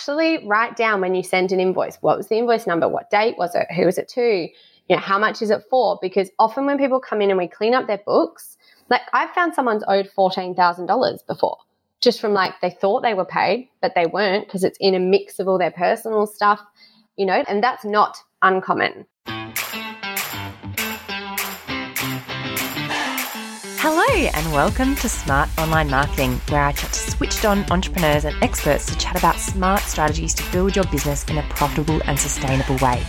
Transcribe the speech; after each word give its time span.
actually 0.00 0.46
write 0.46 0.76
down 0.76 1.02
when 1.02 1.14
you 1.14 1.22
send 1.22 1.52
an 1.52 1.60
invoice 1.60 1.98
what 2.00 2.16
was 2.16 2.28
the 2.28 2.38
invoice 2.38 2.66
number, 2.66 2.88
what 2.88 3.10
date 3.10 3.36
was 3.36 3.54
it, 3.54 3.66
who 3.76 3.84
was 3.84 3.98
it 3.98 4.08
to, 4.08 4.48
you 4.88 4.96
know, 4.96 4.96
how 4.96 5.18
much 5.18 5.42
is 5.42 5.50
it 5.50 5.62
for? 5.68 5.98
Because 6.00 6.30
often 6.38 6.64
when 6.64 6.78
people 6.78 7.00
come 7.00 7.20
in 7.20 7.28
and 7.28 7.36
we 7.36 7.46
clean 7.46 7.74
up 7.74 7.86
their 7.86 8.00
books, 8.06 8.56
like 8.88 9.02
I've 9.12 9.28
found 9.32 9.54
someone's 9.54 9.84
owed 9.86 10.08
$14,000 10.16 11.26
before 11.26 11.58
just 12.00 12.18
from 12.18 12.32
like 12.32 12.54
they 12.62 12.70
thought 12.70 13.02
they 13.02 13.12
were 13.12 13.26
paid, 13.26 13.68
but 13.82 13.94
they 13.94 14.06
weren't 14.06 14.46
because 14.46 14.64
it's 14.64 14.78
in 14.80 14.94
a 14.94 14.98
mix 14.98 15.38
of 15.38 15.46
all 15.46 15.58
their 15.58 15.70
personal 15.70 16.26
stuff, 16.26 16.62
you 17.18 17.26
know, 17.26 17.44
and 17.46 17.62
that's 17.62 17.84
not 17.84 18.16
uncommon. 18.40 19.04
Hello, 23.82 24.04
and 24.34 24.52
welcome 24.52 24.94
to 24.96 25.08
Smart 25.08 25.48
Online 25.56 25.88
Marketing, 25.88 26.32
where 26.50 26.64
I 26.64 26.72
chat 26.72 26.92
to 26.92 26.98
switched 27.12 27.46
on 27.46 27.64
entrepreneurs 27.72 28.26
and 28.26 28.36
experts 28.44 28.84
to 28.84 28.98
chat 28.98 29.16
about 29.16 29.36
smart 29.36 29.80
strategies 29.80 30.34
to 30.34 30.52
build 30.52 30.76
your 30.76 30.84
business 30.88 31.24
in 31.30 31.38
a 31.38 31.42
profitable 31.44 31.98
and 32.04 32.18
sustainable 32.18 32.76
way. 32.76 33.02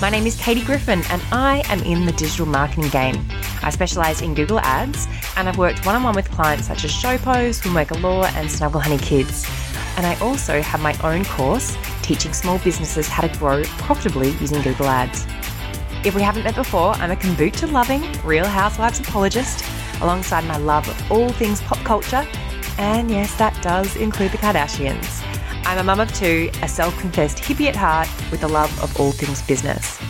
My 0.00 0.10
name 0.10 0.26
is 0.26 0.34
Katie 0.34 0.64
Griffin, 0.64 1.04
and 1.10 1.22
I 1.30 1.62
am 1.68 1.78
in 1.84 2.06
the 2.06 2.10
digital 2.10 2.44
marketing 2.44 2.90
game. 2.90 3.24
I 3.62 3.70
specialise 3.70 4.20
in 4.20 4.34
Google 4.34 4.58
Ads, 4.58 5.06
and 5.36 5.48
I've 5.48 5.58
worked 5.58 5.86
one 5.86 5.94
on 5.94 6.02
one 6.02 6.16
with 6.16 6.28
clients 6.32 6.66
such 6.66 6.84
as 6.84 6.90
Showpo, 6.90 7.50
Swimwear 7.50 7.86
Galore, 7.86 8.26
and 8.34 8.50
Snuggle 8.50 8.80
Honey 8.80 8.98
Kids. 8.98 9.48
And 9.96 10.04
I 10.04 10.18
also 10.18 10.60
have 10.60 10.80
my 10.80 10.98
own 11.04 11.24
course 11.26 11.78
teaching 12.02 12.32
small 12.32 12.58
businesses 12.58 13.06
how 13.06 13.28
to 13.28 13.38
grow 13.38 13.62
profitably 13.78 14.30
using 14.40 14.60
Google 14.62 14.86
Ads. 14.86 15.24
If 16.04 16.16
we 16.16 16.22
haven't 16.22 16.42
met 16.42 16.56
before, 16.56 16.94
I'm 16.94 17.12
a 17.12 17.16
kombucha 17.16 17.70
loving, 17.70 18.04
Real 18.24 18.44
Housewives 18.44 18.98
apologist 18.98 19.64
alongside 20.00 20.44
my 20.44 20.56
love 20.56 20.88
of 20.88 21.12
all 21.12 21.30
things 21.30 21.60
pop 21.62 21.78
culture. 21.78 22.26
And 22.78 23.10
yes, 23.10 23.34
that 23.36 23.60
does 23.62 23.96
include 23.96 24.32
the 24.32 24.38
Kardashians. 24.38 25.22
I'm 25.64 25.78
a 25.78 25.82
mum 25.82 26.00
of 26.00 26.12
two, 26.14 26.50
a 26.62 26.68
self 26.68 26.98
confessed 27.00 27.38
hippie 27.38 27.66
at 27.66 27.76
heart, 27.76 28.08
with 28.30 28.44
a 28.44 28.48
love 28.48 28.70
of 28.82 28.98
all 29.00 29.12
things 29.12 29.42
business. 29.42 30.00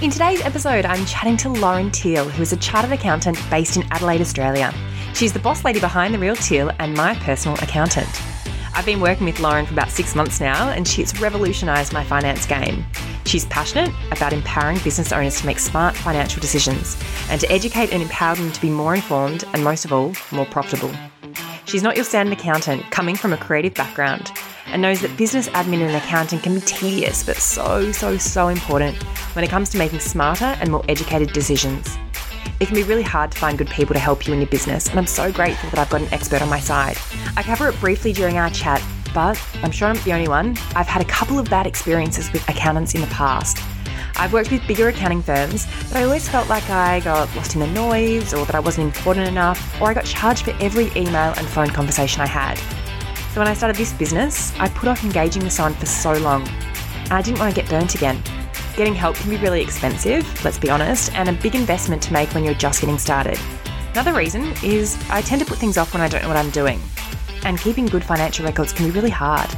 In 0.00 0.10
today's 0.10 0.40
episode, 0.42 0.84
I'm 0.84 1.04
chatting 1.06 1.36
to 1.38 1.48
Lauren 1.48 1.90
Teal, 1.90 2.28
who 2.28 2.42
is 2.42 2.52
a 2.52 2.56
chartered 2.56 2.92
accountant 2.92 3.38
based 3.50 3.76
in 3.76 3.84
Adelaide, 3.90 4.20
Australia. 4.20 4.72
She's 5.14 5.32
the 5.32 5.40
boss 5.40 5.64
lady 5.64 5.80
behind 5.80 6.14
The 6.14 6.18
Real 6.18 6.36
Teal 6.36 6.70
and 6.78 6.94
my 6.94 7.14
personal 7.16 7.56
accountant. 7.58 8.08
I've 8.74 8.86
been 8.86 9.00
working 9.00 9.26
with 9.26 9.40
Lauren 9.40 9.66
for 9.66 9.72
about 9.72 9.90
six 9.90 10.14
months 10.14 10.40
now, 10.40 10.70
and 10.70 10.86
she's 10.86 11.18
revolutionised 11.20 11.92
my 11.92 12.04
finance 12.04 12.46
game. 12.46 12.84
She's 13.24 13.46
passionate 13.46 13.92
about 14.10 14.32
empowering 14.32 14.78
business 14.78 15.12
owners 15.12 15.40
to 15.40 15.46
make 15.46 15.58
smart 15.58 15.96
financial 15.96 16.40
decisions 16.40 16.96
and 17.30 17.40
to 17.40 17.50
educate 17.50 17.92
and 17.92 18.02
empower 18.02 18.36
them 18.36 18.52
to 18.52 18.60
be 18.60 18.70
more 18.70 18.94
informed 18.94 19.44
and, 19.52 19.64
most 19.64 19.84
of 19.84 19.92
all, 19.92 20.12
more 20.32 20.46
profitable. 20.46 20.92
She's 21.64 21.82
not 21.82 21.96
your 21.96 22.04
standard 22.04 22.38
accountant 22.38 22.90
coming 22.90 23.16
from 23.16 23.32
a 23.32 23.36
creative 23.36 23.74
background 23.74 24.32
and 24.66 24.80
knows 24.80 25.00
that 25.02 25.16
business 25.16 25.48
admin 25.50 25.86
and 25.86 25.96
accounting 25.96 26.38
can 26.38 26.54
be 26.54 26.60
tedious 26.62 27.22
but 27.22 27.36
so, 27.36 27.92
so, 27.92 28.16
so 28.16 28.48
important 28.48 28.96
when 29.34 29.44
it 29.44 29.50
comes 29.50 29.68
to 29.70 29.78
making 29.78 30.00
smarter 30.00 30.56
and 30.60 30.70
more 30.70 30.84
educated 30.88 31.32
decisions. 31.32 31.98
It 32.60 32.66
can 32.66 32.74
be 32.74 32.82
really 32.82 33.02
hard 33.02 33.30
to 33.30 33.38
find 33.38 33.56
good 33.56 33.70
people 33.70 33.94
to 33.94 34.00
help 34.00 34.26
you 34.26 34.32
in 34.32 34.40
your 34.40 34.48
business, 34.48 34.88
and 34.88 34.98
I'm 34.98 35.06
so 35.06 35.30
grateful 35.30 35.70
that 35.70 35.78
I've 35.78 35.90
got 35.90 36.02
an 36.02 36.12
expert 36.12 36.42
on 36.42 36.48
my 36.48 36.58
side. 36.58 36.98
I 37.36 37.42
cover 37.44 37.68
it 37.68 37.78
briefly 37.78 38.12
during 38.12 38.36
our 38.36 38.50
chat, 38.50 38.82
but 39.14 39.40
I'm 39.62 39.70
sure 39.70 39.86
I'm 39.86 39.94
not 39.94 40.04
the 40.04 40.12
only 40.12 40.26
one. 40.26 40.56
I've 40.74 40.88
had 40.88 41.00
a 41.00 41.04
couple 41.04 41.38
of 41.38 41.48
bad 41.48 41.68
experiences 41.68 42.32
with 42.32 42.46
accountants 42.48 42.96
in 42.96 43.00
the 43.00 43.06
past. 43.08 43.62
I've 44.16 44.32
worked 44.32 44.50
with 44.50 44.66
bigger 44.66 44.88
accounting 44.88 45.22
firms, 45.22 45.68
but 45.86 45.98
I 45.98 46.02
always 46.02 46.28
felt 46.28 46.48
like 46.48 46.68
I 46.68 46.98
got 46.98 47.32
lost 47.36 47.54
in 47.54 47.60
the 47.60 47.68
noise, 47.68 48.34
or 48.34 48.44
that 48.46 48.56
I 48.56 48.60
wasn't 48.60 48.86
important 48.86 49.28
enough, 49.28 49.80
or 49.80 49.90
I 49.90 49.94
got 49.94 50.04
charged 50.04 50.42
for 50.42 50.54
every 50.60 50.86
email 50.96 51.34
and 51.36 51.46
phone 51.46 51.68
conversation 51.68 52.22
I 52.22 52.26
had. 52.26 52.58
So 53.34 53.40
when 53.40 53.46
I 53.46 53.54
started 53.54 53.76
this 53.76 53.92
business, 53.92 54.52
I 54.58 54.68
put 54.68 54.88
off 54.88 55.04
engaging 55.04 55.44
with 55.44 55.52
someone 55.52 55.74
for 55.74 55.86
so 55.86 56.14
long, 56.14 56.44
and 56.48 57.12
I 57.12 57.22
didn't 57.22 57.38
want 57.38 57.54
to 57.54 57.60
get 57.60 57.70
burnt 57.70 57.94
again. 57.94 58.20
Getting 58.78 58.94
help 58.94 59.16
can 59.16 59.28
be 59.28 59.38
really 59.38 59.60
expensive, 59.60 60.24
let's 60.44 60.56
be 60.56 60.70
honest, 60.70 61.12
and 61.14 61.28
a 61.28 61.32
big 61.32 61.56
investment 61.56 62.00
to 62.02 62.12
make 62.12 62.32
when 62.32 62.44
you're 62.44 62.54
just 62.54 62.80
getting 62.80 62.96
started. 62.96 63.36
Another 63.90 64.12
reason 64.12 64.54
is 64.62 64.96
I 65.10 65.20
tend 65.20 65.40
to 65.40 65.46
put 65.48 65.58
things 65.58 65.76
off 65.76 65.92
when 65.92 66.00
I 66.00 66.06
don't 66.06 66.22
know 66.22 66.28
what 66.28 66.36
I'm 66.36 66.50
doing, 66.50 66.80
and 67.42 67.58
keeping 67.58 67.86
good 67.86 68.04
financial 68.04 68.44
records 68.46 68.72
can 68.72 68.86
be 68.86 68.92
really 68.92 69.10
hard. 69.10 69.50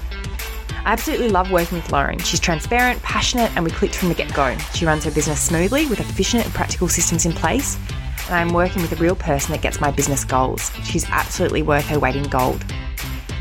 I 0.71 0.93
absolutely 0.93 1.29
love 1.29 1.51
working 1.51 1.77
with 1.77 1.93
Lauren. 1.93 2.19
She's 2.21 2.41
transparent, 2.41 3.03
passionate, 3.03 3.55
and 3.57 3.63
we 3.63 3.71
clicked 3.71 3.95
from 3.95 4.09
the 4.09 4.15
get 4.15 4.33
go. 4.33 4.57
She 4.73 4.87
runs 4.87 5.05
her 5.05 5.11
business 5.11 5.39
smoothly 5.39 5.85
with 5.85 6.01
efficient 6.01 6.47
and 6.47 6.55
practical 6.55 6.89
systems 6.89 7.27
in 7.27 7.33
place, 7.33 7.77
and 8.25 8.37
I'm 8.37 8.55
working 8.55 8.81
with 8.81 8.93
a 8.93 8.97
real 8.97 9.17
person 9.17 9.53
that 9.53 9.61
gets 9.61 9.83
my 9.83 9.91
business 9.91 10.25
goals. 10.25 10.73
She's 10.85 11.05
absolutely 11.11 11.61
worth 11.61 11.87
her 11.89 11.99
weight 11.99 12.17
in 12.17 12.25
gold. 12.31 12.65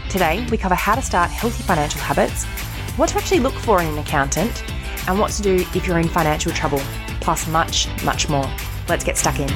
Today, 0.09 0.45
we 0.51 0.57
cover 0.57 0.75
how 0.75 0.95
to 0.95 1.01
start 1.01 1.31
healthy 1.31 1.63
financial 1.63 2.01
habits, 2.01 2.43
what 2.97 3.07
to 3.07 3.17
actually 3.17 3.39
look 3.39 3.53
for 3.53 3.79
in 3.81 3.87
an 3.87 3.97
accountant, 3.97 4.61
and 5.07 5.19
what 5.19 5.31
to 5.31 5.41
do 5.41 5.65
if 5.73 5.87
you're 5.87 5.99
in 5.99 6.07
financial 6.07 6.51
trouble, 6.51 6.81
plus 7.21 7.47
much, 7.47 7.87
much 8.03 8.29
more. 8.29 8.49
Let's 8.87 9.03
get 9.03 9.17
stuck 9.17 9.39
in. 9.39 9.49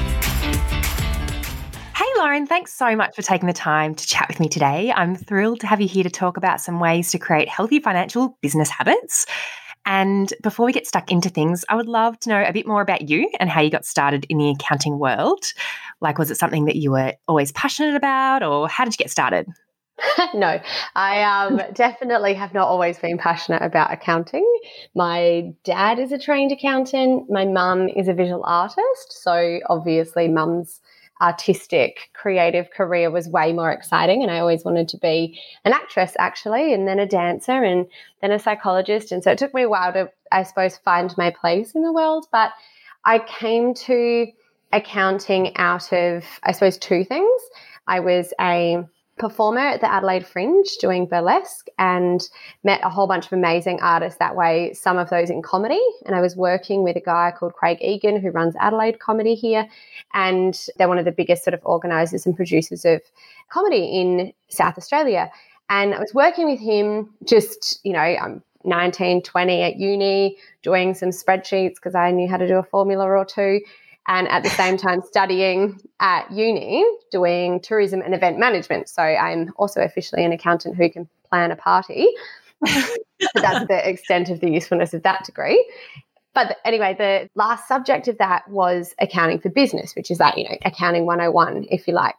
Hey, 1.94 2.06
Lauren, 2.16 2.46
thanks 2.46 2.72
so 2.72 2.94
much 2.96 3.14
for 3.14 3.22
taking 3.22 3.46
the 3.46 3.52
time 3.52 3.94
to 3.94 4.06
chat 4.06 4.28
with 4.28 4.40
me 4.40 4.48
today. 4.48 4.92
I'm 4.92 5.14
thrilled 5.14 5.60
to 5.60 5.66
have 5.66 5.80
you 5.80 5.88
here 5.88 6.04
to 6.04 6.10
talk 6.10 6.36
about 6.36 6.60
some 6.60 6.80
ways 6.80 7.10
to 7.12 7.18
create 7.18 7.48
healthy 7.48 7.80
financial 7.80 8.36
business 8.40 8.68
habits. 8.68 9.26
And 9.86 10.32
before 10.42 10.64
we 10.64 10.72
get 10.72 10.86
stuck 10.86 11.10
into 11.12 11.28
things, 11.28 11.64
I 11.68 11.74
would 11.74 11.88
love 11.88 12.18
to 12.20 12.30
know 12.30 12.42
a 12.42 12.52
bit 12.52 12.66
more 12.66 12.80
about 12.80 13.08
you 13.08 13.30
and 13.38 13.50
how 13.50 13.60
you 13.60 13.70
got 13.70 13.84
started 13.84 14.24
in 14.28 14.38
the 14.38 14.50
accounting 14.50 14.98
world. 14.98 15.44
Like, 16.00 16.18
was 16.18 16.30
it 16.30 16.38
something 16.38 16.64
that 16.64 16.76
you 16.76 16.90
were 16.90 17.12
always 17.28 17.52
passionate 17.52 17.94
about, 17.94 18.42
or 18.42 18.68
how 18.68 18.84
did 18.84 18.94
you 18.94 18.98
get 18.98 19.10
started? 19.10 19.46
no, 20.34 20.60
I 20.94 21.22
um, 21.22 21.60
definitely 21.72 22.34
have 22.34 22.52
not 22.52 22.68
always 22.68 22.98
been 22.98 23.18
passionate 23.18 23.62
about 23.62 23.92
accounting. 23.92 24.46
My 24.94 25.52
dad 25.62 25.98
is 25.98 26.12
a 26.12 26.18
trained 26.18 26.52
accountant. 26.52 27.30
My 27.30 27.44
mum 27.44 27.88
is 27.88 28.08
a 28.08 28.14
visual 28.14 28.42
artist. 28.44 29.22
So 29.22 29.60
obviously, 29.68 30.28
mum's 30.28 30.80
artistic, 31.20 32.10
creative 32.12 32.70
career 32.70 33.10
was 33.10 33.28
way 33.28 33.52
more 33.52 33.70
exciting. 33.70 34.22
And 34.22 34.30
I 34.30 34.40
always 34.40 34.64
wanted 34.64 34.88
to 34.88 34.98
be 34.98 35.40
an 35.64 35.72
actress, 35.72 36.14
actually, 36.18 36.74
and 36.74 36.88
then 36.88 36.98
a 36.98 37.06
dancer, 37.06 37.62
and 37.62 37.86
then 38.20 38.32
a 38.32 38.38
psychologist. 38.38 39.12
And 39.12 39.22
so 39.22 39.30
it 39.30 39.38
took 39.38 39.54
me 39.54 39.62
a 39.62 39.68
while 39.68 39.92
to, 39.92 40.10
I 40.32 40.42
suppose, 40.42 40.76
find 40.78 41.16
my 41.16 41.30
place 41.30 41.72
in 41.74 41.82
the 41.82 41.92
world. 41.92 42.26
But 42.32 42.52
I 43.04 43.20
came 43.20 43.74
to 43.74 44.26
accounting 44.72 45.56
out 45.56 45.92
of, 45.92 46.24
I 46.42 46.52
suppose, 46.52 46.78
two 46.78 47.04
things. 47.04 47.42
I 47.86 48.00
was 48.00 48.32
a 48.40 48.84
performer 49.16 49.60
at 49.60 49.80
the 49.80 49.90
Adelaide 49.90 50.26
Fringe 50.26 50.66
doing 50.80 51.06
burlesque 51.06 51.68
and 51.78 52.28
met 52.64 52.80
a 52.82 52.88
whole 52.88 53.06
bunch 53.06 53.26
of 53.26 53.32
amazing 53.32 53.80
artists 53.80 54.18
that 54.18 54.34
way, 54.34 54.72
some 54.72 54.98
of 54.98 55.08
those 55.10 55.30
in 55.30 55.40
comedy. 55.42 55.80
And 56.04 56.16
I 56.16 56.20
was 56.20 56.36
working 56.36 56.82
with 56.82 56.96
a 56.96 57.00
guy 57.00 57.32
called 57.36 57.54
Craig 57.54 57.78
Egan 57.80 58.20
who 58.20 58.30
runs 58.30 58.54
Adelaide 58.58 58.98
Comedy 58.98 59.34
here. 59.34 59.68
And 60.14 60.58
they're 60.76 60.88
one 60.88 60.98
of 60.98 61.04
the 61.04 61.12
biggest 61.12 61.44
sort 61.44 61.54
of 61.54 61.60
organisers 61.64 62.26
and 62.26 62.34
producers 62.34 62.84
of 62.84 63.02
comedy 63.48 64.00
in 64.00 64.32
South 64.48 64.76
Australia. 64.76 65.30
And 65.68 65.94
I 65.94 65.98
was 65.98 66.12
working 66.12 66.50
with 66.50 66.60
him 66.60 67.14
just, 67.24 67.80
you 67.84 67.92
know, 67.92 68.00
I'm 68.00 68.42
19, 68.64 69.22
20 69.22 69.62
at 69.62 69.76
uni, 69.76 70.38
doing 70.62 70.94
some 70.94 71.10
spreadsheets 71.10 71.76
because 71.76 71.94
I 71.94 72.10
knew 72.10 72.28
how 72.28 72.38
to 72.38 72.48
do 72.48 72.56
a 72.56 72.62
formula 72.62 73.04
or 73.04 73.24
two 73.24 73.60
and 74.06 74.28
at 74.28 74.42
the 74.42 74.50
same 74.50 74.76
time 74.76 75.00
studying 75.02 75.80
at 76.00 76.30
uni 76.30 76.84
doing 77.10 77.60
tourism 77.60 78.00
and 78.02 78.14
event 78.14 78.38
management. 78.38 78.88
So 78.88 79.02
I'm 79.02 79.52
also 79.56 79.80
officially 79.80 80.24
an 80.24 80.32
accountant 80.32 80.76
who 80.76 80.90
can 80.90 81.08
plan 81.28 81.50
a 81.50 81.56
party. 81.56 82.08
that's 82.60 83.66
the 83.66 83.80
extent 83.88 84.28
of 84.30 84.40
the 84.40 84.50
usefulness 84.50 84.94
of 84.94 85.02
that 85.04 85.24
degree. 85.24 85.64
But 86.34 86.58
anyway, 86.64 86.94
the 86.98 87.30
last 87.36 87.68
subject 87.68 88.08
of 88.08 88.18
that 88.18 88.48
was 88.50 88.94
accounting 89.00 89.38
for 89.38 89.48
business, 89.48 89.94
which 89.94 90.10
is 90.10 90.18
that, 90.18 90.36
you 90.36 90.44
know, 90.44 90.56
accounting 90.64 91.06
101, 91.06 91.66
if 91.70 91.86
you 91.86 91.94
like. 91.94 92.16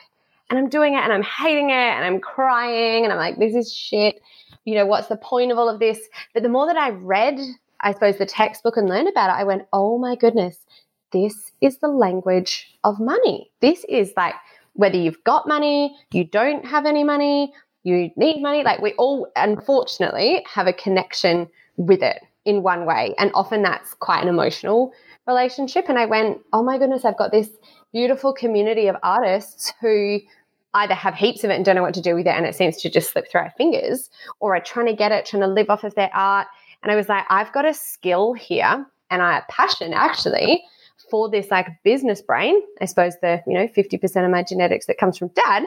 And 0.50 0.58
I'm 0.58 0.70
doing 0.70 0.94
it 0.94 1.04
and 1.04 1.12
I'm 1.12 1.24
hating 1.24 1.70
it 1.70 1.74
and 1.74 2.06
I'm 2.06 2.20
crying 2.20 3.04
and 3.04 3.12
I'm 3.12 3.20
like, 3.20 3.38
this 3.38 3.56
is 3.56 3.74
shit. 3.74 4.22
You 4.64 4.76
know, 4.76 4.86
what's 4.86 5.08
the 5.08 5.18
point 5.18 5.52
of 5.52 5.58
all 5.58 5.70
of 5.70 5.80
this? 5.80 6.00
But 6.34 6.44
the 6.44 6.50
more 6.50 6.66
that 6.68 6.78
I 6.78 6.92
read, 6.92 7.40
I 7.82 7.94
suppose, 7.94 8.18
the 8.18 8.26
textbook 8.26 8.78
and 8.78 8.88
learned 8.88 9.10
about 9.10 9.30
it, 9.30 9.40
I 9.40 9.44
went, 9.44 9.64
oh 9.74 9.98
my 9.98 10.16
goodness, 10.16 10.58
this 11.16 11.54
is 11.62 11.78
the 11.78 11.88
language 11.88 12.68
of 12.84 13.00
money. 13.00 13.50
This 13.62 13.86
is 13.88 14.12
like 14.18 14.36
whether 14.74 14.98
you've 14.98 15.24
got 15.24 15.48
money, 15.48 15.96
you 16.12 16.26
don't 16.26 16.66
have 16.66 16.86
any 16.86 17.06
money, 17.06 17.54
you 17.84 18.12
need 18.18 18.42
money, 18.42 18.64
like 18.64 18.82
we 18.82 18.92
all 18.94 19.32
unfortunately 19.38 20.46
have 20.54 20.68
a 20.68 20.74
connection 20.74 21.48
with 21.78 22.04
it 22.04 22.22
in 22.44 22.64
one 22.64 22.86
way. 22.86 23.16
And 23.18 23.32
often 23.34 23.62
that's 23.62 23.94
quite 23.94 24.22
an 24.24 24.28
emotional 24.28 24.92
relationship. 25.26 25.86
And 25.88 25.98
I 25.98 26.06
went, 26.06 26.42
oh 26.52 26.62
my 26.62 26.78
goodness, 26.78 27.06
I've 27.06 27.18
got 27.18 27.32
this 27.32 27.50
beautiful 27.94 28.34
community 28.34 28.88
of 28.88 28.98
artists 29.02 29.72
who 29.80 30.20
either 30.74 30.94
have 30.94 31.16
heaps 31.16 31.46
of 31.46 31.50
it 31.50 31.56
and 31.56 31.64
don't 31.64 31.76
know 31.76 31.82
what 31.82 31.94
to 31.94 32.02
do 32.02 32.14
with 32.14 32.28
it 32.28 32.36
and 32.36 32.46
it 32.46 32.56
seems 32.56 32.76
to 32.82 32.90
just 32.90 33.12
slip 33.12 33.32
through 33.32 33.40
our 33.40 33.54
fingers, 33.58 34.10
or 34.42 34.54
are 34.54 34.62
trying 34.62 34.88
to 34.88 34.94
get 34.94 35.14
it, 35.14 35.26
trying 35.26 35.44
to 35.44 35.48
live 35.48 35.70
off 35.70 35.86
of 35.86 35.96
their 35.96 36.14
art. 36.14 36.48
And 36.84 36.92
I 36.92 36.98
was 36.98 37.08
like, 37.08 37.24
I've 37.30 37.54
got 37.54 37.64
a 37.64 37.74
skill 37.74 38.34
here 38.34 38.86
and 39.10 39.22
I 39.22 39.36
have 39.36 39.48
passion 39.48 39.94
actually 39.94 40.66
for 41.10 41.30
this 41.30 41.52
like 41.52 41.68
business 41.84 42.22
brain, 42.22 42.62
I 42.82 42.86
suppose 42.86 43.14
the, 43.22 43.42
you 43.48 43.54
know, 43.54 43.68
50% 43.68 44.26
of 44.26 44.32
my 44.32 44.44
genetics 44.44 44.86
that 44.88 44.98
comes 44.98 45.18
from 45.18 45.30
dad, 45.30 45.66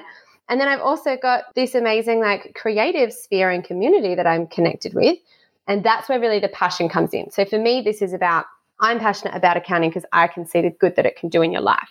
And 0.49 0.61
then 0.61 0.69
I've 0.69 0.81
also 0.81 1.17
got 1.17 1.55
this 1.55 1.75
amazing 1.75 2.21
like 2.21 2.55
creative 2.55 3.13
sphere 3.13 3.51
and 3.51 3.63
community 3.63 4.15
that 4.15 4.27
I'm 4.27 4.47
connected 4.47 4.95
with. 4.95 5.19
And 5.67 5.85
that's 5.85 6.09
where 6.09 6.19
really 6.19 6.41
the 6.41 6.49
passion 6.49 6.89
comes 6.89 7.13
in. 7.13 7.31
So 7.31 7.45
for 7.45 7.59
me, 7.59 7.83
this 7.83 8.01
is 8.01 8.13
about 8.13 8.47
I'm 8.81 8.99
passionate 8.99 9.35
about 9.35 9.57
accounting 9.57 9.91
because 9.91 10.07
I 10.13 10.29
can 10.29 10.47
see 10.47 10.63
the 10.63 10.71
good 10.71 10.97
that 10.97 11.05
it 11.05 11.17
can 11.17 11.29
do 11.29 11.43
in 11.43 11.53
your 11.53 11.61
life. 11.61 11.91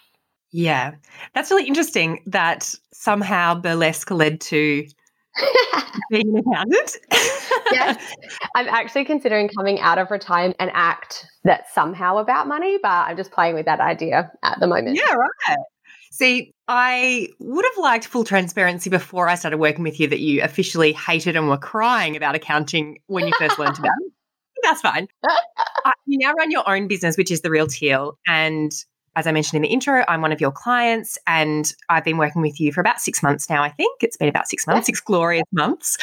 Yeah. 0.51 0.95
That's 1.33 1.51
really 1.51 1.67
interesting 1.67 2.23
that 2.25 2.73
somehow 2.93 3.55
burlesque 3.55 4.09
led 4.09 4.39
to 4.41 4.87
being 6.11 6.29
an 6.29 6.37
accountant. 6.37 6.97
yes. 7.71 8.15
I'm 8.55 8.67
actually 8.67 9.05
considering 9.05 9.49
coming 9.49 9.79
out 9.79 9.97
of 9.97 10.11
retirement 10.11 10.55
and 10.59 10.71
act 10.73 11.25
that's 11.43 11.73
somehow 11.73 12.17
about 12.17 12.47
money, 12.47 12.77
but 12.81 12.89
I'm 12.89 13.17
just 13.17 13.31
playing 13.31 13.55
with 13.55 13.65
that 13.65 13.79
idea 13.79 14.31
at 14.43 14.59
the 14.59 14.67
moment. 14.67 14.97
Yeah, 14.97 15.13
right. 15.13 15.57
See, 16.11 16.53
I 16.67 17.29
would 17.39 17.65
have 17.65 17.77
liked 17.77 18.07
full 18.07 18.23
transparency 18.23 18.89
before 18.89 19.29
I 19.29 19.35
started 19.35 19.57
working 19.57 19.83
with 19.83 19.99
you 19.99 20.07
that 20.07 20.19
you 20.19 20.41
officially 20.41 20.91
hated 20.93 21.35
and 21.35 21.47
were 21.47 21.57
crying 21.57 22.15
about 22.15 22.35
accounting 22.35 22.99
when 23.07 23.27
you 23.27 23.33
first 23.37 23.59
learned 23.59 23.77
about 23.77 23.91
it. 24.01 24.13
That's 24.63 24.81
fine. 24.81 25.07
uh, 25.23 25.91
you 26.07 26.17
now 26.17 26.33
run 26.33 26.49
your 26.49 26.67
own 26.67 26.87
business, 26.87 27.17
which 27.17 27.31
is 27.31 27.41
The 27.41 27.51
Real 27.51 27.67
Teal. 27.67 28.17
And 28.27 28.71
as 29.17 29.25
I 29.25 29.31
mentioned 29.31 29.55
in 29.57 29.61
the 29.63 29.69
intro, 29.69 30.05
I'm 30.07 30.21
one 30.21 30.31
of 30.31 30.39
your 30.39 30.51
clients 30.51 31.17
and 31.25 31.73
I've 31.89 32.03
been 32.03 32.17
working 32.17 32.39
with 32.39 32.61
you 32.61 32.71
for 32.71 32.81
about 32.81 33.01
six 33.01 33.23
months 33.23 33.49
now, 33.49 33.63
I 33.63 33.69
think. 33.69 34.03
It's 34.03 34.15
been 34.15 34.29
about 34.29 34.47
six 34.47 34.67
months, 34.67 34.85
six 34.85 35.01
glorious 35.01 35.43
months. 35.51 35.97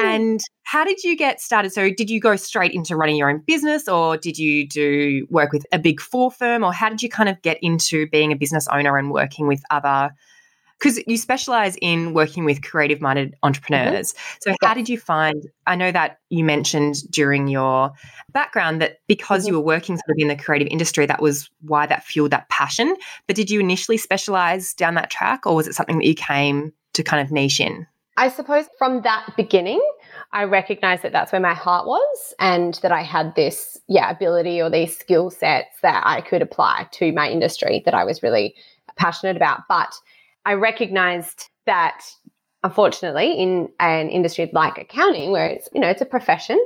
And 0.00 0.40
how 0.64 0.84
did 0.84 1.04
you 1.04 1.16
get 1.16 1.40
started? 1.40 1.70
So, 1.72 1.90
did 1.90 2.10
you 2.10 2.18
go 2.18 2.34
straight 2.34 2.72
into 2.72 2.96
running 2.96 3.16
your 3.16 3.30
own 3.30 3.40
business 3.46 3.86
or 3.86 4.16
did 4.16 4.36
you 4.36 4.66
do 4.66 5.28
work 5.30 5.52
with 5.52 5.64
a 5.70 5.78
big 5.78 6.00
four 6.00 6.32
firm 6.32 6.64
or 6.64 6.72
how 6.72 6.88
did 6.88 7.04
you 7.04 7.08
kind 7.08 7.28
of 7.28 7.40
get 7.42 7.56
into 7.62 8.08
being 8.08 8.32
a 8.32 8.36
business 8.36 8.66
owner 8.66 8.98
and 8.98 9.12
working 9.12 9.46
with 9.46 9.62
other 9.70 10.10
because 10.78 11.00
you 11.06 11.16
specialize 11.16 11.76
in 11.80 12.12
working 12.12 12.44
with 12.44 12.62
creative 12.62 13.00
minded 13.00 13.34
entrepreneurs. 13.42 14.12
Mm-hmm. 14.12 14.50
So, 14.50 14.56
how 14.62 14.74
did 14.74 14.88
you 14.88 14.98
find? 14.98 15.46
I 15.66 15.74
know 15.74 15.92
that 15.92 16.18
you 16.30 16.44
mentioned 16.44 16.96
during 17.10 17.48
your 17.48 17.92
background 18.32 18.80
that 18.82 18.98
because 19.06 19.42
mm-hmm. 19.42 19.54
you 19.54 19.60
were 19.60 19.64
working 19.64 19.96
sort 19.96 20.10
of 20.10 20.16
in 20.18 20.28
the 20.28 20.36
creative 20.36 20.68
industry, 20.70 21.06
that 21.06 21.22
was 21.22 21.50
why 21.62 21.86
that 21.86 22.04
fueled 22.04 22.32
that 22.32 22.48
passion. 22.48 22.94
But 23.26 23.36
did 23.36 23.50
you 23.50 23.60
initially 23.60 23.96
specialize 23.96 24.74
down 24.74 24.94
that 24.94 25.10
track, 25.10 25.46
or 25.46 25.54
was 25.54 25.66
it 25.66 25.74
something 25.74 25.98
that 25.98 26.06
you 26.06 26.14
came 26.14 26.72
to 26.94 27.02
kind 27.02 27.24
of 27.24 27.32
niche 27.32 27.60
in? 27.60 27.86
I 28.18 28.30
suppose 28.30 28.66
from 28.78 29.02
that 29.02 29.34
beginning, 29.36 29.80
I 30.32 30.44
recognized 30.44 31.02
that 31.02 31.12
that's 31.12 31.32
where 31.32 31.40
my 31.40 31.52
heart 31.52 31.86
was 31.86 32.34
and 32.40 32.74
that 32.82 32.90
I 32.90 33.02
had 33.02 33.34
this, 33.34 33.78
yeah, 33.88 34.10
ability 34.10 34.60
or 34.60 34.70
these 34.70 34.96
skill 34.96 35.30
sets 35.30 35.80
that 35.82 36.02
I 36.06 36.22
could 36.22 36.40
apply 36.40 36.88
to 36.92 37.12
my 37.12 37.28
industry 37.28 37.82
that 37.84 37.92
I 37.92 38.04
was 38.04 38.22
really 38.22 38.54
passionate 38.96 39.36
about. 39.36 39.62
But 39.68 39.92
I 40.46 40.54
recognized 40.54 41.50
that 41.66 42.04
unfortunately 42.62 43.32
in 43.32 43.68
an 43.80 44.08
industry 44.08 44.48
like 44.52 44.78
accounting 44.78 45.32
where 45.32 45.46
it's 45.46 45.68
you 45.74 45.80
know 45.80 45.88
it's 45.88 46.00
a 46.00 46.06
profession 46.06 46.58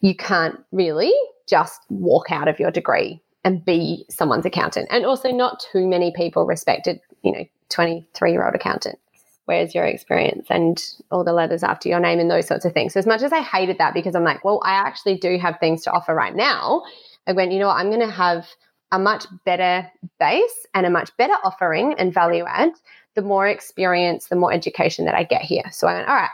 you 0.00 0.14
can't 0.14 0.58
really 0.72 1.12
just 1.48 1.80
walk 1.88 2.30
out 2.30 2.48
of 2.48 2.58
your 2.58 2.70
degree 2.70 3.22
and 3.44 3.64
be 3.64 4.04
someone's 4.10 4.44
accountant. 4.44 4.86
And 4.90 5.06
also 5.06 5.30
not 5.30 5.64
too 5.72 5.86
many 5.86 6.12
people 6.14 6.44
respected 6.44 7.00
you 7.22 7.32
know 7.32 7.44
23 7.70 8.32
year 8.32 8.44
old 8.44 8.54
accountant. 8.54 8.98
Where's 9.44 9.74
your 9.74 9.84
experience? 9.84 10.46
And 10.50 10.82
all 11.10 11.24
the 11.24 11.32
letters 11.32 11.62
after 11.62 11.88
your 11.88 12.00
name 12.00 12.18
and 12.18 12.30
those 12.30 12.46
sorts 12.46 12.64
of 12.64 12.72
things. 12.72 12.92
So 12.94 12.98
as 12.98 13.06
much 13.06 13.22
as 13.22 13.32
i 13.32 13.40
hated 13.40 13.78
that 13.78 13.94
because 13.94 14.16
i'm 14.16 14.24
like 14.24 14.44
well 14.44 14.60
i 14.64 14.72
actually 14.72 15.18
do 15.18 15.38
have 15.38 15.58
things 15.60 15.84
to 15.84 15.92
offer 15.92 16.14
right 16.14 16.34
now 16.34 16.82
i 17.28 17.32
went 17.32 17.52
you 17.52 17.60
know 17.60 17.68
what? 17.68 17.76
I'm 17.76 17.90
going 17.90 18.00
to 18.00 18.10
have 18.10 18.46
a 18.92 18.98
much 18.98 19.24
better 19.44 19.90
base 20.18 20.66
and 20.74 20.84
a 20.84 20.90
much 20.90 21.16
better 21.16 21.34
offering 21.44 21.94
and 21.94 22.12
value 22.12 22.44
add 22.46 22.72
the 23.14 23.22
more 23.22 23.46
experience, 23.46 24.28
the 24.28 24.36
more 24.36 24.52
education 24.52 25.04
that 25.06 25.14
I 25.14 25.24
get 25.24 25.42
here. 25.42 25.64
So 25.72 25.86
I 25.86 25.94
went, 25.94 26.08
all 26.08 26.14
right, 26.14 26.30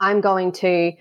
I'm 0.00 0.20
going 0.20 0.52
to 0.52 0.92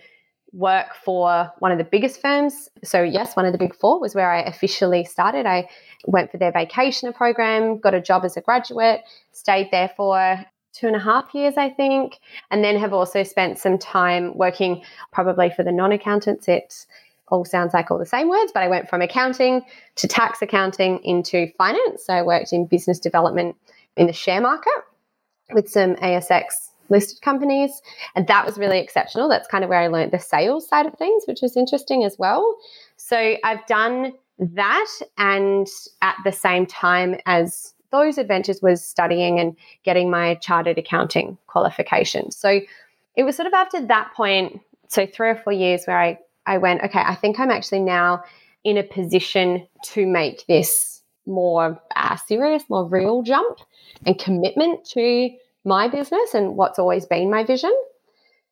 work 0.53 0.95
for 1.03 1.51
one 1.59 1.71
of 1.71 1.77
the 1.77 1.83
biggest 1.83 2.21
firms. 2.21 2.69
So, 2.83 3.03
yes, 3.03 3.35
one 3.35 3.45
of 3.45 3.51
the 3.51 3.57
big 3.57 3.75
four 3.75 3.99
was 3.99 4.15
where 4.15 4.31
I 4.31 4.41
officially 4.41 5.03
started. 5.03 5.45
I 5.45 5.69
went 6.05 6.31
for 6.31 6.37
their 6.37 6.51
vacationer 6.51 7.13
program, 7.13 7.79
got 7.79 7.93
a 7.93 8.01
job 8.01 8.23
as 8.23 8.37
a 8.37 8.41
graduate, 8.41 9.01
stayed 9.31 9.69
there 9.71 9.91
for 9.95 10.43
two 10.73 10.87
and 10.87 10.95
a 10.95 10.99
half 10.99 11.33
years, 11.33 11.55
I 11.57 11.69
think, 11.69 12.19
and 12.51 12.63
then 12.63 12.77
have 12.77 12.93
also 12.93 13.23
spent 13.23 13.57
some 13.57 13.77
time 13.77 14.37
working 14.37 14.83
probably 15.11 15.49
for 15.49 15.63
the 15.63 15.71
non 15.71 15.91
accountants. 15.91 16.47
It 16.47 16.85
all 17.27 17.43
sounds 17.43 17.73
like 17.73 17.91
all 17.91 17.97
the 17.97 18.05
same 18.05 18.29
words, 18.29 18.51
but 18.53 18.63
I 18.63 18.67
went 18.69 18.89
from 18.89 19.01
accounting 19.01 19.63
to 19.95 20.07
tax 20.07 20.41
accounting 20.41 21.03
into 21.03 21.51
finance. 21.57 22.05
So, 22.05 22.13
I 22.13 22.21
worked 22.21 22.53
in 22.53 22.65
business 22.65 22.99
development 22.99 23.57
in 23.97 24.07
the 24.07 24.13
share 24.13 24.41
market 24.41 24.73
with 25.53 25.69
some 25.69 25.95
ASX 25.95 26.69
listed 26.89 27.21
companies. 27.21 27.81
And 28.15 28.27
that 28.27 28.45
was 28.45 28.57
really 28.57 28.79
exceptional. 28.79 29.29
That's 29.29 29.47
kind 29.47 29.63
of 29.63 29.69
where 29.69 29.79
I 29.79 29.87
learned 29.87 30.11
the 30.11 30.19
sales 30.19 30.67
side 30.67 30.85
of 30.85 30.93
things, 30.95 31.23
which 31.27 31.41
was 31.41 31.57
interesting 31.57 32.03
as 32.03 32.17
well. 32.17 32.57
So 32.95 33.35
I've 33.43 33.65
done 33.67 34.13
that. 34.39 34.87
And 35.17 35.67
at 36.01 36.15
the 36.23 36.31
same 36.31 36.65
time 36.65 37.17
as 37.25 37.73
those 37.91 38.17
adventures 38.17 38.61
was 38.61 38.85
studying 38.85 39.39
and 39.39 39.55
getting 39.83 40.09
my 40.09 40.35
chartered 40.35 40.77
accounting 40.77 41.37
qualification. 41.47 42.31
So 42.31 42.61
it 43.15 43.23
was 43.23 43.35
sort 43.35 43.47
of 43.47 43.53
after 43.53 43.85
that 43.87 44.13
point, 44.13 44.61
so 44.87 45.05
three 45.05 45.29
or 45.29 45.35
four 45.35 45.53
years 45.53 45.85
where 45.85 45.99
I, 45.99 46.19
I 46.45 46.57
went, 46.57 46.83
okay, 46.83 46.99
I 46.99 47.15
think 47.15 47.39
I'm 47.39 47.51
actually 47.51 47.81
now 47.81 48.23
in 48.63 48.77
a 48.77 48.83
position 48.83 49.67
to 49.81 50.05
make 50.05 50.45
this 50.47 50.96
more 51.27 51.81
uh, 51.95 52.15
serious, 52.15 52.63
more 52.69 52.85
real 52.85 53.21
jump 53.21 53.59
and 54.05 54.17
commitment 54.17 54.85
to 54.91 55.29
my 55.65 55.87
business 55.87 56.33
and 56.33 56.55
what's 56.55 56.79
always 56.79 57.05
been 57.05 57.29
my 57.29 57.43
vision. 57.43 57.75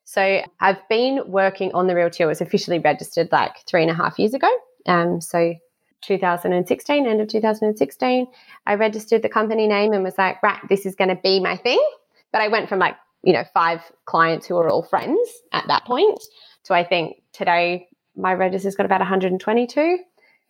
So 0.03 0.41
I've 0.59 0.87
been 0.87 1.21
working 1.25 1.73
on 1.73 1.87
the 1.87 1.95
Real 1.95 2.09
Teal. 2.09 2.27
was 2.27 2.41
officially 2.41 2.79
registered 2.79 3.29
like 3.31 3.65
three 3.65 3.81
and 3.81 3.89
a 3.89 3.95
half 3.95 4.19
years 4.19 4.33
ago. 4.33 4.49
Um, 4.85 5.19
so 5.21 5.55
2016, 6.01 7.07
end 7.07 7.21
of 7.21 7.27
2016, 7.27 8.27
I 8.67 8.75
registered 8.75 9.23
the 9.23 9.29
company 9.29 9.67
name 9.67 9.93
and 9.93 10.03
was 10.03 10.17
like, 10.17 10.43
right, 10.43 10.59
this 10.69 10.85
is 10.85 10.95
going 10.95 11.09
to 11.09 11.15
be 11.15 11.39
my 11.39 11.57
thing. 11.57 11.83
But 12.31 12.41
I 12.41 12.49
went 12.49 12.69
from 12.69 12.79
like, 12.79 12.95
you 13.23 13.33
know, 13.33 13.43
five 13.53 13.81
clients 14.05 14.45
who 14.45 14.55
were 14.55 14.69
all 14.69 14.83
friends 14.83 15.17
at 15.51 15.67
that 15.67 15.85
point 15.85 16.21
to 16.65 16.73
I 16.73 16.83
think 16.83 17.17
today 17.33 17.87
my 18.15 18.33
register's 18.33 18.75
got 18.75 18.85
about 18.85 18.99
122. 18.99 19.99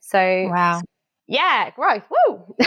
So 0.02 0.48
wow. 0.50 0.82
Yeah, 1.28 1.70
growth. 1.76 2.04
Woo. 2.10 2.56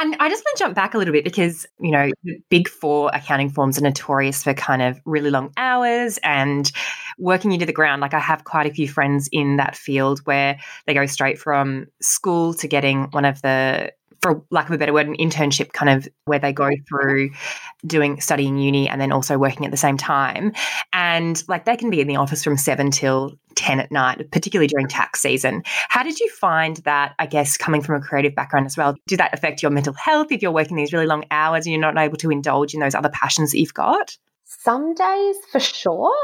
And 0.00 0.16
I 0.20 0.30
just 0.30 0.42
want 0.44 0.56
to 0.56 0.64
jump 0.64 0.74
back 0.74 0.94
a 0.94 0.98
little 0.98 1.12
bit 1.12 1.24
because, 1.24 1.66
you 1.80 1.90
know, 1.90 2.10
big 2.48 2.66
four 2.66 3.10
accounting 3.12 3.50
firms 3.50 3.78
are 3.78 3.82
notorious 3.82 4.42
for 4.42 4.54
kind 4.54 4.80
of 4.80 4.98
really 5.04 5.30
long 5.30 5.52
hours 5.58 6.18
and 6.22 6.72
working 7.18 7.52
into 7.52 7.66
the 7.66 7.72
ground. 7.72 8.00
Like 8.00 8.14
I 8.14 8.18
have 8.18 8.44
quite 8.44 8.66
a 8.66 8.72
few 8.72 8.88
friends 8.88 9.28
in 9.32 9.56
that 9.56 9.76
field 9.76 10.20
where 10.24 10.58
they 10.86 10.94
go 10.94 11.04
straight 11.06 11.38
from 11.38 11.86
school 12.00 12.54
to 12.54 12.66
getting 12.66 13.04
one 13.10 13.26
of 13.26 13.42
the 13.42 13.92
for 14.22 14.42
lack 14.50 14.68
of 14.68 14.74
a 14.74 14.78
better 14.78 14.92
word, 14.92 15.06
an 15.06 15.16
internship 15.16 15.72
kind 15.72 15.90
of 15.90 16.08
where 16.24 16.38
they 16.38 16.52
go 16.52 16.70
through 16.88 17.30
doing 17.86 18.20
studying 18.20 18.58
uni 18.58 18.88
and 18.88 19.00
then 19.00 19.12
also 19.12 19.38
working 19.38 19.64
at 19.64 19.70
the 19.70 19.76
same 19.76 19.96
time. 19.96 20.52
And 20.92 21.42
like 21.48 21.64
they 21.64 21.76
can 21.76 21.90
be 21.90 22.00
in 22.00 22.08
the 22.08 22.16
office 22.16 22.42
from 22.42 22.56
seven 22.56 22.90
till 22.90 23.38
10 23.56 23.80
at 23.80 23.90
night, 23.90 24.30
particularly 24.30 24.66
during 24.66 24.86
tax 24.86 25.20
season. 25.20 25.62
How 25.88 26.02
did 26.02 26.20
you 26.20 26.28
find 26.30 26.76
that, 26.78 27.14
I 27.18 27.26
guess, 27.26 27.56
coming 27.56 27.82
from 27.82 27.96
a 27.96 28.00
creative 28.00 28.34
background 28.34 28.66
as 28.66 28.76
well? 28.76 28.94
Did 29.06 29.18
that 29.18 29.34
affect 29.34 29.62
your 29.62 29.70
mental 29.70 29.94
health 29.94 30.30
if 30.30 30.42
you're 30.42 30.52
working 30.52 30.76
these 30.76 30.92
really 30.92 31.06
long 31.06 31.24
hours 31.30 31.66
and 31.66 31.72
you're 31.72 31.80
not 31.80 31.98
able 31.98 32.16
to 32.18 32.30
indulge 32.30 32.74
in 32.74 32.80
those 32.80 32.94
other 32.94 33.10
passions 33.10 33.52
that 33.52 33.58
you've 33.58 33.74
got? 33.74 34.16
Some 34.44 34.94
days 34.94 35.36
for 35.50 35.60
sure. 35.60 36.16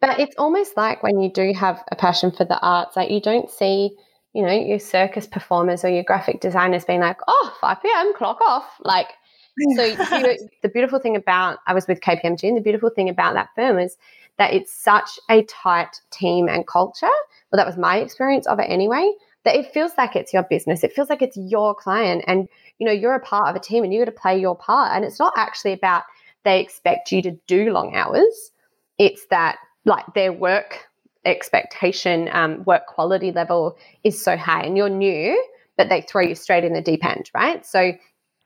But 0.00 0.20
it's 0.20 0.36
almost 0.36 0.76
like 0.76 1.02
when 1.02 1.18
you 1.18 1.32
do 1.32 1.52
have 1.54 1.82
a 1.90 1.96
passion 1.96 2.30
for 2.30 2.44
the 2.44 2.58
arts, 2.60 2.96
like 2.96 3.10
you 3.10 3.20
don't 3.20 3.50
see 3.50 3.90
you 4.38 4.46
know, 4.46 4.52
your 4.52 4.78
circus 4.78 5.26
performers 5.26 5.84
or 5.84 5.88
your 5.88 6.04
graphic 6.04 6.40
designers 6.40 6.84
being 6.84 7.00
like, 7.00 7.16
oh, 7.26 7.56
5 7.60 7.82
p.m., 7.82 8.14
clock 8.14 8.40
off. 8.40 8.66
Like, 8.84 9.08
so 9.74 9.82
you 9.82 9.96
know, 9.96 10.36
the 10.62 10.68
beautiful 10.68 11.00
thing 11.00 11.16
about, 11.16 11.58
I 11.66 11.74
was 11.74 11.88
with 11.88 12.00
KPMG, 12.00 12.44
and 12.44 12.56
the 12.56 12.60
beautiful 12.60 12.88
thing 12.88 13.08
about 13.08 13.34
that 13.34 13.48
firm 13.56 13.80
is 13.80 13.96
that 14.36 14.54
it's 14.54 14.72
such 14.72 15.18
a 15.28 15.42
tight 15.42 16.00
team 16.12 16.48
and 16.48 16.64
culture. 16.68 17.08
Well, 17.50 17.56
that 17.56 17.66
was 17.66 17.76
my 17.76 17.96
experience 17.96 18.46
of 18.46 18.60
it 18.60 18.66
anyway, 18.70 19.10
that 19.42 19.56
it 19.56 19.72
feels 19.72 19.90
like 19.98 20.14
it's 20.14 20.32
your 20.32 20.44
business. 20.44 20.84
It 20.84 20.92
feels 20.92 21.10
like 21.10 21.20
it's 21.20 21.36
your 21.36 21.74
client 21.74 22.22
and, 22.28 22.48
you 22.78 22.86
know, 22.86 22.92
you're 22.92 23.16
a 23.16 23.20
part 23.20 23.48
of 23.48 23.56
a 23.56 23.60
team 23.60 23.82
and 23.82 23.92
you 23.92 23.98
got 23.98 24.04
to 24.04 24.12
play 24.12 24.38
your 24.38 24.54
part. 24.54 24.94
And 24.94 25.04
it's 25.04 25.18
not 25.18 25.32
actually 25.36 25.72
about 25.72 26.04
they 26.44 26.60
expect 26.60 27.10
you 27.10 27.22
to 27.22 27.32
do 27.48 27.72
long 27.72 27.96
hours. 27.96 28.52
It's 28.98 29.26
that 29.30 29.58
like 29.84 30.06
their 30.14 30.32
work 30.32 30.87
expectation 31.28 32.28
um, 32.32 32.64
work 32.64 32.86
quality 32.86 33.32
level 33.32 33.76
is 34.04 34.22
so 34.22 34.36
high 34.36 34.62
and 34.62 34.76
you're 34.76 34.88
new 34.88 35.42
but 35.76 35.88
they 35.88 36.00
throw 36.00 36.22
you 36.22 36.34
straight 36.34 36.64
in 36.64 36.72
the 36.72 36.80
deep 36.80 37.04
end 37.04 37.30
right 37.34 37.64
so 37.64 37.92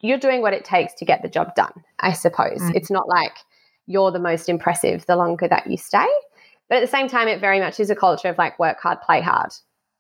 you're 0.01 0.19
doing 0.19 0.43
what 0.43 0.53
it 0.53 0.65
takes 0.65 0.95
to 0.95 1.05
get 1.05 1.23
the 1.23 1.29
job 1.29 1.55
done 1.55 1.73
i 2.01 2.13
suppose 2.13 2.61
mm. 2.61 2.75
it's 2.75 2.91
not 2.91 3.09
like 3.09 3.37
you're 3.87 4.11
the 4.11 4.19
most 4.19 4.49
impressive 4.49 5.05
the 5.07 5.17
longer 5.17 5.49
that 5.49 5.67
you 5.67 5.77
stay 5.77 6.09
but 6.69 6.77
at 6.77 6.81
the 6.81 6.87
same 6.87 7.09
time 7.09 7.29
it 7.29 7.41
very 7.41 7.61
much 7.61 7.81
is 7.81 7.91
a 7.91 7.97
culture 7.97 8.29
of 8.29 8.39
like 8.39 8.59
work 8.59 8.81
hard 8.81 9.01
play 9.01 9.21
hard 9.21 9.51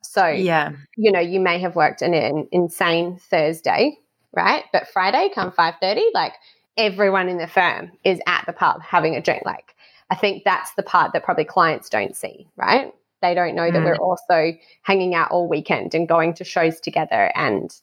so 0.02 0.26
yeah 0.26 0.72
you 0.96 1.12
know 1.12 1.20
you 1.20 1.40
may 1.40 1.58
have 1.58 1.76
worked 1.76 2.02
in 2.02 2.14
an 2.14 2.48
insane 2.52 3.16
thursday 3.30 3.96
right 4.34 4.64
but 4.72 4.88
friday 4.88 5.30
come 5.34 5.50
5.30 5.52 6.02
like 6.14 6.32
everyone 6.76 7.28
in 7.28 7.38
the 7.38 7.46
firm 7.46 7.92
is 8.04 8.20
at 8.26 8.44
the 8.46 8.52
pub 8.52 8.82
having 8.82 9.14
a 9.14 9.22
drink. 9.22 9.42
Like, 9.44 9.71
I 10.12 10.14
think 10.14 10.44
that's 10.44 10.74
the 10.74 10.82
part 10.82 11.14
that 11.14 11.24
probably 11.24 11.46
clients 11.46 11.88
don't 11.88 12.14
see, 12.14 12.46
right? 12.54 12.92
They 13.22 13.32
don't 13.32 13.54
know 13.54 13.70
mm. 13.70 13.72
that 13.72 13.82
we're 13.82 13.96
also 13.96 14.52
hanging 14.82 15.14
out 15.14 15.30
all 15.30 15.48
weekend 15.48 15.94
and 15.94 16.06
going 16.06 16.34
to 16.34 16.44
shows 16.44 16.80
together. 16.80 17.32
And, 17.34 17.74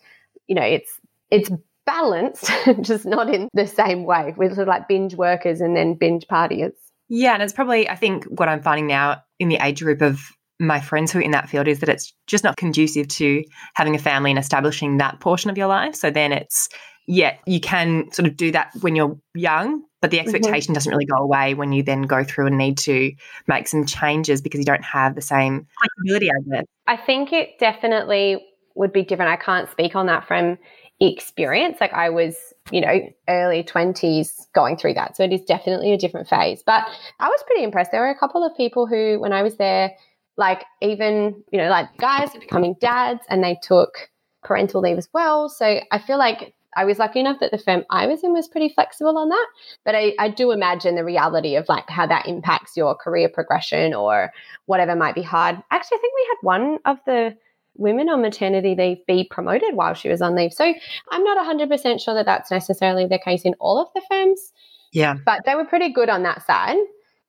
you 0.45 0.53
know, 0.53 0.61
it's, 0.61 0.91
it's 1.31 1.49
balanced, 1.87 2.51
just 2.81 3.07
not 3.07 3.33
in 3.33 3.49
the 3.55 3.65
same 3.65 4.03
way. 4.03 4.35
We're 4.37 4.49
sort 4.49 4.59
of 4.59 4.67
like 4.67 4.87
binge 4.87 5.15
workers 5.15 5.59
and 5.59 5.75
then 5.75 5.95
binge 5.95 6.27
partiers. 6.27 6.73
Yeah. 7.07 7.33
And 7.33 7.41
it's 7.41 7.51
probably, 7.51 7.89
I 7.89 7.95
think, 7.95 8.25
what 8.25 8.47
I'm 8.47 8.61
finding 8.61 8.85
now 8.85 9.23
in 9.39 9.49
the 9.49 9.57
age 9.59 9.81
group 9.81 10.03
of 10.03 10.21
my 10.59 10.79
friends 10.79 11.11
who 11.11 11.17
are 11.17 11.23
in 11.23 11.31
that 11.31 11.49
field 11.49 11.67
is 11.67 11.79
that 11.79 11.89
it's 11.89 12.13
just 12.27 12.43
not 12.43 12.57
conducive 12.57 13.07
to 13.07 13.43
having 13.73 13.95
a 13.95 13.99
family 13.99 14.29
and 14.29 14.37
establishing 14.37 14.97
that 14.97 15.19
portion 15.19 15.49
of 15.49 15.57
your 15.57 15.65
life. 15.65 15.95
So 15.95 16.11
then 16.11 16.31
it's, 16.31 16.69
yeah, 17.11 17.35
you 17.47 17.59
can 17.59 18.11
sort 18.11 18.27
of 18.27 18.37
do 18.37 18.51
that 18.51 18.69
when 18.81 18.95
you're 18.95 19.17
young, 19.33 19.83
but 19.99 20.11
the 20.11 20.17
mm-hmm. 20.17 20.27
expectation 20.27 20.67
mm-hmm. 20.67 20.73
doesn't 20.75 20.91
really 20.91 21.07
go 21.07 21.17
away 21.17 21.55
when 21.55 21.71
you 21.71 21.81
then 21.81 22.03
go 22.03 22.23
through 22.23 22.45
and 22.45 22.55
need 22.55 22.77
to 22.77 23.11
make 23.47 23.67
some 23.67 23.83
changes 23.83 24.43
because 24.43 24.59
you 24.59 24.65
don't 24.65 24.85
have 24.85 25.15
the 25.15 25.21
same 25.21 25.65
flexibility, 25.79 26.29
I 26.29 26.57
guess. 26.57 26.65
I 26.85 26.97
think 26.97 27.33
it 27.33 27.57
definitely 27.59 28.45
would 28.75 28.93
be 28.93 29.01
different. 29.01 29.31
I 29.31 29.43
can't 29.43 29.67
speak 29.71 29.95
on 29.95 30.05
that 30.05 30.27
from 30.27 30.59
experience. 30.99 31.77
Like 31.81 31.93
I 31.93 32.11
was, 32.11 32.35
you 32.69 32.79
know, 32.79 32.99
early 33.27 33.63
20s 33.63 34.45
going 34.53 34.77
through 34.77 34.93
that. 34.93 35.17
So 35.17 35.23
it 35.23 35.33
is 35.33 35.41
definitely 35.41 35.91
a 35.93 35.97
different 35.97 36.27
phase. 36.27 36.61
But 36.63 36.85
I 37.19 37.27
was 37.27 37.43
pretty 37.47 37.63
impressed. 37.63 37.91
There 37.91 38.01
were 38.01 38.11
a 38.11 38.19
couple 38.19 38.45
of 38.45 38.55
people 38.55 38.85
who, 38.85 39.19
when 39.19 39.33
I 39.33 39.41
was 39.41 39.57
there, 39.57 39.95
like 40.37 40.63
even, 40.83 41.43
you 41.51 41.57
know, 41.57 41.69
like 41.69 41.87
guys 41.97 42.35
are 42.35 42.39
becoming 42.39 42.75
dads 42.79 43.21
and 43.29 43.43
they 43.43 43.57
took 43.63 44.11
parental 44.43 44.81
leave 44.81 44.99
as 44.99 45.09
well. 45.11 45.49
So 45.49 45.79
I 45.91 45.97
feel 45.97 46.19
like 46.19 46.53
I 46.75 46.85
was 46.85 46.99
lucky 46.99 47.19
enough 47.19 47.39
that 47.39 47.51
the 47.51 47.57
firm 47.57 47.83
I 47.89 48.07
was 48.07 48.23
in 48.23 48.33
was 48.33 48.47
pretty 48.47 48.69
flexible 48.69 49.17
on 49.17 49.29
that. 49.29 49.47
But 49.85 49.95
I, 49.95 50.13
I 50.19 50.29
do 50.29 50.51
imagine 50.51 50.95
the 50.95 51.03
reality 51.03 51.55
of 51.55 51.67
like 51.67 51.89
how 51.89 52.05
that 52.07 52.27
impacts 52.27 52.77
your 52.77 52.95
career 52.95 53.29
progression 53.29 53.93
or 53.93 54.31
whatever 54.65 54.95
might 54.95 55.15
be 55.15 55.23
hard. 55.23 55.61
Actually, 55.71 55.97
I 55.97 56.01
think 56.01 56.13
we 56.15 56.27
had 56.29 56.37
one 56.41 56.79
of 56.85 56.97
the 57.05 57.37
women 57.75 58.09
on 58.09 58.21
maternity 58.21 58.75
leave 58.77 59.05
be 59.07 59.27
promoted 59.29 59.73
while 59.73 59.93
she 59.93 60.09
was 60.09 60.21
on 60.21 60.35
leave. 60.35 60.53
So 60.53 60.73
I'm 61.11 61.23
not 61.23 61.37
100% 61.37 62.01
sure 62.01 62.13
that 62.13 62.25
that's 62.25 62.51
necessarily 62.51 63.05
the 63.07 63.19
case 63.19 63.43
in 63.43 63.55
all 63.59 63.81
of 63.81 63.87
the 63.95 64.01
firms. 64.09 64.53
Yeah. 64.91 65.15
But 65.25 65.45
they 65.45 65.55
were 65.55 65.65
pretty 65.65 65.91
good 65.91 66.09
on 66.09 66.23
that 66.23 66.45
side. 66.45 66.77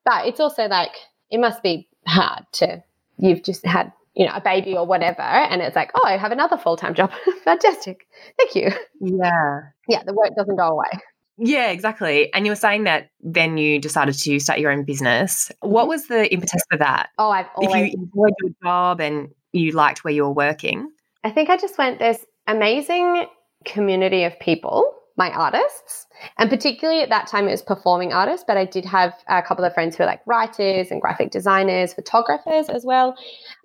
But 0.05 0.27
it's 0.27 0.41
also 0.41 0.67
like, 0.67 0.93
it 1.31 1.39
must 1.39 1.63
be 1.63 1.89
hard 2.07 2.45
to, 2.53 2.83
you've 3.19 3.43
just 3.43 3.65
had, 3.65 3.93
you 4.21 4.27
know, 4.27 4.33
a 4.35 4.41
baby 4.43 4.77
or 4.77 4.87
whatever. 4.87 5.23
And 5.23 5.63
it's 5.63 5.75
like, 5.75 5.91
oh, 5.95 6.03
I 6.05 6.19
have 6.19 6.31
another 6.31 6.59
full 6.59 6.77
time 6.77 6.93
job. 6.93 7.11
Fantastic. 7.45 8.07
Thank 8.37 8.55
you. 8.55 8.71
Yeah. 9.01 9.61
Yeah. 9.89 10.03
The 10.05 10.13
work 10.13 10.37
doesn't 10.37 10.57
go 10.57 10.69
away. 10.69 10.91
Yeah, 11.39 11.71
exactly. 11.71 12.31
And 12.35 12.45
you 12.45 12.53
were 12.53 12.57
saying 12.57 12.85
that 12.85 13.09
then 13.21 13.57
you 13.57 13.81
decided 13.81 14.15
to 14.15 14.39
start 14.39 14.59
your 14.59 14.73
own 14.73 14.85
business. 14.85 15.51
What 15.61 15.85
mm-hmm. 15.85 15.89
was 15.89 16.07
the 16.09 16.31
impetus 16.31 16.61
for 16.71 16.77
that? 16.77 17.09
Oh, 17.17 17.31
I've 17.31 17.47
always... 17.57 17.95
If 17.95 17.95
you 17.95 18.11
enjoyed 18.13 18.35
your 18.43 18.53
job 18.63 19.01
and 19.01 19.31
you 19.53 19.73
liked 19.73 20.05
where 20.05 20.13
you 20.13 20.25
were 20.25 20.35
working? 20.35 20.91
I 21.25 21.31
think 21.31 21.49
I 21.49 21.57
just 21.57 21.79
went, 21.79 21.99
there's 21.99 22.23
amazing 22.47 23.25
community 23.65 24.25
of 24.25 24.39
people, 24.39 24.85
my 25.17 25.31
artists, 25.31 26.07
and 26.39 26.49
particularly 26.49 27.03
at 27.03 27.09
that 27.11 27.27
time 27.27 27.49
it 27.49 27.51
was 27.51 27.63
performing 27.63 28.13
artists, 28.13 28.45
but 28.47 28.57
I 28.57 28.65
did 28.65 28.85
have 28.85 29.15
a 29.29 29.43
couple 29.43 29.65
of 29.65 29.75
friends 29.75 29.97
who 29.97 30.03
were 30.03 30.09
like 30.09 30.21
writers 30.27 30.91
and 30.91 31.01
graphic 31.01 31.31
designers, 31.31 31.93
photographers 31.95 32.69
as 32.69 32.85
well. 32.85 33.17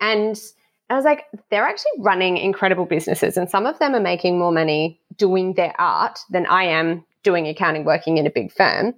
And 0.02 0.40
I 0.90 0.96
was 0.96 1.06
like, 1.06 1.26
they're 1.50 1.66
actually 1.66 1.92
running 2.00 2.38
incredible 2.38 2.86
businesses, 2.86 3.38
and 3.38 3.50
some 3.50 3.66
of 3.66 3.80
them 3.80 3.96
are 3.96 4.02
making 4.02 4.38
more 4.38 4.52
money 4.52 5.00
doing 5.18 5.54
their 5.54 5.74
art 5.80 6.20
than 6.30 6.46
I 6.46 6.66
am 6.66 7.06
doing 7.24 7.48
accounting, 7.48 7.86
working 7.86 8.18
in 8.18 8.28
a 8.28 8.32
big 8.32 8.52
firm. 8.52 8.94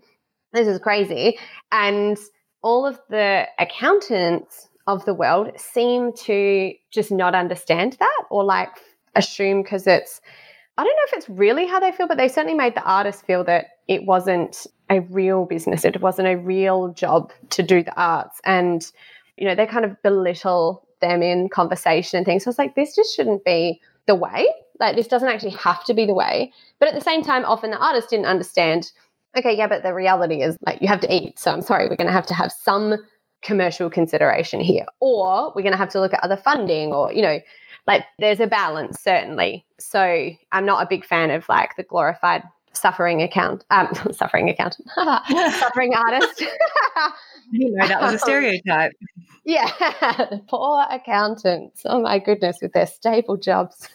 This 0.54 0.68
is 0.68 0.80
crazy. 0.80 1.38
And 1.72 2.18
all 2.62 2.86
of 2.86 3.00
the 3.10 3.48
accountants 3.60 4.68
of 4.88 5.06
the 5.06 5.13
world 5.13 5.51
seem 5.58 6.13
to 6.13 6.74
just 6.92 7.12
not 7.12 7.36
understand 7.36 7.98
that 8.00 8.24
or 8.30 8.44
like 8.44 8.70
assume 9.16 9.62
because 9.62 9.86
it's 9.88 10.22
I 10.77 10.84
don't 10.84 10.96
know 10.96 11.03
if 11.07 11.13
it's 11.13 11.29
really 11.29 11.65
how 11.65 11.79
they 11.79 11.91
feel, 11.91 12.07
but 12.07 12.17
they 12.17 12.27
certainly 12.27 12.55
made 12.57 12.75
the 12.75 12.84
artists 12.84 13.22
feel 13.24 13.43
that 13.46 13.67
it 13.88 14.05
wasn't 14.05 14.67
a 14.89 15.01
real 15.01 15.46
business. 15.46 15.84
It 15.86 16.01
wasn't 16.01 16.27
a 16.27 16.38
real 16.38 16.89
job 16.89 17.31
to 17.51 17.63
do 17.63 17.84
the 17.84 18.00
arts. 18.00 18.39
And, 18.46 18.86
you 19.38 19.48
know, 19.48 19.55
they 19.55 19.65
kind 19.65 19.86
of 19.86 20.01
belittle 20.03 20.88
them 21.01 21.24
in 21.24 21.50
conversation 21.50 22.17
and 22.17 22.25
things. 22.25 22.43
So 22.43 22.50
I 22.50 22.51
was 22.51 22.60
like, 22.60 22.75
this 22.75 22.96
just 22.96 23.15
shouldn't 23.15 23.43
be 23.43 23.81
the 24.05 24.15
way. 24.15 24.48
Like, 24.79 24.96
this 24.96 25.07
doesn't 25.07 25.27
actually 25.27 25.51
have 25.51 25.84
to 25.86 25.93
be 25.93 26.05
the 26.05 26.13
way. 26.13 26.53
But 26.79 26.89
at 26.89 26.96
the 26.96 27.01
same 27.01 27.24
time, 27.24 27.43
often 27.46 27.72
the 27.72 27.77
artists 27.77 28.12
didn't 28.12 28.27
understand, 28.27 28.91
okay, 29.36 29.57
yeah, 29.57 29.67
but 29.67 29.81
the 29.81 29.93
reality 29.93 30.41
is 30.41 30.57
like 30.65 30.81
you 30.81 30.88
have 30.88 31.01
to 31.01 31.13
eat. 31.13 31.39
So 31.39 31.51
I'm 31.51 31.62
sorry, 31.62 31.88
we're 31.89 31.96
going 31.96 32.07
to 32.07 32.13
have 32.13 32.27
to 32.27 32.36
have 32.36 32.51
some 32.51 32.98
commercial 33.43 33.89
consideration 33.89 34.60
here 34.60 34.86
or 35.00 35.53
we're 35.55 35.62
going 35.62 35.72
to 35.72 35.77
have 35.77 35.89
to 35.89 36.00
look 36.00 36.13
at 36.13 36.24
other 36.24 36.38
funding 36.38 36.91
or 36.91 37.13
you 37.13 37.22
know 37.22 37.39
like 37.88 38.06
there's 38.20 38.39
a 38.39 38.48
balance 38.48 39.01
certainly. 39.01 39.65
So 39.79 40.32
i'm 40.51 40.65
not 40.65 40.84
a 40.84 40.88
big 40.89 41.06
fan 41.06 41.32
of 41.32 41.48
like 41.50 41.75
the 41.75 41.84
glorified 41.84 42.44
suffering 42.74 43.22
account 43.22 43.63
um 43.72 43.89
suffering 44.12 44.50
accountant 44.50 44.88
suffering 45.53 45.94
artist. 45.96 46.44
You 47.50 47.72
know 47.72 47.88
that 47.88 48.01
was 48.01 48.15
a 48.15 48.20
stereotype. 48.20 48.91
Yeah 49.46 49.72
poor 50.50 50.86
accountants. 50.91 51.84
Oh 51.86 52.01
my 52.01 52.20
goodness 52.20 52.58
with 52.62 52.74
their 52.74 52.88
stable 52.88 53.38
jobs. 53.38 53.88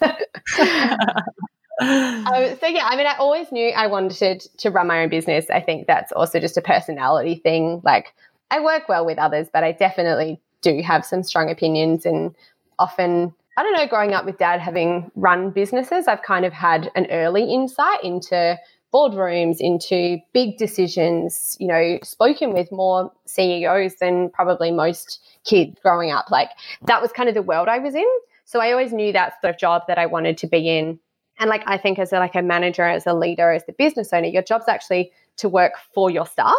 Um, 1.81 2.57
so 2.61 2.67
yeah, 2.67 2.87
I 2.87 2.97
mean, 2.97 3.07
I 3.07 3.17
always 3.19 3.51
knew 3.51 3.69
I 3.71 3.87
wanted 3.89 4.41
to 4.59 4.71
run 4.71 4.87
my 4.87 5.03
own 5.03 5.09
business. 5.09 5.51
I 5.51 5.61
think 5.61 5.87
that's 5.87 6.13
also 6.13 6.39
just 6.39 6.57
a 6.57 6.63
personality 6.63 7.37
thing. 7.37 7.81
Like, 7.85 8.15
I 8.51 8.61
work 8.61 8.89
well 8.89 9.05
with 9.05 9.19
others, 9.19 9.49
but 9.53 9.65
I 9.65 9.73
definitely 9.73 10.41
do 10.61 10.81
have 10.83 11.05
some 11.05 11.23
strong 11.23 11.51
opinions 11.51 12.07
and 12.07 12.35
often 12.79 13.35
I 13.57 13.63
don't 13.63 13.75
know, 13.75 13.87
growing 13.87 14.15
up 14.15 14.25
with 14.25 14.39
dad 14.39 14.61
having 14.61 15.11
run 15.15 15.51
businesses, 15.51 16.09
I've 16.09 16.23
kind 16.23 16.45
of 16.45 16.53
had 16.53 16.91
an 16.95 17.07
early 17.11 17.53
insight 17.53 18.03
into 18.03 18.59
boardrooms, 18.93 19.57
into 19.59 20.19
big 20.33 20.57
decisions, 20.59 21.57
you 21.59 21.67
know, 21.67 21.99
spoken 22.03 22.53
with 22.53 22.71
more 22.73 23.13
CEOs 23.27 23.97
than 23.97 24.31
probably 24.31 24.71
most 24.71 25.21
kids 25.45 25.79
growing 25.83 26.11
up. 26.11 26.31
Like 26.31 26.51
that 26.87 27.01
was 27.03 27.13
kind 27.13 27.29
of 27.29 27.35
the 27.35 27.43
world 27.43 27.69
I 27.69 27.79
was 27.79 27.95
in. 27.95 28.09
So 28.45 28.61
I 28.61 28.73
always 28.73 28.93
knew 28.93 29.13
that's 29.13 29.37
the 29.43 29.53
job 29.53 29.83
that 29.89 29.99
I 29.99 30.07
wanted 30.07 30.39
to 30.39 30.47
be 30.47 30.69
in. 30.69 30.99
And 31.39 31.49
like 31.49 31.63
I 31.67 31.79
think 31.79 31.99
as 31.99 32.13
a, 32.13 32.19
like 32.19 32.35
a 32.35 32.43
manager, 32.43 32.85
as 32.85 33.07
a 33.07 33.15
leader, 33.15 33.51
as 33.51 33.65
the 33.65 33.73
business 33.73 34.13
owner, 34.13 34.29
your 34.29 34.43
job's 34.43 34.69
actually 34.69 35.13
to 35.39 35.49
work 35.49 35.73
for 35.95 36.11
your 36.11 36.27
staff. 36.27 36.55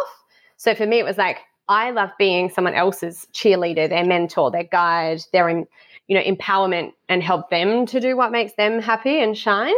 So 0.56 0.74
for 0.74 0.86
me, 0.86 0.98
it 0.98 1.04
was 1.04 1.18
like 1.18 1.38
I 1.68 1.92
love 1.92 2.10
being 2.18 2.50
someone 2.50 2.74
else's 2.74 3.26
cheerleader, 3.32 3.88
their 3.88 4.04
mentor, 4.04 4.50
their 4.50 4.64
guide, 4.64 5.22
their 5.32 5.64
you 6.06 6.16
know 6.16 6.22
empowerment, 6.22 6.92
and 7.08 7.22
help 7.22 7.50
them 7.50 7.86
to 7.86 8.00
do 8.00 8.16
what 8.16 8.32
makes 8.32 8.52
them 8.54 8.80
happy 8.80 9.22
and 9.22 9.36
shine. 9.36 9.74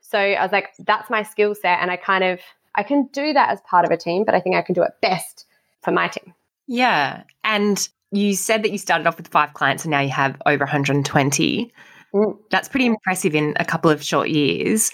So 0.00 0.18
I 0.18 0.42
was 0.42 0.52
like, 0.52 0.70
that's 0.80 1.10
my 1.10 1.22
skill 1.22 1.54
set, 1.54 1.80
and 1.80 1.90
I 1.90 1.96
kind 1.96 2.24
of 2.24 2.40
I 2.74 2.82
can 2.82 3.08
do 3.12 3.32
that 3.32 3.50
as 3.50 3.60
part 3.62 3.84
of 3.84 3.90
a 3.90 3.96
team, 3.96 4.24
but 4.24 4.34
I 4.34 4.40
think 4.40 4.56
I 4.56 4.62
can 4.62 4.74
do 4.74 4.82
it 4.82 4.92
best 5.00 5.46
for 5.82 5.92
my 5.92 6.08
team. 6.08 6.34
Yeah, 6.66 7.22
and 7.42 7.88
you 8.10 8.34
said 8.34 8.62
that 8.62 8.72
you 8.72 8.78
started 8.78 9.06
off 9.06 9.16
with 9.16 9.28
five 9.28 9.54
clients, 9.54 9.84
and 9.84 9.90
now 9.90 10.00
you 10.00 10.10
have 10.10 10.40
over 10.46 10.64
120. 10.64 11.72
Mm. 12.14 12.38
That's 12.50 12.68
pretty 12.68 12.86
impressive 12.86 13.34
in 13.34 13.54
a 13.56 13.64
couple 13.64 13.90
of 13.90 14.02
short 14.02 14.28
years. 14.28 14.90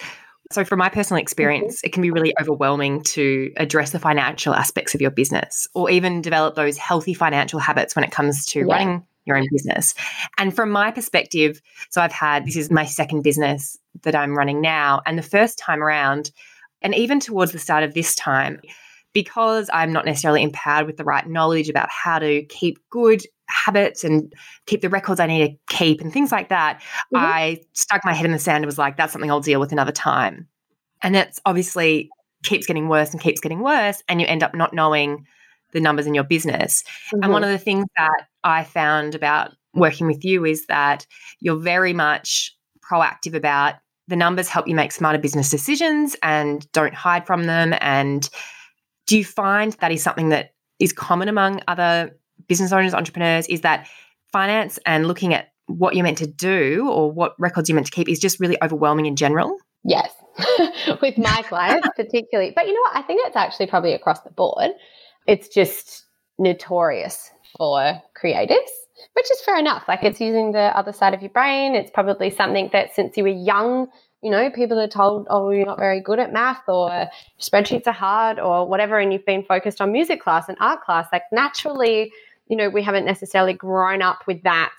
So, 0.53 0.65
from 0.65 0.81
my 0.81 0.89
personal 0.89 1.21
experience, 1.21 1.77
mm-hmm. 1.79 1.87
it 1.87 1.93
can 1.93 2.03
be 2.03 2.11
really 2.11 2.35
overwhelming 2.41 3.03
to 3.05 3.53
address 3.57 3.91
the 3.91 4.01
financial 4.01 4.55
aspects 4.55 4.95
of 4.95 5.01
your 5.01 5.11
business 5.11 5.69
or 5.75 5.91
even 5.91 6.23
develop 6.23 6.57
those 6.57 6.77
healthy 6.77 7.15
financial 7.15 7.61
habits 7.61 7.95
when 7.95 8.05
it 8.05 8.11
comes 8.11 8.45
to 8.47 8.61
yeah. 8.61 8.65
running 8.75 9.07
your 9.27 9.37
own 9.37 9.47
business. 9.51 9.95
And 10.39 10.55
from 10.55 10.71
my 10.71 10.91
perspective, 10.91 11.61
so 11.91 12.01
I've 12.01 12.13
had 12.13 12.47
this 12.47 12.57
is 12.57 12.71
my 12.71 12.85
second 12.85 13.23
business 13.23 13.79
that 14.03 14.15
I'm 14.15 14.37
running 14.37 14.61
now. 14.61 15.03
And 15.07 15.19
the 15.19 15.23
first 15.23 15.59
time 15.59 15.83
around, 15.83 16.31
and 16.83 16.95
even 16.95 17.21
towards 17.21 17.53
the 17.53 17.59
start 17.59 17.85
of 17.85 17.95
this 17.95 18.15
time, 18.15 18.61
because 19.13 19.69
I'm 19.73 19.93
not 19.93 20.05
necessarily 20.05 20.43
empowered 20.43 20.87
with 20.87 20.97
the 20.97 21.05
right 21.05 21.29
knowledge 21.29 21.69
about 21.69 21.89
how 21.91 22.19
to 22.19 22.43
keep 22.45 22.79
good 22.91 23.23
habits 23.49 24.05
and 24.05 24.33
keep 24.67 24.81
the 24.81 24.89
records 24.89 25.19
I 25.21 25.27
need 25.27 25.49
to 25.49 25.77
keep 25.77 26.01
and 26.01 26.13
things 26.13 26.31
like 26.33 26.49
that, 26.49 26.81
mm-hmm. 26.81 27.17
I 27.17 27.61
stuck 27.73 28.05
my 28.05 28.15
head 28.15 28.27
in 28.27 28.33
the 28.33 28.39
sand 28.39 28.59
and 28.59 28.67
was 28.67 28.79
like, 28.79 28.97
that's 28.97 29.13
something 29.13 29.31
I'll 29.31 29.41
deal 29.41 29.61
with 29.61 29.73
another 29.73 29.93
time. 29.93 30.47
And 31.03 31.17
it's 31.17 31.41
obviously 31.45 32.09
keeps 32.45 32.67
getting 32.67 32.89
worse 32.89 33.11
and 33.11 33.21
keeps 33.21 33.41
getting 33.41 33.61
worse. 33.61 34.03
And 34.09 34.21
you 34.21 34.27
end 34.27 34.43
up 34.43 34.55
not 34.55 34.73
knowing 34.73 35.27
the 35.73 35.81
numbers 35.81 36.07
in 36.07 36.15
your 36.15 36.25
business. 36.25 36.83
Mm-hmm. 36.83 37.25
And 37.25 37.33
one 37.33 37.45
of 37.45 37.51
the 37.51 37.59
things 37.59 37.87
that 37.97 38.27
I 38.45 38.65
found 38.65 39.15
about 39.15 39.53
working 39.75 40.07
with 40.07 40.25
you 40.25 40.45
is 40.45 40.67
that 40.67 41.07
you're 41.41 41.57
very 41.57 41.93
much 41.93 42.57
proactive 42.91 43.35
about 43.35 43.75
the 44.09 44.17
numbers 44.17 44.49
help 44.49 44.67
you 44.67 44.75
make 44.75 44.91
smarter 44.91 45.19
business 45.19 45.49
decisions 45.49 46.17
and 46.23 46.71
don't 46.73 46.95
hide 46.95 47.27
from 47.27 47.45
them. 47.45 47.75
And 47.81 48.29
do 49.07 49.17
you 49.17 49.25
find 49.25 49.73
that 49.75 49.93
is 49.93 50.03
something 50.03 50.31
that 50.31 50.53
is 50.81 50.93
common 50.93 51.29
among 51.29 51.61
other 51.69 52.19
business 52.49 52.73
owners, 52.73 52.93
entrepreneurs, 52.93 53.47
is 53.47 53.61
that 53.61 53.87
finance 54.33 54.79
and 54.85 55.07
looking 55.07 55.33
at 55.33 55.53
what 55.67 55.95
you're 55.95 56.03
meant 56.03 56.19
to 56.19 56.27
do 56.27 56.89
or 56.91 57.11
what 57.11 57.35
records 57.39 57.69
you're 57.69 57.75
meant 57.75 57.87
to 57.87 57.93
keep 57.93 58.09
is 58.09 58.19
just 58.19 58.41
really 58.41 58.59
overwhelming 58.63 59.07
in 59.07 59.15
general. 59.15 59.57
Yes. 59.85 60.13
with 61.03 61.17
my 61.17 61.43
clients, 61.49 61.89
particularly. 61.97 62.53
But 62.55 62.67
you 62.67 62.75
know 62.75 62.81
what? 62.81 62.97
I 62.97 63.03
think 63.03 63.21
it's 63.27 63.37
actually 63.37 63.69
probably 63.69 63.93
across 63.93 64.21
the 64.23 64.31
board. 64.31 64.71
It's 65.27 65.49
just 65.49 66.07
notorious 66.39 67.31
for 67.57 68.01
creatives, 68.21 68.71
which 69.13 69.31
is 69.31 69.41
fair 69.43 69.59
enough. 69.59 69.85
Like 69.89 70.03
it's 70.03 70.21
using 70.21 70.53
the 70.53 70.77
other 70.77 70.93
side 70.93 71.15
of 71.15 71.21
your 71.21 71.31
brain. 71.31 71.75
It's 71.75 71.91
probably 71.91 72.31
something 72.31 72.71
that 72.73 72.95
since 72.95 73.17
you 73.17 73.25
were 73.25 73.29
young, 73.29 73.89
you 74.23 74.31
know, 74.31 74.51
people 74.51 74.79
are 74.79 74.89
told, 74.89 75.27
oh, 75.31 75.51
you're 75.51 75.67
not 75.67 75.79
very 75.79 76.01
good 76.01 76.19
at 76.19 76.33
math 76.33 76.63
or 76.69 77.09
spreadsheets 77.41 77.87
are 77.87 77.93
hard 77.93 78.39
or 78.39 78.67
whatever, 78.67 78.99
and 78.99 79.13
you've 79.13 79.25
been 79.25 79.45
focused 79.45 79.81
on 79.81 79.93
music 79.93 80.21
class 80.21 80.49
and 80.49 80.59
art 80.61 80.83
class. 80.83 81.07
Like 81.13 81.23
naturally, 81.33 82.13
you 82.49 82.57
know, 82.57 82.69
we 82.69 82.83
haven't 82.83 83.05
necessarily 83.05 83.55
grown 83.55 84.03
up 84.03 84.27
with 84.27 84.43
that 84.43 84.75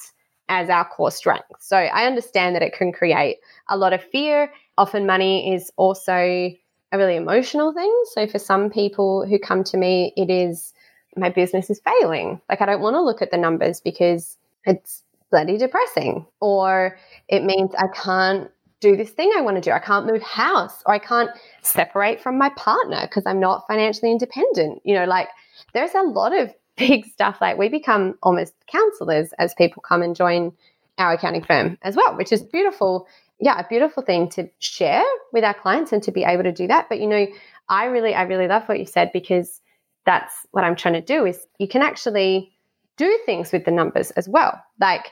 as 0.50 0.70
our 0.70 0.86
core 0.86 1.12
strength. 1.12 1.46
So 1.60 1.78
I 1.78 2.06
understand 2.06 2.56
that 2.56 2.62
it 2.62 2.74
can 2.74 2.92
create 2.92 3.38
a 3.70 3.78
lot 3.78 3.94
of 3.94 4.04
fear. 4.04 4.52
Often 4.78 5.06
money 5.06 5.56
is 5.56 5.72
also 5.78 6.52
a 6.92 6.98
really 6.98 7.16
emotional 7.16 7.74
thing. 7.74 8.04
So 8.14 8.28
for 8.28 8.40
some 8.40 8.70
people 8.70 9.26
who 9.26 9.40
come 9.40 9.64
to 9.66 9.78
me, 9.78 10.14
it 10.18 10.30
is 10.30 10.74
my 11.16 11.30
business 11.30 11.70
is 11.70 11.82
failing. 11.84 12.42
Like 12.50 12.62
I 12.62 12.66
don't 12.66 12.82
want 12.82 12.96
to 12.96 13.02
look 13.02 13.22
at 13.22 13.32
the 13.32 13.38
numbers 13.38 13.82
because 13.82 14.38
it's 14.66 15.04
bloody 15.30 15.58
depressing. 15.58 16.26
Or 16.40 16.98
it 17.28 17.44
means 17.44 17.72
I 17.76 17.88
can't 17.88 18.52
do 18.80 18.96
this 18.96 19.12
thing 19.12 19.32
I 19.36 19.42
want 19.42 19.56
to 19.56 19.62
do. 19.62 19.72
I 19.72 19.80
can't 19.80 20.06
move 20.06 20.22
house 20.22 20.82
or 20.86 20.94
I 20.94 21.00
can't 21.00 21.30
separate 21.62 22.22
from 22.22 22.38
my 22.38 22.50
partner 22.50 23.02
because 23.02 23.26
I'm 23.26 23.40
not 23.40 23.66
financially 23.68 24.12
independent. 24.12 24.82
You 24.84 24.96
know, 24.96 25.06
like 25.06 25.30
there's 25.74 25.94
a 25.94 26.02
lot 26.02 26.38
of 26.38 26.54
big 26.78 27.06
stuff. 27.06 27.38
Like 27.40 27.58
we 27.58 27.70
become 27.70 28.18
almost 28.24 28.54
counselors 28.68 29.34
as 29.38 29.54
people 29.54 29.82
come 29.82 30.02
and 30.02 30.16
join 30.16 30.52
our 30.98 31.14
accounting 31.14 31.44
firm 31.44 31.78
as 31.82 31.96
well, 31.96 32.16
which 32.16 32.32
is 32.32 32.44
beautiful. 32.44 33.08
Yeah, 33.42 33.60
a 33.60 33.68
beautiful 33.68 34.04
thing 34.04 34.30
to 34.30 34.50
share 34.60 35.04
with 35.34 35.44
our 35.44 35.54
clients 35.54 35.92
and 35.92 36.04
to 36.04 36.12
be 36.12 36.24
able 36.24 36.44
to 36.44 36.52
do 36.52 36.68
that. 36.68 36.88
But 36.90 37.00
you 37.00 37.08
know, 37.08 37.26
I 37.68 37.86
really, 37.86 38.14
I 38.14 38.24
really 38.24 38.48
love 38.48 38.64
what 38.68 38.80
you 38.80 38.86
said 38.86 39.12
because 39.12 39.62
that's 40.06 40.34
what 40.52 40.64
I'm 40.64 40.76
trying 40.76 40.94
to 40.96 41.02
do 41.02 41.26
is 41.26 41.46
you 41.58 41.68
can 41.68 41.82
actually 41.82 42.52
do 42.98 43.20
things 43.26 43.52
with 43.52 43.66
the 43.66 43.72
numbers 43.72 44.12
as 44.12 44.30
well. 44.30 44.62
Like 44.80 45.08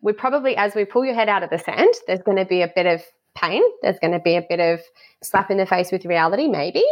we 0.00 0.12
probably, 0.12 0.56
as 0.56 0.74
we 0.74 0.84
pull 0.84 1.04
your 1.04 1.14
head 1.14 1.28
out 1.28 1.42
of 1.42 1.50
the 1.50 1.58
sand, 1.58 1.92
there's 2.06 2.22
going 2.22 2.38
to 2.38 2.44
be 2.44 2.62
a 2.62 2.72
bit 2.74 2.86
of 2.86 3.02
pain. 3.36 3.62
There's 3.82 3.98
going 3.98 4.12
to 4.12 4.18
be 4.18 4.36
a 4.36 4.44
bit 4.48 4.60
of 4.60 4.80
slap 5.22 5.50
in 5.50 5.58
the 5.58 5.66
face 5.66 5.92
with 5.92 6.04
reality, 6.04 6.48
maybe. 6.48 6.84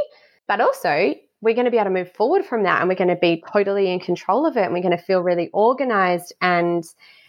But 0.46 0.60
also, 0.60 1.14
we're 1.40 1.54
going 1.54 1.64
to 1.64 1.70
be 1.70 1.76
able 1.76 1.86
to 1.86 1.90
move 1.90 2.12
forward 2.12 2.44
from 2.44 2.62
that 2.62 2.80
and 2.80 2.88
we're 2.88 2.94
going 2.94 3.08
to 3.08 3.16
be 3.16 3.42
totally 3.52 3.92
in 3.92 4.00
control 4.00 4.46
of 4.46 4.56
it 4.56 4.64
and 4.64 4.72
we're 4.72 4.82
going 4.82 4.96
to 4.96 5.02
feel 5.02 5.20
really 5.20 5.50
organized. 5.52 6.32
And 6.40 6.84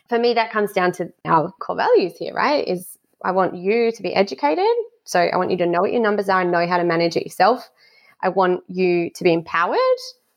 for 0.07 0.17
me, 0.17 0.33
that 0.35 0.51
comes 0.51 0.71
down 0.71 0.91
to 0.93 1.11
our 1.25 1.51
core 1.59 1.75
values 1.75 2.17
here, 2.17 2.33
right? 2.33 2.67
Is 2.67 2.96
I 3.23 3.31
want 3.31 3.55
you 3.55 3.91
to 3.91 4.03
be 4.03 4.13
educated. 4.13 4.65
So 5.03 5.19
I 5.19 5.37
want 5.37 5.51
you 5.51 5.57
to 5.57 5.65
know 5.65 5.81
what 5.81 5.91
your 5.91 6.01
numbers 6.01 6.29
are 6.29 6.41
and 6.41 6.51
know 6.51 6.67
how 6.67 6.77
to 6.77 6.83
manage 6.83 7.15
it 7.15 7.23
yourself. 7.23 7.69
I 8.21 8.29
want 8.29 8.63
you 8.67 9.09
to 9.11 9.23
be 9.23 9.33
empowered 9.33 9.77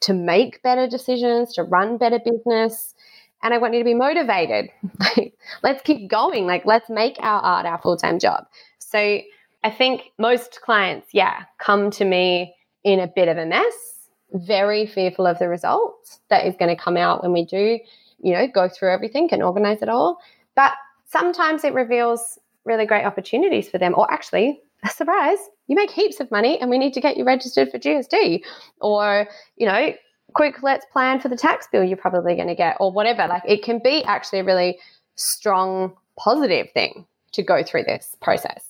to 0.01 0.15
make 0.15 0.63
better 0.63 0.87
decisions, 0.87 1.55
to 1.55 1.63
run 1.63 1.99
better 1.99 2.19
business. 2.19 2.95
And 3.43 3.55
I 3.55 3.59
want 3.59 3.75
you 3.75 3.81
to 3.81 3.85
be 3.85 3.95
motivated. 3.95 4.71
let's 5.63 5.83
keep 5.83 6.11
going. 6.11 6.47
Like, 6.47 6.65
let's 6.67 6.89
make 6.89 7.17
our 7.21 7.41
art 7.41 7.67
our 7.67 7.81
full 7.81 7.97
time 7.97 8.19
job. 8.19 8.47
So 8.79 9.21
I 9.63 9.71
think 9.71 10.13
most 10.19 10.61
clients, 10.63 11.09
yeah, 11.13 11.45
come 11.59 11.91
to 11.93 12.05
me 12.05 12.55
in 12.85 13.01
a 13.01 13.07
bit 13.07 13.29
of 13.29 13.37
a 13.37 13.47
mess, 13.47 14.09
very 14.33 14.87
fearful 14.87 15.27
of 15.27 15.39
the 15.39 15.49
results 15.49 16.21
that 16.29 16.47
is 16.47 16.55
going 16.59 16.75
to 16.75 16.83
come 16.83 16.97
out 16.97 17.23
when 17.23 17.33
we 17.33 17.45
do, 17.45 17.79
you 18.23 18.33
know, 18.33 18.47
go 18.47 18.69
through 18.69 18.93
everything 18.93 19.29
and 19.33 19.43
organize 19.43 19.83
it 19.83 19.89
all. 19.89 20.19
But 20.55 20.73
sometimes 21.07 21.65
it 21.65 21.75
reveals 21.75 22.39
really 22.65 22.87
great 22.87 23.05
opportunities 23.05 23.69
for 23.69 23.79
them, 23.79 23.95
or 23.97 24.13
actually, 24.13 24.61
a 24.85 24.89
surprise, 24.89 25.39
you 25.67 25.77
make 25.77 25.91
heaps 25.91 26.21
of 26.21 26.31
money 26.31 26.59
and 26.59 26.71
we 26.71 26.79
need 26.79 26.95
to 26.95 27.01
get 27.01 27.17
you 27.17 27.25
registered 27.25 27.71
for 27.71 27.79
GST. 27.79 28.43
Or, 28.81 29.29
you 29.57 29.67
know, 29.67 29.93
quick, 30.35 30.63
let's 30.63 30.87
plan 30.93 31.21
for 31.21 31.29
the 31.29 31.37
tax 31.37 31.69
bill 31.71 31.85
you're 31.85 31.97
probably 31.97 32.35
going 32.35 32.49
to 32.49 32.55
get, 32.55 32.77
or 32.81 32.91
whatever. 32.93 33.27
Like 33.27 33.43
it 33.47 33.63
can 33.63 33.81
be 33.83 34.03
actually 34.05 34.41
a 34.41 34.45
really 34.45 34.79
strong, 35.17 35.95
positive 36.19 36.69
thing 36.73 37.07
to 37.33 37.43
go 37.43 37.63
through 37.63 37.85
this 37.85 38.17
process. 38.21 38.65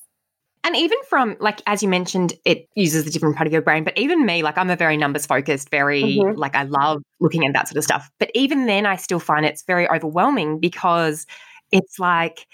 And 0.63 0.77
even 0.77 0.99
from 1.09 1.37
like 1.41 1.63
as 1.67 1.83
you 1.83 1.89
mentioned, 1.89 2.35
it 2.45 2.69
uses 2.75 3.07
a 3.07 3.11
different 3.11 3.35
part 3.35 3.47
of 3.47 3.53
your 3.53 3.63
brain. 3.63 3.83
But 3.83 3.97
even 3.97 4.27
me, 4.27 4.43
like 4.43 4.59
I'm 4.59 4.69
a 4.69 4.77
very 4.77 4.99
numbers 4.99 5.25
focused, 5.25 5.71
very 5.71 6.03
mm-hmm. 6.03 6.39
like 6.39 6.55
I 6.55 6.65
love 6.65 7.03
looking 7.19 7.47
at 7.47 7.55
that 7.55 7.67
sort 7.67 7.79
of 7.79 7.85
stuff. 7.85 8.11
But 8.19 8.31
even 8.35 8.67
then, 8.67 8.85
I 8.85 8.97
still 8.97 9.21
find 9.21 9.47
it's 9.47 9.63
very 9.63 9.89
overwhelming 9.89 10.61
because 10.61 11.27
it's 11.73 11.99
like 11.99 12.47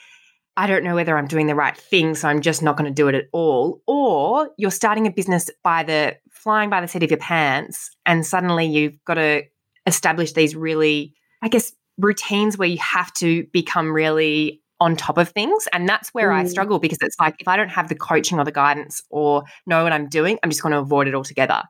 I 0.57 0.66
don't 0.66 0.85
know 0.85 0.95
whether 0.95 1.16
I'm 1.16 1.27
doing 1.27 1.47
the 1.47 1.55
right 1.55 1.77
thing, 1.77 2.14
so 2.14 2.29
I'm 2.29 2.40
just 2.40 2.62
not 2.62 2.77
going 2.77 2.88
to 2.88 2.95
do 2.95 3.09
it 3.09 3.14
at 3.14 3.27
all. 3.33 3.83
Or 3.87 4.51
you're 4.57 4.71
starting 4.71 5.07
a 5.07 5.11
business 5.11 5.51
by 5.62 5.83
the 5.83 6.16
flying 6.31 6.71
by 6.71 6.81
the 6.81 6.88
seat 6.88 7.03
of 7.03 7.11
your 7.11 7.19
pants, 7.19 7.90
and 8.07 8.25
suddenly 8.25 8.66
you've 8.66 9.03
got 9.05 9.14
to 9.14 9.42
establish 9.87 10.33
these 10.33 10.57
really, 10.57 11.14
I 11.42 11.49
guess, 11.49 11.73
routines 11.99 12.59
where 12.59 12.69
you 12.69 12.79
have 12.79 13.12
to 13.14 13.45
become 13.53 13.92
really 13.92 14.62
on 14.81 14.97
top 14.97 15.19
of 15.19 15.31
things. 15.31 15.69
And 15.73 15.88
that's 15.88 16.11
where 16.11 16.31
mm. 16.31 16.35
I 16.35 16.45
struggle 16.47 16.79
because 16.79 16.99
it's 17.01 17.19
like 17.19 17.37
if 17.38 17.49
I 17.49 17.57
don't 17.57 17.71
have 17.71 17.88
the 17.88 17.95
coaching 17.95 18.38
or 18.38 18.45
the 18.45 18.53
guidance 18.53 19.03
or 19.11 19.45
know 19.66 19.85
what 19.85 19.92
I'm 19.92 20.09
doing, 20.09 20.38
I'm 20.42 20.51
just 20.51 20.62
going 20.62 20.73
to 20.73 20.79
avoid 20.79 21.09
it 21.09 21.14
altogether. 21.14 21.62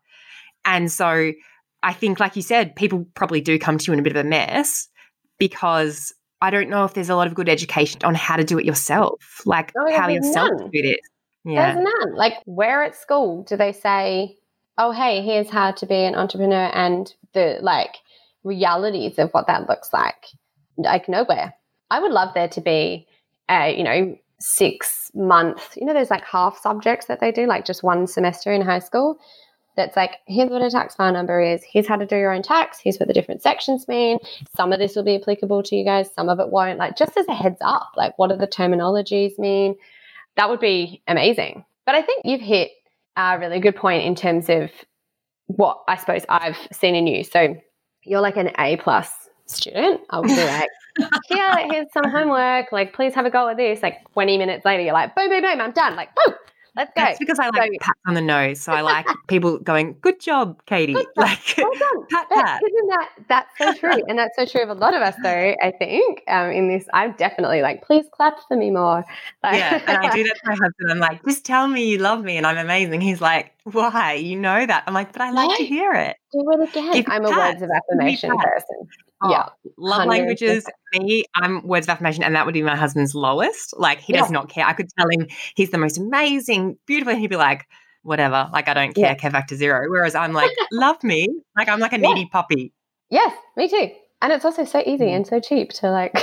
And 0.65 0.91
so 0.91 1.33
I 1.83 1.93
think, 1.93 2.19
like 2.19 2.35
you 2.35 2.43
said, 2.43 2.75
people 2.75 3.07
probably 3.15 3.41
do 3.41 3.59
come 3.59 3.79
to 3.79 3.85
you 3.87 3.93
in 3.93 4.01
a 4.01 4.03
bit 4.03 4.17
of 4.17 4.25
a 4.25 4.29
mess 4.29 4.89
because 5.39 6.13
I 6.41 6.51
don't 6.51 6.69
know 6.69 6.85
if 6.85 6.95
there's 6.95 7.09
a 7.09 7.17
lot 7.17 7.27
of 7.27 7.35
good 7.35 7.49
education 7.49 8.01
on 8.05 8.15
how 8.15 8.37
to 8.37 8.45
do 8.45 8.59
it 8.59 8.65
yourself, 8.65 9.43
like 9.47 9.73
oh, 9.77 9.97
how 9.97 10.09
yourself 10.09 10.51
none. 10.59 10.71
do 10.71 10.83
this. 10.83 10.99
Yeah. 11.45 11.75
There's 11.75 11.85
none. 11.85 12.15
Like, 12.15 12.35
where 12.45 12.83
at 12.83 12.97
school 12.97 13.45
do 13.45 13.57
they 13.57 13.73
say, 13.73 14.37
oh, 14.79 14.91
hey, 14.91 15.23
here's 15.23 15.49
how 15.49 15.71
to 15.73 15.87
be 15.87 15.95
an 15.95 16.15
entrepreneur 16.15 16.71
and 16.75 17.13
the 17.33 17.59
like 17.63 17.97
realities 18.45 19.19
of 19.19 19.31
what 19.31 19.47
that 19.47 19.69
looks 19.69 19.93
like? 19.93 20.27
Like, 20.77 21.09
nowhere. 21.09 21.55
I 21.91 22.01
would 22.01 22.13
love 22.13 22.35
there 22.35 22.49
to 22.49 22.61
be 22.61 23.07
a, 23.49 23.77
you 23.77 23.85
know, 23.85 24.19
six 24.41 25.11
month, 25.15 25.77
you 25.77 25.87
know, 25.87 25.95
there's 25.95 26.11
like 26.11 26.25
half 26.25 26.59
subjects 26.59 27.07
that 27.07 27.21
they 27.21 27.33
do, 27.33 27.47
like 27.47 27.65
just 27.65 27.83
one 27.83 28.07
semester 28.07 28.53
in 28.53 28.61
high 28.61 28.81
school. 28.81 29.19
That's 29.77 29.97
like, 29.97 30.17
here's 30.27 30.51
what 30.51 30.63
a 30.63 30.71
tax 30.71 30.95
file 30.95 31.13
number 31.13 31.41
is. 31.41 31.63
Here's 31.63 31.87
how 31.87 31.97
to 31.97 32.07
do 32.07 32.17
your 32.17 32.33
own 32.33 32.43
tax. 32.43 32.79
Here's 32.83 32.99
what 32.99 33.09
the 33.09 33.15
different 33.15 33.43
sections 33.43 33.87
mean. 33.87 34.19
Some 34.57 34.73
of 34.73 34.79
this 34.79 34.97
will 34.97 35.05
be 35.05 35.17
applicable 35.17 35.63
to 35.65 35.77
you 35.77 35.85
guys. 35.85 36.09
Some 36.15 36.29
of 36.29 36.41
it 36.41 36.51
won't. 36.51 36.79
Like, 36.79 36.97
just 36.97 37.17
as 37.17 37.29
a 37.29 37.35
heads 37.35 37.59
up, 37.61 37.93
like, 37.97 38.19
what 38.19 38.31
do 38.31 38.37
the 38.37 38.47
terminologies 38.47 39.39
mean? 39.39 39.77
That 40.37 40.49
would 40.49 40.61
be 40.61 41.03
amazing. 41.07 41.65
But 41.85 41.95
I 41.95 42.03
think 42.03 42.23
you've 42.25 42.41
hit 42.41 42.71
a 43.17 43.39
really 43.39 43.61
good 43.61 43.77
point 43.77 44.05
in 44.05 44.15
terms 44.15 44.49
of 44.49 44.71
what 45.47 45.83
I 45.89 45.97
suppose 45.97 46.25
I've 46.29 46.59
seen 46.73 46.95
in 46.95 47.07
you. 47.07 47.25
So 47.25 47.57
you're 48.03 48.21
like 48.21 48.37
an 48.37 48.51
A 48.59 48.77
plus 48.79 49.11
student. 49.47 50.01
I'll 50.11 50.23
be 50.23 50.29
like, 50.37 50.69
here, 51.29 51.69
here's 51.71 51.93
some 51.93 52.11
homework. 52.11 52.73
Like, 52.73 52.93
please 52.93 53.15
have 53.15 53.27
a 53.27 53.31
go 53.31 53.49
at 53.49 53.57
this. 53.57 53.83
Like 53.83 54.11
20 54.13 54.39
minutes 54.39 54.65
later, 54.65 54.83
you're 54.83 54.93
like, 54.93 55.15
boom, 55.15 55.29
boom, 55.29 55.43
boom, 55.43 55.61
I'm 55.61 55.73
done. 55.73 55.97
Like, 55.97 56.11
boom, 56.15 56.35
let's 56.77 56.93
go. 56.95 57.03
That's 57.03 57.19
because 57.19 57.39
I 57.39 57.49
like 57.51 57.73
so, 57.73 57.79
pats 57.81 58.01
on 58.07 58.15
the 58.15 58.21
nose. 58.21 58.61
So 58.61 58.73
I 58.73 58.83
like 58.83 59.07
people 59.29 59.59
going, 59.59 59.97
good 60.01 60.21
job, 60.21 60.61
Katie. 60.67 60.95
Good 60.95 61.07
job. 61.17 61.25
Like, 61.25 61.55
well 61.57 61.71
done. 61.79 62.07
pat, 62.11 62.29
pat. 62.29 62.63
Isn't 62.67 62.89
that, 62.89 63.09
that's 63.29 63.59
so 63.59 63.75
true. 63.75 64.03
and 64.09 64.19
that's 64.19 64.37
so 64.37 64.45
true 64.45 64.63
of 64.63 64.69
a 64.69 64.75
lot 64.75 64.95
of 64.95 65.03
us, 65.03 65.15
though, 65.23 65.55
I 65.63 65.73
think, 65.79 66.23
um, 66.29 66.51
in 66.51 66.69
this. 66.69 66.87
I'm 66.93 67.13
definitely 67.13 67.63
like, 67.63 67.83
please 67.83 68.07
clap 68.13 68.39
for 68.47 68.57
me 68.57 68.71
more. 68.71 69.05
Like, 69.43 69.57
yeah. 69.57 69.83
And 69.87 69.99
I 69.99 70.15
do 70.15 70.23
that 70.25 70.37
to 70.37 70.47
my 70.47 70.55
husband. 70.55 70.91
I'm 70.91 70.99
like, 70.99 71.25
just 71.25 71.45
tell 71.45 71.67
me 71.69 71.89
you 71.89 71.99
love 71.99 72.23
me 72.23 72.37
and 72.37 72.47
I'm 72.47 72.59
amazing. 72.59 73.01
He's 73.01 73.21
like, 73.21 73.53
why? 73.65 74.15
You 74.15 74.37
know 74.37 74.67
that. 74.67 74.85
I'm 74.87 74.95
like, 74.95 75.13
but 75.13 75.23
I 75.23 75.31
like 75.31 75.57
to 75.59 75.65
hear 75.65 75.93
it. 75.93 76.17
Do 76.33 76.45
it 76.53 76.69
again. 76.69 76.95
If 76.95 77.09
I'm 77.09 77.25
a 77.25 77.31
words 77.31 77.63
of 77.63 77.71
affirmation 77.71 78.31
person. 78.37 78.89
Oh, 79.23 79.31
yeah. 79.31 79.49
Love 79.79 80.03
100%. 80.03 80.07
languages. 80.07 80.67
Me, 80.95 81.25
I'm 81.35 81.67
words 81.67 81.87
of 81.87 81.91
affirmation, 81.91 82.23
and 82.23 82.35
that 82.35 82.45
would 82.45 82.55
be 82.55 82.63
my 82.63 82.77
husband's 82.77 83.15
lowest. 83.15 83.75
Like 83.79 84.01
he 84.01 84.13
yeah. 84.13 84.21
does 84.21 84.31
not 84.31 84.49
care. 84.49 84.67
I 84.67 84.73
could 84.73 84.89
tell 84.99 85.09
him 85.09 85.27
he's 85.55 85.71
the 85.71 85.79
most 85.79 85.99
amazing, 85.99 86.79
beautiful, 86.87 87.13
and 87.13 87.21
he'd 87.21 87.31
be 87.31 87.37
like, 87.37 87.67
whatever. 88.03 88.49
Like 88.53 88.69
I 88.69 88.75
don't 88.75 88.95
care, 88.95 89.07
yeah. 89.07 89.15
care 89.15 89.31
factor 89.31 89.57
zero. 89.57 89.89
Whereas 89.89 90.15
I'm 90.15 90.33
like, 90.33 90.51
love 90.73 91.03
me. 91.03 91.29
Like 91.57 91.69
I'm 91.69 91.81
like 91.81 91.93
a 91.93 91.99
needy 91.99 92.21
yeah. 92.21 92.27
puppy. 92.31 92.73
Yes, 93.11 93.33
me 93.57 93.69
too. 93.69 93.91
And 94.23 94.33
it's 94.33 94.45
also 94.45 94.65
so 94.65 94.83
easy 94.87 95.05
mm. 95.05 95.17
and 95.17 95.27
so 95.27 95.41
cheap 95.41 95.71
to 95.75 95.91
like 95.91 96.17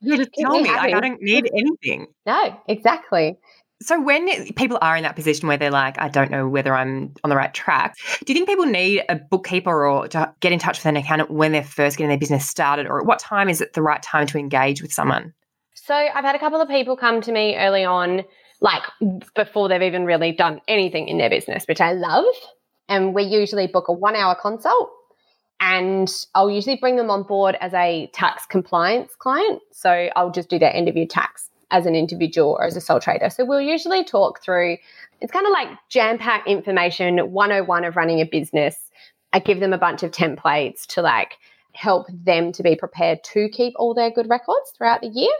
Yeah, 0.00 0.16
just 0.16 0.30
tell 0.38 0.52
me. 0.52 0.62
me 0.62 0.70
like 0.70 0.94
I 0.94 1.00
don't 1.00 1.20
need 1.20 1.50
anything. 1.52 2.06
No, 2.24 2.58
exactly. 2.68 3.38
So 3.82 4.00
when 4.00 4.52
people 4.54 4.78
are 4.80 4.96
in 4.96 5.02
that 5.02 5.16
position 5.16 5.48
where 5.48 5.58
they're 5.58 5.70
like, 5.70 6.00
I 6.00 6.08
don't 6.08 6.30
know 6.30 6.48
whether 6.48 6.74
I'm 6.74 7.12
on 7.22 7.30
the 7.30 7.36
right 7.36 7.52
track, 7.52 7.94
do 8.24 8.32
you 8.32 8.34
think 8.34 8.48
people 8.48 8.64
need 8.64 9.04
a 9.08 9.16
bookkeeper 9.16 9.86
or 9.86 10.08
to 10.08 10.32
get 10.40 10.52
in 10.52 10.58
touch 10.58 10.78
with 10.78 10.86
an 10.86 10.96
accountant 10.96 11.30
when 11.30 11.52
they're 11.52 11.62
first 11.62 11.98
getting 11.98 12.08
their 12.08 12.18
business 12.18 12.46
started, 12.46 12.86
or 12.86 13.00
at 13.00 13.06
what 13.06 13.18
time 13.18 13.50
is 13.50 13.60
it 13.60 13.74
the 13.74 13.82
right 13.82 14.02
time 14.02 14.26
to 14.28 14.38
engage 14.38 14.80
with 14.80 14.92
someone? 14.92 15.34
So 15.74 15.94
I've 15.94 16.24
had 16.24 16.34
a 16.34 16.38
couple 16.38 16.60
of 16.60 16.68
people 16.68 16.96
come 16.96 17.20
to 17.20 17.30
me 17.30 17.54
early 17.56 17.84
on, 17.84 18.24
like 18.60 18.82
before 19.34 19.68
they've 19.68 19.82
even 19.82 20.06
really 20.06 20.32
done 20.32 20.60
anything 20.66 21.06
in 21.06 21.18
their 21.18 21.30
business, 21.30 21.66
which 21.68 21.80
I 21.80 21.92
love. 21.92 22.24
And 22.88 23.14
we 23.14 23.24
usually 23.24 23.66
book 23.66 23.88
a 23.88 23.92
one 23.92 24.16
hour 24.16 24.34
consult. 24.34 24.90
And 25.60 26.12
I'll 26.34 26.50
usually 26.50 26.76
bring 26.76 26.96
them 26.96 27.10
on 27.10 27.22
board 27.22 27.56
as 27.60 27.72
a 27.72 28.10
tax 28.12 28.44
compliance 28.46 29.14
client. 29.16 29.60
So 29.72 30.08
I'll 30.16 30.30
just 30.30 30.50
do 30.50 30.58
their 30.58 30.74
end 30.74 30.88
of 30.88 30.96
year 30.96 31.06
tax 31.06 31.50
as 31.70 31.86
an 31.86 31.94
individual 31.94 32.56
or 32.58 32.64
as 32.64 32.76
a 32.76 32.80
sole 32.80 33.00
trader. 33.00 33.30
So 33.30 33.44
we'll 33.44 33.60
usually 33.60 34.04
talk 34.04 34.42
through 34.42 34.78
it's 35.20 35.32
kind 35.32 35.46
of 35.46 35.52
like 35.52 35.68
jam 35.88 36.18
pack 36.18 36.46
information 36.46 37.32
101 37.32 37.84
of 37.84 37.96
running 37.96 38.20
a 38.20 38.24
business. 38.24 38.90
I 39.32 39.38
give 39.38 39.60
them 39.60 39.72
a 39.72 39.78
bunch 39.78 40.02
of 40.02 40.10
templates 40.10 40.86
to 40.88 41.02
like 41.02 41.38
help 41.72 42.06
them 42.10 42.52
to 42.52 42.62
be 42.62 42.76
prepared 42.76 43.24
to 43.24 43.48
keep 43.48 43.74
all 43.76 43.94
their 43.94 44.10
good 44.10 44.28
records 44.28 44.72
throughout 44.76 45.00
the 45.00 45.08
year. 45.08 45.32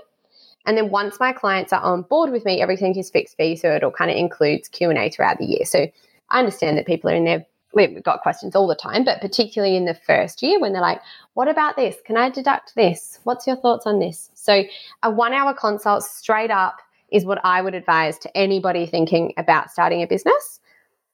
And 0.64 0.76
then 0.76 0.90
once 0.90 1.20
my 1.20 1.32
clients 1.32 1.72
are 1.72 1.80
on 1.80 2.02
board 2.02 2.32
with 2.32 2.44
me, 2.44 2.60
everything 2.60 2.96
is 2.96 3.10
fixed 3.10 3.36
fee. 3.36 3.54
So 3.56 3.74
it'll 3.74 3.90
kind 3.90 4.10
of 4.10 4.16
includes 4.16 4.68
Q&A 4.68 5.10
throughout 5.10 5.38
the 5.38 5.44
year. 5.44 5.64
So 5.64 5.86
I 6.30 6.38
understand 6.38 6.76
that 6.76 6.86
people 6.86 7.10
are 7.10 7.14
in 7.14 7.24
there 7.24 7.46
we've 7.76 8.02
got 8.02 8.22
questions 8.22 8.56
all 8.56 8.66
the 8.66 8.74
time, 8.74 9.04
but 9.04 9.20
particularly 9.20 9.76
in 9.76 9.84
the 9.84 9.94
first 9.94 10.42
year 10.42 10.58
when 10.58 10.72
they're 10.72 10.80
like, 10.80 11.02
what 11.34 11.46
about 11.46 11.76
this? 11.76 11.96
Can 12.04 12.16
I 12.16 12.30
deduct 12.30 12.74
this? 12.74 13.20
What's 13.24 13.46
your 13.46 13.56
thoughts 13.56 13.86
on 13.86 13.98
this? 13.98 14.30
So 14.46 14.64
a 15.02 15.10
one 15.10 15.32
hour 15.34 15.52
consult 15.52 16.04
straight 16.04 16.50
up 16.50 16.78
is 17.12 17.24
what 17.24 17.38
I 17.44 17.60
would 17.60 17.74
advise 17.74 18.18
to 18.20 18.36
anybody 18.36 18.86
thinking 18.86 19.34
about 19.36 19.70
starting 19.70 20.02
a 20.02 20.06
business. 20.06 20.60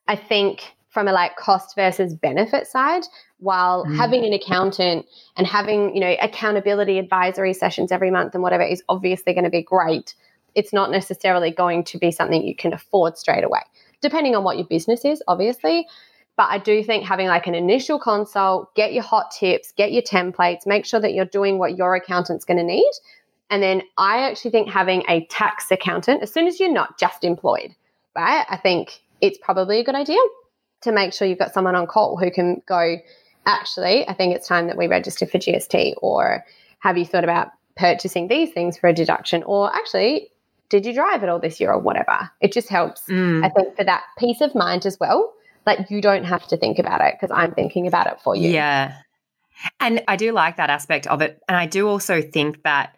I 0.06 0.16
think 0.16 0.74
from 0.88 1.08
a 1.08 1.12
like 1.12 1.36
cost 1.36 1.74
versus 1.74 2.14
benefit 2.14 2.66
side, 2.66 3.04
while 3.38 3.84
mm. 3.86 3.96
having 3.96 4.24
an 4.24 4.32
accountant 4.34 5.06
and 5.36 5.46
having, 5.46 5.94
you 5.94 6.00
know, 6.00 6.14
accountability 6.20 6.98
advisory 6.98 7.54
sessions 7.54 7.90
every 7.90 8.10
month 8.10 8.34
and 8.34 8.42
whatever 8.42 8.62
is 8.62 8.82
obviously 8.88 9.32
going 9.32 9.44
to 9.44 9.50
be 9.50 9.62
great, 9.62 10.14
it's 10.54 10.72
not 10.72 10.90
necessarily 10.90 11.50
going 11.50 11.82
to 11.84 11.98
be 11.98 12.10
something 12.10 12.46
you 12.46 12.54
can 12.54 12.74
afford 12.74 13.16
straight 13.16 13.42
away, 13.42 13.60
depending 14.02 14.36
on 14.36 14.44
what 14.44 14.58
your 14.58 14.66
business 14.66 15.04
is, 15.04 15.22
obviously. 15.26 15.86
But 16.36 16.48
I 16.50 16.58
do 16.58 16.82
think 16.82 17.04
having 17.04 17.26
like 17.26 17.46
an 17.46 17.54
initial 17.54 17.98
consult, 17.98 18.74
get 18.74 18.92
your 18.92 19.02
hot 19.02 19.30
tips, 19.30 19.72
get 19.72 19.92
your 19.92 20.02
templates, 20.02 20.66
make 20.66 20.84
sure 20.84 21.00
that 21.00 21.12
you're 21.12 21.24
doing 21.24 21.58
what 21.58 21.76
your 21.76 21.94
accountant's 21.94 22.44
going 22.44 22.58
to 22.58 22.64
need. 22.64 22.90
And 23.50 23.62
then 23.62 23.82
I 23.98 24.28
actually 24.28 24.50
think 24.50 24.70
having 24.70 25.04
a 25.08 25.26
tax 25.26 25.70
accountant, 25.70 26.22
as 26.22 26.32
soon 26.32 26.46
as 26.46 26.58
you're 26.58 26.72
not 26.72 26.98
just 26.98 27.22
employed, 27.22 27.74
right? 28.16 28.46
I 28.48 28.56
think 28.56 29.00
it's 29.20 29.38
probably 29.38 29.78
a 29.78 29.84
good 29.84 29.94
idea 29.94 30.18
to 30.82 30.92
make 30.92 31.12
sure 31.12 31.28
you've 31.28 31.38
got 31.38 31.52
someone 31.52 31.76
on 31.76 31.86
call 31.86 32.16
who 32.16 32.30
can 32.30 32.62
go, 32.66 32.96
actually, 33.46 34.08
I 34.08 34.14
think 34.14 34.34
it's 34.34 34.48
time 34.48 34.66
that 34.68 34.76
we 34.76 34.86
register 34.86 35.26
for 35.26 35.38
GST, 35.38 35.94
or 36.00 36.44
have 36.80 36.98
you 36.98 37.04
thought 37.04 37.24
about 37.24 37.48
purchasing 37.76 38.28
these 38.28 38.52
things 38.52 38.78
for 38.78 38.88
a 38.88 38.92
deduction, 38.92 39.42
or 39.44 39.74
actually, 39.74 40.28
did 40.68 40.86
you 40.86 40.94
drive 40.94 41.22
it 41.22 41.28
all 41.28 41.38
this 41.38 41.60
year, 41.60 41.72
or 41.72 41.78
whatever? 41.78 42.30
It 42.40 42.52
just 42.52 42.68
helps, 42.68 43.02
mm. 43.08 43.44
I 43.44 43.50
think, 43.50 43.76
for 43.76 43.84
that 43.84 44.02
peace 44.18 44.40
of 44.40 44.54
mind 44.54 44.86
as 44.86 44.98
well. 44.98 45.34
Like 45.66 45.90
you 45.90 46.00
don't 46.00 46.24
have 46.24 46.46
to 46.48 46.56
think 46.56 46.78
about 46.78 47.00
it 47.00 47.14
because 47.20 47.34
I'm 47.34 47.52
thinking 47.52 47.86
about 47.86 48.08
it 48.08 48.20
for 48.20 48.34
you. 48.34 48.50
Yeah. 48.50 48.96
And 49.78 50.02
I 50.08 50.16
do 50.16 50.32
like 50.32 50.56
that 50.56 50.70
aspect 50.70 51.06
of 51.06 51.20
it. 51.22 51.40
And 51.46 51.56
I 51.56 51.66
do 51.66 51.88
also 51.88 52.20
think 52.20 52.62
that 52.64 52.96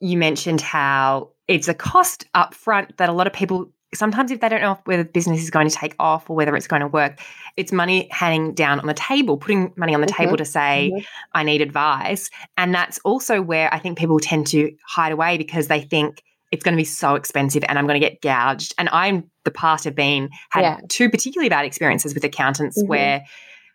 you 0.00 0.16
mentioned 0.16 0.60
how 0.60 1.30
it's 1.46 1.68
a 1.68 1.74
cost 1.74 2.26
up 2.34 2.54
front 2.54 2.96
that 2.98 3.08
a 3.08 3.12
lot 3.12 3.26
of 3.26 3.32
people 3.32 3.70
sometimes 3.94 4.30
if 4.30 4.40
they 4.40 4.48
don't 4.48 4.60
know 4.60 4.78
whether 4.84 5.02
the 5.02 5.08
business 5.08 5.42
is 5.42 5.50
going 5.50 5.68
to 5.68 5.74
take 5.74 5.94
off 5.98 6.28
or 6.28 6.36
whether 6.36 6.54
it's 6.56 6.66
going 6.66 6.80
to 6.80 6.88
work, 6.88 7.20
it's 7.56 7.72
money 7.72 8.08
hanging 8.10 8.52
down 8.52 8.78
on 8.80 8.86
the 8.86 8.94
table, 8.94 9.36
putting 9.38 9.72
money 9.76 9.94
on 9.94 10.00
the 10.00 10.06
mm-hmm. 10.06 10.24
table 10.24 10.36
to 10.36 10.44
say, 10.44 10.90
mm-hmm. 10.92 11.04
I 11.32 11.42
need 11.42 11.60
advice. 11.60 12.30
And 12.56 12.74
that's 12.74 12.98
also 12.98 13.40
where 13.40 13.72
I 13.72 13.78
think 13.78 13.98
people 13.98 14.20
tend 14.20 14.46
to 14.48 14.74
hide 14.86 15.12
away 15.12 15.38
because 15.38 15.68
they 15.68 15.80
think 15.80 16.22
it's 16.50 16.64
going 16.64 16.74
to 16.74 16.80
be 16.80 16.84
so 16.84 17.14
expensive 17.14 17.64
and 17.68 17.78
I'm 17.78 17.86
going 17.86 18.00
to 18.00 18.06
get 18.06 18.20
gouged. 18.20 18.74
And 18.78 18.88
I'm 18.90 19.30
the 19.44 19.50
past 19.50 19.84
have 19.84 19.94
been 19.94 20.30
had 20.50 20.60
yeah. 20.60 20.80
two 20.88 21.08
particularly 21.08 21.48
bad 21.48 21.64
experiences 21.64 22.14
with 22.14 22.24
accountants 22.24 22.78
mm-hmm. 22.78 22.88
where 22.88 23.24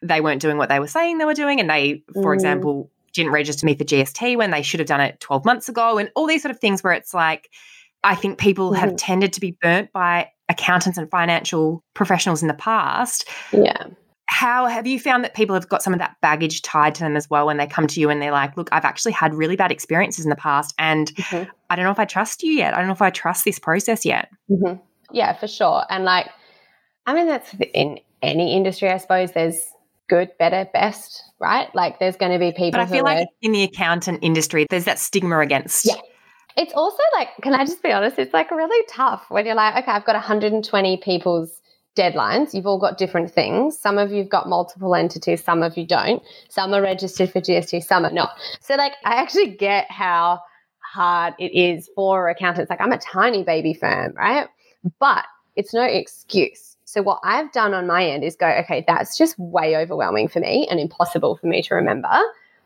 they 0.04 0.22
weren't 0.22 0.42
doing 0.42 0.58
what 0.58 0.70
they 0.70 0.80
were 0.80 0.88
saying 0.88 1.18
they 1.18 1.26
were 1.26 1.34
doing. 1.34 1.60
And 1.60 1.70
they, 1.70 2.04
for 2.14 2.32
mm. 2.32 2.36
example, 2.36 2.92
didn't 3.14 3.32
register 3.32 3.66
me 3.66 3.76
for 3.76 3.84
GST 3.84 4.38
when 4.38 4.52
they 4.52 4.62
should 4.62 4.80
have 4.80 4.88
done 4.88 5.02
it 5.02 5.20
12 5.20 5.46
months 5.46 5.70
ago 5.70 5.98
and 5.98 6.12
all 6.16 6.28
these 6.28 6.42
sort 6.42 6.54
of 6.54 6.60
things 6.60 6.84
where 6.84 6.94
it's 6.94 7.14
like, 7.14 7.50
I 8.04 8.16
think 8.16 8.38
people 8.38 8.72
mm-hmm. 8.72 8.80
have 8.80 8.96
tended 8.96 9.34
to 9.34 9.40
be 9.40 9.58
burnt 9.62 9.92
by 9.94 10.30
accountants 10.50 10.98
and 10.98 11.10
financial 11.10 11.84
professionals 11.94 12.42
in 12.42 12.48
the 12.48 12.54
past. 12.54 13.28
Yeah. 13.52 13.88
How 14.26 14.66
have 14.66 14.88
you 14.88 15.00
found 15.00 15.24
that 15.24 15.36
people 15.36 15.54
have 15.54 15.70
got 15.70 15.84
some 15.84 15.94
of 15.94 16.00
that 16.00 16.16
baggage 16.22 16.64
tied 16.64 16.96
to 16.96 17.02
them 17.02 17.16
as 17.16 17.30
well 17.30 17.46
when 17.46 17.58
they 17.58 17.68
come 17.68 17.88
to 17.88 18.00
you 18.00 18.10
and 18.10 18.22
they're 18.22 18.32
like, 18.32 18.58
look, 18.58 18.68
I've 18.72 18.86
actually 18.86 19.12
had 19.12 19.34
really 19.34 19.56
bad 19.56 19.72
experiences 19.72 20.26
in 20.26 20.30
the 20.30 20.36
past 20.36 20.74
and 20.80 21.14
mm-hmm. 21.16 21.50
I 21.70 21.76
don't 21.76 21.86
know 21.86 21.92
if 21.92 22.00
I 22.00 22.06
trust 22.06 22.44
you 22.44 22.52
yet. 22.52 22.74
I 22.74 22.78
don't 22.78 22.88
know 22.88 22.94
if 22.94 23.02
I 23.02 23.10
trust 23.10 23.46
this 23.46 23.60
process 23.60 24.06
yet. 24.06 24.30
Mm-hmm. 24.50 24.82
Yeah, 25.12 25.34
for 25.34 25.48
sure. 25.48 25.84
And 25.90 26.04
like, 26.04 26.30
I 27.06 27.14
mean, 27.14 27.28
that's 27.28 27.54
in 27.74 28.00
any 28.22 28.56
industry, 28.56 28.90
I 28.90 28.98
suppose. 28.98 29.34
There's 29.34 29.62
good, 30.14 30.30
better, 30.38 30.70
best, 30.74 31.24
right? 31.40 31.74
Like, 31.74 31.98
there's 31.98 32.16
going 32.16 32.32
to 32.32 32.38
be 32.38 32.52
people. 32.52 32.74
But 32.74 32.82
I 32.82 32.86
feel 32.86 33.04
like 33.04 33.26
are, 33.26 33.32
in 33.42 33.52
the 33.52 33.64
accountant 33.64 34.20
industry, 34.22 34.68
there's 34.70 34.86
that 34.86 35.00
stigma 35.00 35.40
against. 35.40 35.86
Yeah. 35.86 35.96
It's 36.56 36.72
also 36.74 37.02
like, 37.14 37.30
can 37.42 37.56
I 37.56 37.66
just 37.66 37.82
be 37.82 37.92
honest? 37.92 38.20
It's 38.20 38.32
like 38.32 38.52
really 38.52 38.86
tough 38.88 39.26
when 39.30 39.48
you're 39.48 39.56
like, 39.56 39.76
okay, 39.76 39.92
I've 39.92 40.06
got 40.06 40.14
120 40.14 40.98
people's 40.98 41.60
deadlines. 41.98 42.54
You've 42.54 42.68
all 42.68 42.78
got 42.78 43.00
different 43.00 43.32
things. 43.32 43.80
Some 43.80 43.98
of 43.98 44.12
you've 44.12 44.30
got 44.30 44.48
multiple 44.48 44.94
entities, 44.94 45.44
some 45.44 45.64
of 45.64 45.76
you 45.78 45.88
don't. 45.88 46.22
Some 46.48 46.76
are 46.76 46.82
registered 46.84 47.32
for 47.32 47.42
GST, 47.42 47.84
some 47.84 48.06
are 48.06 48.12
not. 48.12 48.38
So, 48.62 48.76
like, 48.76 48.94
I 49.06 49.16
actually 49.16 49.56
get 49.56 49.90
how 49.90 50.42
hard 50.78 51.34
it 51.40 51.56
is 51.56 51.90
for 51.96 52.30
accountants. 52.30 52.70
Like, 52.70 52.82
I'm 52.82 52.92
a 52.92 53.00
tiny 53.00 53.44
baby 53.44 53.74
firm, 53.74 54.14
right? 54.16 54.48
But 55.00 55.26
it's 55.56 55.74
no 55.74 55.82
excuse. 55.82 56.73
So, 56.94 57.02
what 57.02 57.22
I've 57.24 57.52
done 57.52 57.74
on 57.74 57.88
my 57.88 58.06
end 58.06 58.24
is 58.24 58.36
go, 58.36 58.48
okay, 58.48 58.86
that's 58.86 59.18
just 59.18 59.40
way 59.40 59.76
overwhelming 59.76 60.28
for 60.28 60.40
me 60.40 60.68
and 60.70 60.80
impossible 60.80 61.38
for 61.38 61.48
me 61.48 61.64
to 61.64 61.74
remember. 61.74 62.22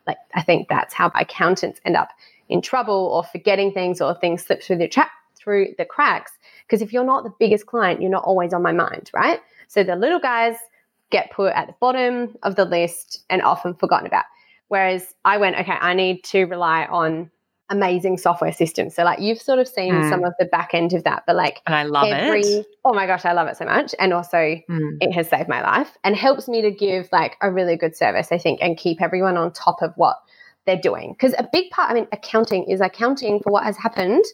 Like, 0.06 0.18
I 0.34 0.42
think 0.42 0.68
that's 0.68 0.92
how 0.92 1.10
accountants 1.14 1.80
end 1.86 1.96
up 1.96 2.10
in 2.50 2.60
trouble 2.60 3.08
or 3.10 3.24
forgetting 3.24 3.72
things 3.72 4.02
or 4.02 4.14
things 4.14 4.44
slip 4.44 4.62
through 4.62 4.76
the 4.76 4.86
trap 4.86 5.08
through 5.34 5.68
the 5.78 5.86
cracks. 5.86 6.32
Because 6.66 6.82
if 6.82 6.92
you're 6.92 7.06
not 7.06 7.24
the 7.24 7.32
biggest 7.38 7.64
client, 7.64 8.02
you're 8.02 8.10
not 8.10 8.24
always 8.24 8.52
on 8.52 8.60
my 8.60 8.70
mind, 8.70 9.10
right? 9.14 9.40
So 9.66 9.82
the 9.82 9.96
little 9.96 10.20
guys 10.20 10.56
get 11.08 11.30
put 11.30 11.54
at 11.54 11.66
the 11.66 11.74
bottom 11.80 12.36
of 12.42 12.54
the 12.54 12.66
list 12.66 13.24
and 13.30 13.40
often 13.40 13.72
forgotten 13.72 14.06
about. 14.06 14.26
Whereas 14.66 15.14
I 15.24 15.38
went, 15.38 15.56
okay, 15.56 15.72
I 15.72 15.94
need 15.94 16.22
to 16.24 16.44
rely 16.44 16.84
on 16.84 17.30
amazing 17.70 18.16
software 18.16 18.52
systems. 18.52 18.94
So 18.94 19.04
like 19.04 19.20
you've 19.20 19.40
sort 19.40 19.58
of 19.58 19.68
seen 19.68 19.92
mm. 19.92 20.08
some 20.08 20.24
of 20.24 20.32
the 20.38 20.46
back 20.46 20.70
end 20.72 20.94
of 20.94 21.04
that, 21.04 21.24
but 21.26 21.36
like 21.36 21.60
and 21.66 21.74
I 21.74 21.82
love 21.82 22.08
every, 22.08 22.40
it. 22.40 22.66
Oh 22.84 22.94
my 22.94 23.06
gosh, 23.06 23.24
I 23.24 23.32
love 23.32 23.48
it 23.48 23.56
so 23.56 23.66
much. 23.66 23.94
And 23.98 24.12
also 24.12 24.36
mm. 24.36 24.96
it 25.00 25.12
has 25.12 25.28
saved 25.28 25.48
my 25.48 25.62
life 25.62 25.96
and 26.02 26.16
helps 26.16 26.48
me 26.48 26.62
to 26.62 26.70
give 26.70 27.08
like 27.12 27.36
a 27.42 27.50
really 27.50 27.76
good 27.76 27.94
service, 27.94 28.28
I 28.32 28.38
think, 28.38 28.60
and 28.62 28.76
keep 28.76 29.02
everyone 29.02 29.36
on 29.36 29.52
top 29.52 29.82
of 29.82 29.92
what 29.96 30.16
they're 30.64 30.80
doing. 30.80 31.12
Because 31.12 31.34
a 31.38 31.48
big 31.52 31.70
part, 31.70 31.90
I 31.90 31.94
mean, 31.94 32.08
accounting 32.12 32.64
is 32.64 32.80
accounting 32.80 33.40
for 33.40 33.52
what 33.52 33.64
has 33.64 33.76
happened, 33.76 34.24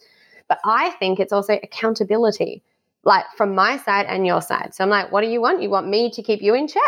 but 0.48 0.58
I 0.64 0.90
think 0.90 1.18
it's 1.18 1.32
also 1.32 1.58
accountability, 1.62 2.62
like 3.02 3.24
from 3.36 3.54
my 3.54 3.78
side 3.78 4.06
and 4.06 4.26
your 4.26 4.42
side. 4.42 4.74
So 4.74 4.84
I'm 4.84 4.90
like, 4.90 5.10
what 5.10 5.22
do 5.22 5.28
you 5.28 5.40
want? 5.40 5.60
You 5.60 5.70
want 5.70 5.88
me 5.88 6.10
to 6.10 6.22
keep 6.22 6.40
you 6.40 6.54
in 6.54 6.68
check? 6.68 6.82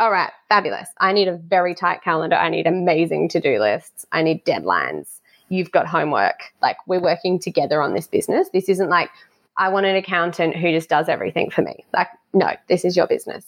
All 0.00 0.10
right, 0.10 0.32
fabulous. 0.48 0.88
I 0.98 1.12
need 1.12 1.28
a 1.28 1.36
very 1.36 1.74
tight 1.74 2.02
calendar. 2.02 2.36
I 2.36 2.48
need 2.48 2.66
amazing 2.66 3.28
to 3.30 3.40
do 3.40 3.60
lists. 3.60 4.06
I 4.10 4.22
need 4.22 4.44
deadlines 4.44 5.20
you've 5.54 5.70
got 5.70 5.86
homework. 5.86 6.52
Like 6.60 6.76
we're 6.86 7.00
working 7.00 7.38
together 7.38 7.80
on 7.80 7.94
this 7.94 8.06
business. 8.06 8.48
This 8.52 8.68
isn't 8.68 8.88
like 8.88 9.10
I 9.56 9.68
want 9.68 9.86
an 9.86 9.96
accountant 9.96 10.56
who 10.56 10.70
just 10.72 10.88
does 10.88 11.08
everything 11.08 11.50
for 11.50 11.62
me. 11.62 11.84
Like, 11.92 12.08
no, 12.32 12.52
this 12.68 12.84
is 12.84 12.96
your 12.96 13.06
business. 13.06 13.44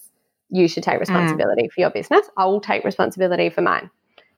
You 0.50 0.68
should 0.68 0.84
take 0.84 0.96
mm. 0.96 1.00
responsibility 1.00 1.64
mm. 1.64 1.72
for 1.72 1.80
your 1.80 1.90
business. 1.90 2.28
I 2.36 2.46
will 2.46 2.60
take 2.60 2.84
responsibility 2.84 3.50
for 3.50 3.62
mine 3.62 3.90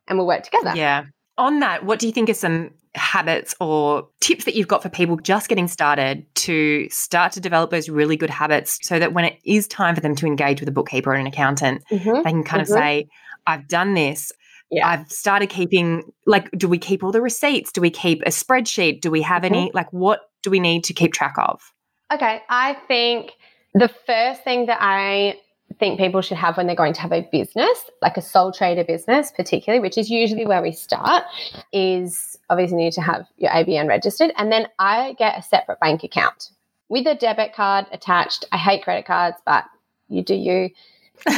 and 0.06 0.18
we'll 0.18 0.26
work 0.26 0.42
together. 0.42 0.72
Yeah. 0.74 1.04
On 1.36 1.60
that, 1.60 1.84
what 1.84 1.98
do 1.98 2.06
you 2.06 2.12
think 2.12 2.30
are 2.30 2.34
some 2.34 2.70
habits 2.94 3.54
or 3.60 4.08
tips 4.20 4.44
that 4.44 4.54
you've 4.54 4.66
got 4.66 4.82
for 4.82 4.88
people 4.88 5.16
just 5.16 5.48
getting 5.48 5.68
started 5.68 6.24
to 6.34 6.88
start 6.88 7.32
to 7.32 7.40
develop 7.40 7.70
those 7.70 7.88
really 7.88 8.16
good 8.16 8.30
habits 8.30 8.78
so 8.82 8.98
that 8.98 9.12
when 9.12 9.24
it 9.24 9.38
is 9.44 9.68
time 9.68 9.94
for 9.94 10.00
them 10.00 10.16
to 10.16 10.26
engage 10.26 10.60
with 10.60 10.68
a 10.68 10.72
bookkeeper 10.72 11.10
or 11.10 11.14
an 11.14 11.26
accountant, 11.26 11.84
mm-hmm. 11.90 12.22
they 12.24 12.30
can 12.30 12.42
kind 12.42 12.46
mm-hmm. 12.46 12.60
of 12.60 12.66
say, 12.66 13.08
I've 13.46 13.68
done 13.68 13.94
this 13.94 14.32
yeah. 14.70 14.86
I've 14.86 15.10
started 15.10 15.48
keeping 15.48 16.12
like 16.26 16.50
do 16.52 16.68
we 16.68 16.78
keep 16.78 17.02
all 17.02 17.12
the 17.12 17.22
receipts? 17.22 17.72
Do 17.72 17.80
we 17.80 17.90
keep 17.90 18.22
a 18.22 18.30
spreadsheet? 18.30 19.00
Do 19.00 19.10
we 19.10 19.22
have 19.22 19.42
mm-hmm. 19.42 19.54
any 19.54 19.70
like 19.74 19.92
what 19.92 20.30
do 20.42 20.50
we 20.50 20.60
need 20.60 20.84
to 20.84 20.92
keep 20.92 21.12
track 21.12 21.34
of? 21.38 21.72
Okay, 22.12 22.42
I 22.48 22.74
think 22.86 23.32
the 23.74 23.88
first 24.06 24.42
thing 24.44 24.66
that 24.66 24.78
I 24.80 25.38
think 25.78 25.98
people 25.98 26.22
should 26.22 26.36
have 26.36 26.56
when 26.56 26.66
they're 26.66 26.76
going 26.76 26.94
to 26.94 27.00
have 27.00 27.12
a 27.12 27.28
business, 27.30 27.84
like 28.00 28.16
a 28.16 28.22
sole 28.22 28.52
trader 28.52 28.84
business, 28.84 29.30
particularly, 29.30 29.80
which 29.80 29.98
is 29.98 30.10
usually 30.10 30.46
where 30.46 30.62
we 30.62 30.72
start, 30.72 31.24
is 31.72 32.38
obviously 32.48 32.78
you 32.78 32.84
need 32.84 32.92
to 32.94 33.02
have 33.02 33.26
your 33.36 33.50
ABN 33.50 33.86
registered. 33.86 34.32
And 34.36 34.50
then 34.50 34.68
I 34.78 35.14
get 35.18 35.38
a 35.38 35.42
separate 35.42 35.78
bank 35.80 36.02
account 36.02 36.50
with 36.88 37.06
a 37.06 37.14
debit 37.14 37.54
card 37.54 37.86
attached. 37.92 38.46
I 38.50 38.56
hate 38.56 38.82
credit 38.82 39.04
cards, 39.04 39.36
but 39.44 39.64
you 40.08 40.22
do 40.22 40.34
you. 40.34 40.70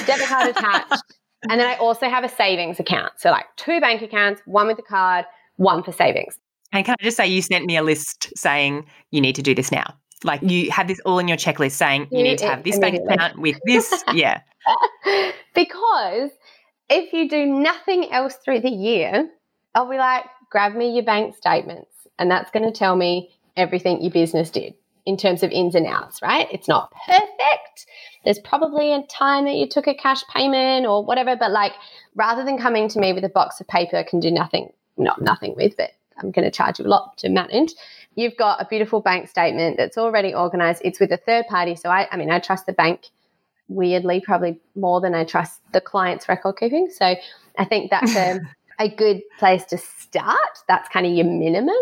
Debit 0.07 0.27
card 0.27 0.49
attached. 0.57 1.03
And 1.49 1.59
then 1.61 1.67
I 1.67 1.77
also 1.77 2.09
have 2.09 2.23
a 2.25 2.29
savings 2.29 2.79
account. 2.79 3.13
So, 3.17 3.31
like 3.31 3.47
two 3.57 3.81
bank 3.81 4.03
accounts, 4.03 4.43
one 4.45 4.67
with 4.67 4.77
the 4.77 4.83
card, 4.83 5.25
one 5.57 5.83
for 5.83 5.93
savings. 5.93 6.39
And 6.73 6.85
can 6.85 6.97
I 7.01 7.03
just 7.03 7.17
say, 7.17 7.27
you 7.27 7.43
sent 7.43 7.65
me 7.67 7.77
a 7.77 7.83
list 7.83 8.33
saying 8.37 8.85
you 9.11 9.21
need 9.21 9.35
to 9.37 9.43
do 9.43 9.55
this 9.55 9.73
now. 9.73 9.95
Like 10.23 10.43
you 10.43 10.71
had 10.71 10.87
this 10.87 11.01
all 11.07 11.19
in 11.19 11.29
your 11.29 11.39
checklist 11.39 11.73
saying 11.73 12.09
you 12.13 12.23
need 12.23 12.39
to 12.39 12.47
have 12.47 12.63
this 12.63 12.79
bank 12.79 13.01
account 13.09 13.39
with 13.39 13.59
this. 13.67 14.05
Yeah. 14.15 14.41
because 15.55 16.31
if 16.89 17.13
you 17.13 17.29
do 17.29 17.47
nothing 17.47 18.13
else 18.13 18.35
through 18.45 18.61
the 18.61 18.71
year, 18.71 19.29
I'll 19.75 19.89
be 19.89 19.97
like, 19.97 20.25
grab 20.51 20.75
me 20.75 20.93
your 20.93 21.05
bank 21.05 21.37
statements. 21.37 21.91
And 22.19 22.31
that's 22.31 22.51
going 22.51 22.65
to 22.71 22.73
tell 22.77 22.97
me 22.97 23.31
everything 23.57 24.03
your 24.03 24.11
business 24.13 24.51
did. 24.51 24.75
in 25.07 25.17
terms 25.17 25.43
of 25.43 25.51
ins 25.51 25.75
and 25.75 25.87
outs, 25.87 26.21
right? 26.23 26.47
It's 26.53 26.69
not 26.69 26.93
perfect. 27.07 27.87
There's 28.25 28.39
probably 28.39 28.93
a 28.93 29.03
time 29.03 29.45
that 29.47 29.55
you 29.55 29.69
took 29.69 29.87
a 29.87 29.95
cash 29.95 30.23
payment 30.33 30.87
or 30.87 31.05
whatever, 31.05 31.37
but 31.37 31.51
like 31.51 31.73
rather 32.15 32.45
than 32.45 32.59
coming 32.59 32.89
to 32.89 33.01
me 33.01 33.13
with 33.13 33.25
a 33.25 33.29
box 33.29 33.61
of 33.61 33.69
paper 33.69 33.97
I 33.97 34.03
can 34.03 34.21
do 34.21 34.31
nothing, 34.31 34.73
not 34.97 35.23
nothing 35.23 35.55
with, 35.57 35.77
but 35.77 35.93
I'm 36.19 36.31
going 36.31 36.45
to 36.45 36.51
charge 36.51 36.79
you 36.79 36.85
a 36.85 36.89
lot 36.89 37.17
to 37.19 37.29
manage. 37.29 37.73
You've 38.15 38.37
got 38.37 38.61
a 38.61 38.67
beautiful 38.69 39.01
bank 39.01 39.29
statement 39.29 39.77
that's 39.77 39.97
already 39.97 40.35
organized. 40.35 40.83
It's 40.85 41.01
with 41.01 41.13
a 41.13 41.17
third 41.17 41.47
party. 41.47 41.77
So 41.77 41.89
I, 41.89 42.09
I 42.11 42.17
mean, 42.17 42.31
I 42.31 42.41
trust 42.41 42.67
the 42.67 42.73
bank 42.73 43.09
weirdly, 43.69 44.21
probably 44.21 44.61
more 44.75 45.01
than 45.01 45.15
I 45.15 45.25
trust 45.25 45.61
the 45.73 45.81
client's 45.81 46.29
record 46.29 46.57
keeping. 46.59 46.91
So 46.91 47.15
I 47.57 47.65
think 47.65 47.91
that's 47.91 48.15
a, 48.17 48.41
a 48.81 48.89
good 48.89 49.21
place 49.39 49.65
to 49.67 49.79
start. 49.79 50.39
That's 50.67 50.89
kind 50.89 51.07
of 51.07 51.13
your 51.13 51.27
minimum. 51.27 51.75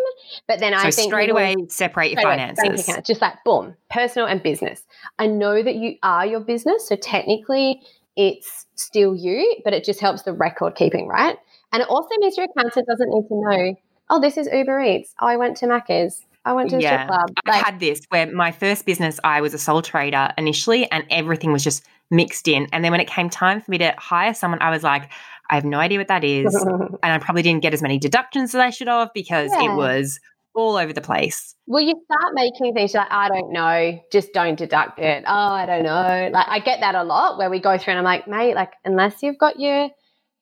But 0.46 0.58
then 0.58 0.72
so 0.72 0.78
I 0.78 0.90
think 0.90 1.10
straight 1.10 1.30
away 1.30 1.54
separate 1.68 2.10
your 2.10 2.20
finances. 2.20 2.88
Account, 2.88 3.06
just 3.06 3.22
like 3.22 3.42
boom, 3.44 3.76
personal 3.88 4.26
and 4.26 4.42
business. 4.42 4.82
I 5.18 5.28
know 5.28 5.62
that 5.62 5.76
you 5.76 5.96
are 6.02 6.26
your 6.26 6.40
business, 6.40 6.88
so 6.88 6.96
technically 6.96 7.80
it's 8.16 8.66
still 8.74 9.14
you, 9.14 9.60
but 9.64 9.72
it 9.72 9.84
just 9.84 10.00
helps 10.00 10.22
the 10.22 10.32
record 10.32 10.74
keeping, 10.74 11.06
right? 11.06 11.38
And 11.72 11.82
it 11.82 11.88
also 11.88 12.08
means 12.18 12.36
your 12.36 12.46
accountant 12.46 12.86
doesn't 12.88 13.08
need 13.08 13.28
to 13.28 13.34
know, 13.34 13.74
oh, 14.10 14.20
this 14.20 14.36
is 14.36 14.48
Uber 14.52 14.80
Eats. 14.80 15.14
Oh, 15.20 15.26
I 15.26 15.36
went 15.36 15.56
to 15.58 15.66
Macca's. 15.66 16.24
I 16.44 16.52
went 16.52 16.70
to 16.70 16.76
the 16.76 16.82
yeah. 16.82 17.04
strip 17.04 17.08
club. 17.08 17.30
Like, 17.46 17.62
I 17.62 17.66
had 17.70 17.78
this 17.78 18.00
where 18.08 18.26
my 18.26 18.52
first 18.52 18.86
business, 18.86 19.20
I 19.22 19.40
was 19.40 19.54
a 19.54 19.58
sole 19.58 19.82
trader 19.82 20.32
initially, 20.38 20.90
and 20.90 21.04
everything 21.10 21.52
was 21.52 21.62
just 21.62 21.84
mixed 22.10 22.48
in. 22.48 22.66
And 22.72 22.84
then 22.84 22.90
when 22.90 23.00
it 23.00 23.08
came 23.08 23.30
time 23.30 23.60
for 23.60 23.70
me 23.70 23.78
to 23.78 23.94
hire 23.98 24.34
someone, 24.34 24.60
I 24.62 24.70
was 24.70 24.82
like, 24.82 25.10
I 25.50 25.54
have 25.54 25.64
no 25.64 25.78
idea 25.78 25.98
what 25.98 26.08
that 26.08 26.24
is. 26.24 26.54
and 26.64 26.98
I 27.02 27.18
probably 27.18 27.42
didn't 27.42 27.62
get 27.62 27.74
as 27.74 27.82
many 27.82 27.98
deductions 27.98 28.54
as 28.54 28.60
I 28.60 28.70
should 28.70 28.88
have 28.88 29.10
because 29.14 29.50
yeah. 29.52 29.72
it 29.72 29.76
was 29.76 30.20
all 30.54 30.76
over 30.76 30.92
the 30.92 31.00
place. 31.00 31.54
Well, 31.66 31.82
you 31.82 31.94
start 32.04 32.34
making 32.34 32.74
things 32.74 32.94
like, 32.94 33.10
I 33.10 33.28
don't 33.28 33.52
know, 33.52 34.00
just 34.10 34.32
don't 34.32 34.58
deduct 34.58 34.98
it. 34.98 35.24
Oh, 35.26 35.32
I 35.32 35.66
don't 35.66 35.84
know. 35.84 36.30
Like, 36.32 36.46
I 36.48 36.58
get 36.58 36.80
that 36.80 36.94
a 36.94 37.04
lot 37.04 37.38
where 37.38 37.50
we 37.50 37.60
go 37.60 37.78
through 37.78 37.92
and 37.92 37.98
I'm 37.98 38.04
like, 38.04 38.26
mate, 38.26 38.54
like, 38.54 38.72
unless 38.84 39.22
you've 39.22 39.38
got 39.38 39.60
your 39.60 39.90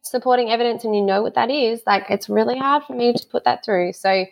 supporting 0.03 0.51
evidence 0.51 0.85
and 0.85 0.95
you 0.95 1.03
know 1.03 1.23
what 1.23 1.35
that 1.35 1.51
is, 1.51 1.83
like, 1.87 2.05
it's 2.09 2.29
really 2.29 2.57
hard 2.57 2.85
for 2.85 2.95
me 2.95 3.13
to 3.13 3.27
put 3.27 3.45
that 3.45 3.65
through. 3.65 3.93
So, 3.93 4.25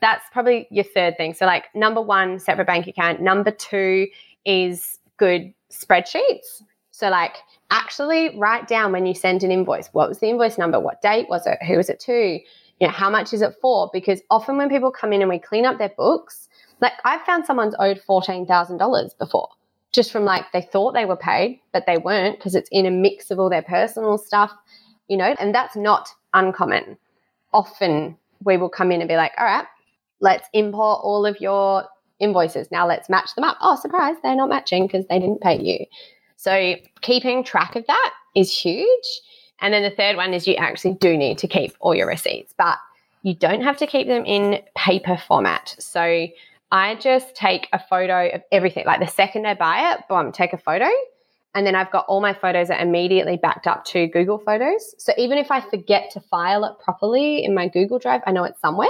that's 0.00 0.24
probably 0.32 0.68
your 0.70 0.84
third 0.84 1.16
thing. 1.16 1.32
So, 1.32 1.46
like, 1.46 1.64
number 1.74 2.00
one, 2.02 2.38
separate 2.38 2.66
bank 2.66 2.86
account. 2.86 3.22
Number 3.22 3.50
two 3.50 4.06
is 4.44 4.98
good 5.16 5.54
spreadsheets. 5.72 6.62
So, 6.94 7.10
like, 7.10 7.38
actually 7.72 8.38
write 8.38 8.68
down 8.68 8.92
when 8.92 9.04
you 9.04 9.14
send 9.14 9.42
an 9.42 9.50
invoice 9.50 9.88
what 9.88 10.08
was 10.08 10.20
the 10.20 10.28
invoice 10.28 10.58
number, 10.58 10.78
what 10.78 11.02
date 11.02 11.28
was 11.28 11.44
it, 11.44 11.58
who 11.66 11.76
was 11.76 11.90
it 11.90 11.98
to, 11.98 12.38
you 12.38 12.86
know, 12.86 12.88
how 12.88 13.10
much 13.10 13.32
is 13.32 13.42
it 13.42 13.56
for? 13.60 13.90
Because 13.92 14.20
often 14.30 14.56
when 14.56 14.68
people 14.68 14.92
come 14.92 15.12
in 15.12 15.20
and 15.20 15.28
we 15.28 15.40
clean 15.40 15.66
up 15.66 15.78
their 15.78 15.92
books, 15.96 16.48
like 16.80 16.92
I've 17.04 17.22
found 17.22 17.46
someone's 17.46 17.74
owed 17.80 18.00
$14,000 18.08 19.18
before 19.18 19.48
just 19.90 20.12
from 20.12 20.24
like 20.24 20.44
they 20.52 20.62
thought 20.62 20.94
they 20.94 21.04
were 21.04 21.16
paid, 21.16 21.60
but 21.72 21.84
they 21.84 21.98
weren't 21.98 22.38
because 22.38 22.54
it's 22.54 22.68
in 22.70 22.86
a 22.86 22.92
mix 22.92 23.32
of 23.32 23.40
all 23.40 23.50
their 23.50 23.62
personal 23.62 24.16
stuff, 24.16 24.52
you 25.08 25.16
know, 25.16 25.34
and 25.40 25.52
that's 25.52 25.74
not 25.74 26.08
uncommon. 26.32 26.96
Often 27.52 28.16
we 28.44 28.56
will 28.56 28.68
come 28.68 28.92
in 28.92 29.00
and 29.00 29.08
be 29.08 29.16
like, 29.16 29.32
all 29.36 29.46
right, 29.46 29.66
let's 30.20 30.48
import 30.52 31.00
all 31.02 31.26
of 31.26 31.40
your 31.40 31.86
invoices. 32.20 32.70
Now 32.70 32.86
let's 32.86 33.08
match 33.08 33.34
them 33.34 33.42
up. 33.42 33.56
Oh, 33.60 33.74
surprise, 33.74 34.14
they're 34.22 34.36
not 34.36 34.48
matching 34.48 34.86
because 34.86 35.06
they 35.06 35.18
didn't 35.18 35.40
pay 35.40 35.60
you. 35.60 35.86
So 36.44 36.74
keeping 37.00 37.42
track 37.42 37.74
of 37.74 37.86
that 37.86 38.10
is 38.36 38.54
huge. 38.54 39.20
And 39.62 39.72
then 39.72 39.82
the 39.82 39.88
third 39.88 40.16
one 40.16 40.34
is 40.34 40.46
you 40.46 40.56
actually 40.56 40.92
do 40.92 41.16
need 41.16 41.38
to 41.38 41.48
keep 41.48 41.72
all 41.80 41.94
your 41.94 42.06
receipts, 42.06 42.52
but 42.58 42.76
you 43.22 43.34
don't 43.34 43.62
have 43.62 43.78
to 43.78 43.86
keep 43.86 44.08
them 44.08 44.26
in 44.26 44.60
paper 44.76 45.16
format. 45.16 45.74
So 45.78 46.26
I 46.70 46.96
just 46.96 47.34
take 47.34 47.68
a 47.72 47.78
photo 47.78 48.28
of 48.28 48.42
everything. 48.52 48.84
Like 48.84 49.00
the 49.00 49.06
second 49.06 49.46
I 49.46 49.54
buy 49.54 49.94
it, 49.94 50.00
boom, 50.06 50.32
take 50.32 50.52
a 50.52 50.58
photo. 50.58 50.90
And 51.54 51.66
then 51.66 51.74
I've 51.74 51.90
got 51.90 52.04
all 52.08 52.20
my 52.20 52.34
photos 52.34 52.68
are 52.68 52.78
immediately 52.78 53.38
backed 53.38 53.66
up 53.66 53.86
to 53.86 54.06
Google 54.08 54.36
Photos. 54.36 54.94
So 54.98 55.14
even 55.16 55.38
if 55.38 55.50
I 55.50 55.62
forget 55.62 56.10
to 56.10 56.20
file 56.20 56.66
it 56.66 56.78
properly 56.78 57.42
in 57.42 57.54
my 57.54 57.68
Google 57.68 57.98
Drive, 57.98 58.20
I 58.26 58.32
know 58.32 58.44
it's 58.44 58.60
somewhere. 58.60 58.88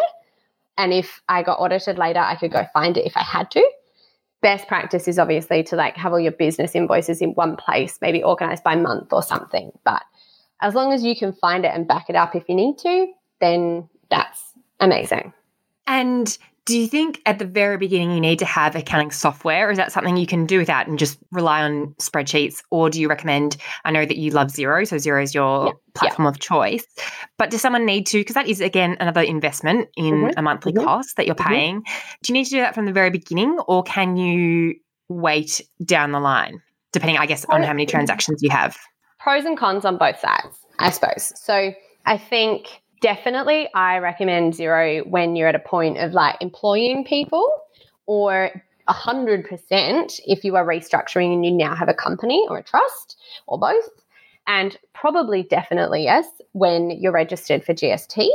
And 0.76 0.92
if 0.92 1.22
I 1.28 1.44
got 1.44 1.60
audited 1.60 1.98
later, 1.98 2.18
I 2.18 2.34
could 2.34 2.50
go 2.50 2.66
find 2.72 2.96
it 2.96 3.06
if 3.06 3.16
I 3.16 3.22
had 3.22 3.48
to 3.52 3.64
best 4.44 4.68
practice 4.68 5.08
is 5.08 5.18
obviously 5.18 5.62
to 5.62 5.74
like 5.74 5.96
have 5.96 6.12
all 6.12 6.20
your 6.20 6.30
business 6.30 6.74
invoices 6.74 7.22
in 7.22 7.30
one 7.30 7.56
place, 7.56 7.98
maybe 8.02 8.22
organized 8.22 8.62
by 8.62 8.76
month 8.76 9.10
or 9.10 9.22
something. 9.22 9.72
But 9.84 10.02
as 10.60 10.74
long 10.74 10.92
as 10.92 11.02
you 11.02 11.16
can 11.16 11.32
find 11.32 11.64
it 11.64 11.72
and 11.74 11.88
back 11.88 12.10
it 12.10 12.14
up 12.14 12.36
if 12.36 12.46
you 12.46 12.54
need 12.54 12.76
to, 12.78 13.06
then 13.40 13.88
that's 14.10 14.52
amazing. 14.80 15.32
And 15.86 16.36
do 16.66 16.78
you 16.78 16.88
think 16.88 17.20
at 17.26 17.38
the 17.38 17.44
very 17.44 17.76
beginning 17.76 18.12
you 18.12 18.20
need 18.20 18.38
to 18.38 18.46
have 18.46 18.74
accounting 18.74 19.10
software, 19.10 19.68
or 19.68 19.70
is 19.70 19.76
that 19.76 19.92
something 19.92 20.16
you 20.16 20.26
can 20.26 20.46
do 20.46 20.58
without 20.58 20.86
and 20.86 20.98
just 20.98 21.18
rely 21.30 21.62
on 21.62 21.94
spreadsheets? 22.00 22.62
Or 22.70 22.88
do 22.88 23.00
you 23.00 23.08
recommend? 23.08 23.56
I 23.84 23.90
know 23.90 24.06
that 24.06 24.16
you 24.16 24.30
love 24.30 24.48
Xero, 24.48 24.86
so 24.86 24.96
Xero 24.96 25.22
is 25.22 25.34
your 25.34 25.66
yeah, 25.66 25.72
platform 25.94 26.24
yeah. 26.24 26.30
of 26.30 26.38
choice. 26.38 26.86
But 27.36 27.50
does 27.50 27.60
someone 27.60 27.84
need 27.84 28.06
to? 28.08 28.18
Because 28.18 28.34
that 28.34 28.48
is 28.48 28.60
again 28.60 28.96
another 28.98 29.20
investment 29.20 29.88
in 29.96 30.14
mm-hmm, 30.14 30.38
a 30.38 30.42
monthly 30.42 30.72
mm-hmm, 30.72 30.84
cost 30.84 31.16
that 31.16 31.26
you're 31.26 31.34
mm-hmm. 31.34 31.52
paying. 31.52 31.80
Mm-hmm. 31.82 32.14
Do 32.22 32.32
you 32.32 32.34
need 32.34 32.44
to 32.44 32.50
do 32.50 32.60
that 32.60 32.74
from 32.74 32.86
the 32.86 32.92
very 32.92 33.10
beginning, 33.10 33.58
or 33.68 33.82
can 33.82 34.16
you 34.16 34.76
wait 35.08 35.60
down 35.84 36.12
the 36.12 36.20
line, 36.20 36.62
depending, 36.92 37.18
I 37.18 37.26
guess, 37.26 37.44
on 37.46 37.62
how 37.62 37.72
many 37.72 37.84
transactions 37.84 38.42
you 38.42 38.48
have? 38.50 38.78
Pros 39.20 39.44
and 39.44 39.58
cons 39.58 39.84
on 39.84 39.98
both 39.98 40.18
sides, 40.18 40.58
I 40.78 40.90
suppose. 40.90 41.32
So 41.36 41.72
I 42.06 42.16
think 42.16 42.82
definitely 43.04 43.68
I 43.74 43.98
recommend 43.98 44.54
Xero 44.54 45.06
when 45.06 45.36
you're 45.36 45.48
at 45.48 45.54
a 45.54 45.58
point 45.58 45.98
of 45.98 46.14
like 46.14 46.36
employing 46.40 47.04
people 47.04 47.46
or 48.06 48.64
100% 48.88 50.20
if 50.26 50.42
you 50.42 50.56
are 50.56 50.66
restructuring 50.66 51.34
and 51.34 51.44
you 51.44 51.52
now 51.52 51.74
have 51.74 51.90
a 51.90 51.94
company 51.94 52.46
or 52.48 52.56
a 52.56 52.62
trust 52.62 53.18
or 53.46 53.58
both. 53.58 53.90
And 54.46 54.78
probably 54.94 55.42
definitely 55.42 56.04
yes 56.04 56.26
when 56.52 56.92
you're 56.92 57.12
registered 57.12 57.62
for 57.62 57.74
GST. 57.74 58.26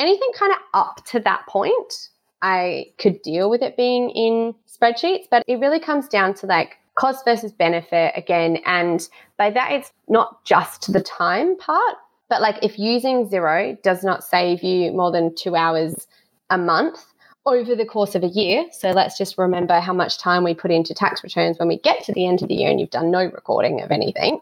Anything 0.00 0.30
kind 0.34 0.54
of 0.54 0.58
up 0.74 1.04
to 1.06 1.20
that 1.20 1.46
point, 1.46 2.08
I 2.42 2.86
could 2.98 3.22
deal 3.22 3.48
with 3.48 3.62
it 3.62 3.76
being 3.76 4.10
in 4.10 4.56
spreadsheets, 4.68 5.26
but 5.30 5.44
it 5.46 5.60
really 5.60 5.78
comes 5.78 6.08
down 6.08 6.34
to 6.34 6.46
like 6.46 6.78
cost 6.96 7.24
versus 7.24 7.52
benefit 7.52 8.12
again. 8.16 8.58
And 8.66 9.08
by 9.36 9.50
that, 9.50 9.70
it's 9.70 9.92
not 10.08 10.44
just 10.44 10.92
the 10.92 11.00
time 11.00 11.56
part, 11.58 11.94
but 12.30 12.40
like 12.40 12.58
if 12.62 12.78
using 12.78 13.28
Xero 13.28 13.80
does 13.82 14.02
not 14.02 14.24
save 14.24 14.62
you 14.62 14.92
more 14.92 15.10
than 15.10 15.34
two 15.34 15.56
hours 15.56 16.06
a 16.48 16.56
month 16.56 17.04
over 17.44 17.74
the 17.74 17.84
course 17.84 18.14
of 18.14 18.22
a 18.22 18.28
year, 18.28 18.66
so 18.70 18.90
let's 18.92 19.18
just 19.18 19.36
remember 19.36 19.80
how 19.80 19.92
much 19.92 20.18
time 20.18 20.44
we 20.44 20.54
put 20.54 20.70
into 20.70 20.94
tax 20.94 21.22
returns 21.22 21.58
when 21.58 21.68
we 21.68 21.78
get 21.78 22.04
to 22.04 22.12
the 22.12 22.26
end 22.26 22.40
of 22.40 22.48
the 22.48 22.54
year 22.54 22.70
and 22.70 22.80
you've 22.80 22.90
done 22.90 23.10
no 23.10 23.24
recording 23.24 23.82
of 23.82 23.90
anything, 23.90 24.38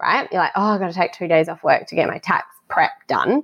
right? 0.00 0.28
You're 0.30 0.40
like, 0.40 0.52
oh, 0.54 0.62
I've 0.62 0.80
got 0.80 0.88
to 0.88 0.94
take 0.94 1.12
two 1.12 1.28
days 1.28 1.48
off 1.48 1.64
work 1.64 1.88
to 1.88 1.94
get 1.96 2.08
my 2.08 2.18
tax 2.18 2.46
prep 2.68 2.92
done, 3.08 3.42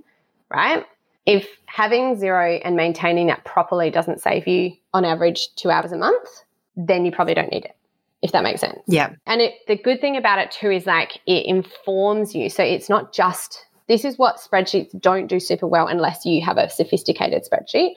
right? 0.48 0.87
If 1.26 1.48
having 1.66 2.16
Xero 2.16 2.61
and 2.64 2.76
maintaining 2.76 3.26
that 3.26 3.44
properly 3.44 3.90
doesn't 3.90 4.22
save 4.22 4.46
you 4.46 4.72
on 4.94 5.04
average 5.04 5.54
two 5.56 5.70
hours 5.70 5.92
a 5.92 5.98
month, 5.98 6.28
then 6.76 7.04
you 7.04 7.11
probably 7.11 7.34
don't 7.34 7.52
need 7.52 7.64
it 7.64 7.74
if 8.22 8.32
that 8.32 8.42
makes 8.42 8.61
sense. 8.61 8.80
Yeah. 8.87 9.12
And 9.26 9.40
it, 9.40 9.54
the 9.68 9.76
good 9.76 10.00
thing 10.00 10.16
about 10.16 10.38
it 10.38 10.50
too 10.50 10.70
is 10.70 10.87
like 10.87 11.20
it 11.26 11.46
informs 11.46 12.34
you. 12.34 12.50
So 12.50 12.62
it's 12.62 12.88
not 12.88 13.12
just 13.12 13.64
this 13.88 14.05
is 14.05 14.18
what 14.18 14.37
spreadsheets 14.37 14.98
don't 15.01 15.27
do 15.27 15.40
super 15.40 15.66
well 15.66 15.88
unless 15.88 16.24
you 16.24 16.44
have 16.44 16.59
a 16.59 16.68
sophisticated 16.68 17.44
spreadsheet. 17.44 17.94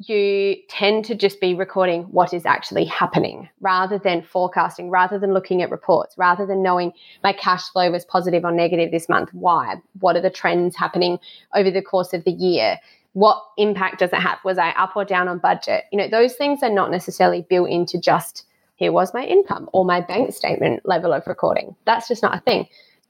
You 0.00 0.56
tend 0.68 1.04
to 1.06 1.14
just 1.16 1.40
be 1.40 1.54
recording 1.54 2.04
what 2.04 2.32
is 2.32 2.46
actually 2.46 2.84
happening 2.84 3.48
rather 3.60 3.98
than 3.98 4.22
forecasting, 4.22 4.90
rather 4.90 5.18
than 5.18 5.34
looking 5.34 5.60
at 5.60 5.70
reports, 5.70 6.16
rather 6.16 6.46
than 6.46 6.62
knowing 6.62 6.92
my 7.24 7.32
cash 7.32 7.68
flow 7.70 7.90
was 7.90 8.04
positive 8.04 8.44
or 8.44 8.52
negative 8.52 8.92
this 8.92 9.08
month. 9.08 9.30
Why? 9.32 9.76
What 9.98 10.14
are 10.16 10.20
the 10.20 10.30
trends 10.30 10.76
happening 10.76 11.18
over 11.54 11.70
the 11.70 11.82
course 11.82 12.12
of 12.12 12.22
the 12.22 12.30
year? 12.30 12.78
What 13.14 13.42
impact 13.56 13.98
does 13.98 14.12
it 14.12 14.20
have? 14.20 14.38
Was 14.44 14.58
I 14.58 14.70
up 14.70 14.96
or 14.96 15.04
down 15.04 15.26
on 15.26 15.38
budget? 15.38 15.84
You 15.90 15.98
know, 15.98 16.08
those 16.08 16.34
things 16.34 16.62
are 16.62 16.70
not 16.70 16.92
necessarily 16.92 17.42
built 17.48 17.68
into 17.68 17.98
just 17.98 18.44
here 18.76 18.92
was 18.92 19.12
my 19.12 19.24
income 19.24 19.68
or 19.72 19.84
my 19.84 20.00
bank 20.00 20.32
statement 20.32 20.86
level 20.86 21.12
of 21.12 21.26
recording. 21.26 21.74
That's 21.84 22.06
just 22.06 22.22
not 22.22 22.36
a 22.36 22.40
thing. 22.40 22.68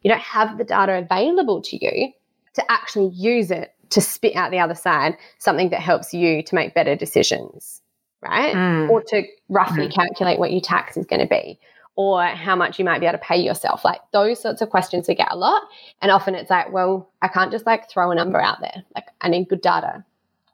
You 0.08 0.14
don't 0.14 0.22
have 0.22 0.56
the 0.56 0.64
data 0.64 0.94
available 0.94 1.60
to 1.60 1.84
you 1.84 2.10
to 2.54 2.72
actually 2.72 3.08
use 3.08 3.50
it 3.50 3.74
to 3.90 4.00
spit 4.00 4.34
out 4.36 4.50
the 4.50 4.58
other 4.58 4.74
side 4.74 5.18
something 5.36 5.68
that 5.68 5.80
helps 5.80 6.14
you 6.14 6.42
to 6.44 6.54
make 6.54 6.72
better 6.72 6.96
decisions, 6.96 7.82
right? 8.22 8.54
Mm. 8.54 8.88
Or 8.88 9.02
to 9.02 9.24
roughly 9.50 9.86
mm. 9.86 9.92
calculate 9.92 10.38
what 10.38 10.50
your 10.50 10.62
tax 10.62 10.96
is 10.96 11.04
going 11.04 11.20
to 11.20 11.26
be 11.26 11.60
or 11.94 12.24
how 12.24 12.56
much 12.56 12.78
you 12.78 12.86
might 12.86 13.00
be 13.00 13.06
able 13.06 13.18
to 13.18 13.22
pay 13.22 13.36
yourself. 13.36 13.84
Like 13.84 14.00
those 14.14 14.40
sorts 14.40 14.62
of 14.62 14.70
questions 14.70 15.08
we 15.08 15.14
get 15.14 15.28
a 15.30 15.36
lot. 15.36 15.60
And 16.00 16.10
often 16.10 16.34
it's 16.34 16.48
like, 16.48 16.72
well, 16.72 17.10
I 17.20 17.28
can't 17.28 17.52
just 17.52 17.66
like 17.66 17.90
throw 17.90 18.10
a 18.10 18.14
number 18.14 18.40
out 18.40 18.62
there. 18.62 18.82
Like 18.94 19.08
I 19.20 19.28
need 19.28 19.50
good 19.50 19.60
data, 19.60 20.02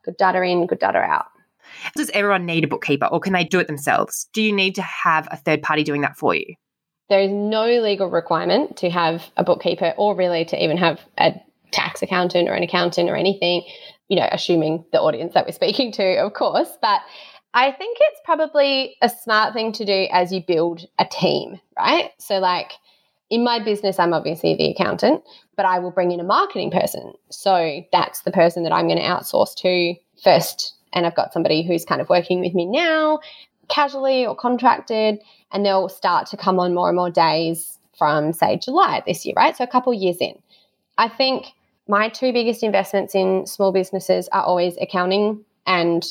good 0.04 0.16
data 0.16 0.42
in, 0.42 0.66
good 0.66 0.80
data 0.80 0.98
out. 0.98 1.26
Does 1.94 2.10
everyone 2.10 2.44
need 2.44 2.64
a 2.64 2.66
bookkeeper 2.66 3.06
or 3.06 3.20
can 3.20 3.32
they 3.32 3.44
do 3.44 3.60
it 3.60 3.68
themselves? 3.68 4.28
Do 4.32 4.42
you 4.42 4.52
need 4.52 4.74
to 4.74 4.82
have 4.82 5.28
a 5.30 5.36
third 5.36 5.62
party 5.62 5.84
doing 5.84 6.00
that 6.00 6.16
for 6.16 6.34
you? 6.34 6.56
There 7.08 7.20
is 7.20 7.30
no 7.30 7.66
legal 7.66 8.08
requirement 8.08 8.78
to 8.78 8.90
have 8.90 9.30
a 9.36 9.44
bookkeeper 9.44 9.94
or 9.96 10.14
really 10.14 10.44
to 10.46 10.62
even 10.62 10.76
have 10.78 11.00
a 11.18 11.34
tax 11.70 12.02
accountant 12.02 12.48
or 12.48 12.54
an 12.54 12.62
accountant 12.62 13.10
or 13.10 13.16
anything, 13.16 13.62
you 14.08 14.16
know, 14.16 14.28
assuming 14.30 14.84
the 14.92 15.00
audience 15.00 15.34
that 15.34 15.44
we're 15.44 15.52
speaking 15.52 15.92
to, 15.92 16.16
of 16.18 16.32
course. 16.32 16.70
But 16.80 17.00
I 17.54 17.70
think 17.70 17.98
it's 18.00 18.20
probably 18.24 18.96
a 19.00 19.08
smart 19.08 19.54
thing 19.54 19.72
to 19.72 19.84
do 19.84 20.08
as 20.10 20.32
you 20.32 20.42
build 20.46 20.86
a 20.98 21.04
team, 21.04 21.60
right? 21.78 22.10
So, 22.18 22.38
like 22.38 22.72
in 23.30 23.44
my 23.44 23.62
business, 23.62 23.98
I'm 23.98 24.12
obviously 24.12 24.56
the 24.56 24.70
accountant, 24.70 25.22
but 25.56 25.64
I 25.64 25.78
will 25.78 25.92
bring 25.92 26.10
in 26.10 26.20
a 26.20 26.24
marketing 26.24 26.70
person. 26.72 27.12
So, 27.30 27.82
that's 27.92 28.22
the 28.22 28.32
person 28.32 28.64
that 28.64 28.72
I'm 28.72 28.88
going 28.88 28.98
to 28.98 29.04
outsource 29.04 29.54
to 29.58 29.94
first. 30.22 30.74
And 30.92 31.06
I've 31.06 31.16
got 31.16 31.32
somebody 31.32 31.66
who's 31.66 31.84
kind 31.84 32.00
of 32.00 32.08
working 32.08 32.40
with 32.40 32.54
me 32.54 32.66
now, 32.66 33.20
casually 33.68 34.26
or 34.26 34.34
contracted, 34.34 35.20
and 35.52 35.64
they'll 35.64 35.88
start 35.88 36.26
to 36.28 36.36
come 36.36 36.58
on 36.58 36.74
more 36.74 36.88
and 36.88 36.96
more 36.96 37.10
days 37.10 37.78
from, 37.96 38.32
say, 38.32 38.56
July 38.56 39.02
this 39.06 39.24
year, 39.24 39.34
right? 39.36 39.56
So, 39.56 39.64
a 39.64 39.68
couple 39.68 39.92
years 39.94 40.16
in. 40.20 40.40
I 40.98 41.08
think 41.08 41.46
my 41.88 42.08
two 42.08 42.32
biggest 42.32 42.62
investments 42.62 43.14
in 43.14 43.46
small 43.46 43.72
businesses 43.72 44.28
are 44.32 44.42
always 44.42 44.76
accounting 44.80 45.44
and 45.66 46.04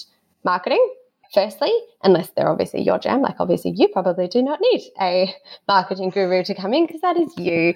marketing 0.44 0.86
firstly, 1.34 1.72
unless 2.04 2.30
they're 2.32 2.50
obviously 2.50 2.82
your 2.82 3.00
jam, 3.00 3.22
like 3.22 3.36
obviously 3.40 3.72
you 3.72 3.88
probably 3.88 4.28
do 4.28 4.42
not 4.42 4.60
need 4.62 4.92
a 5.02 5.34
marketing 5.68 6.12
guru 6.12 6.44
to 6.44 6.54
come 6.54 6.74
in 6.74 6.86
because 6.86 7.02
that 7.02 7.18
is 7.18 7.36
you. 7.38 7.74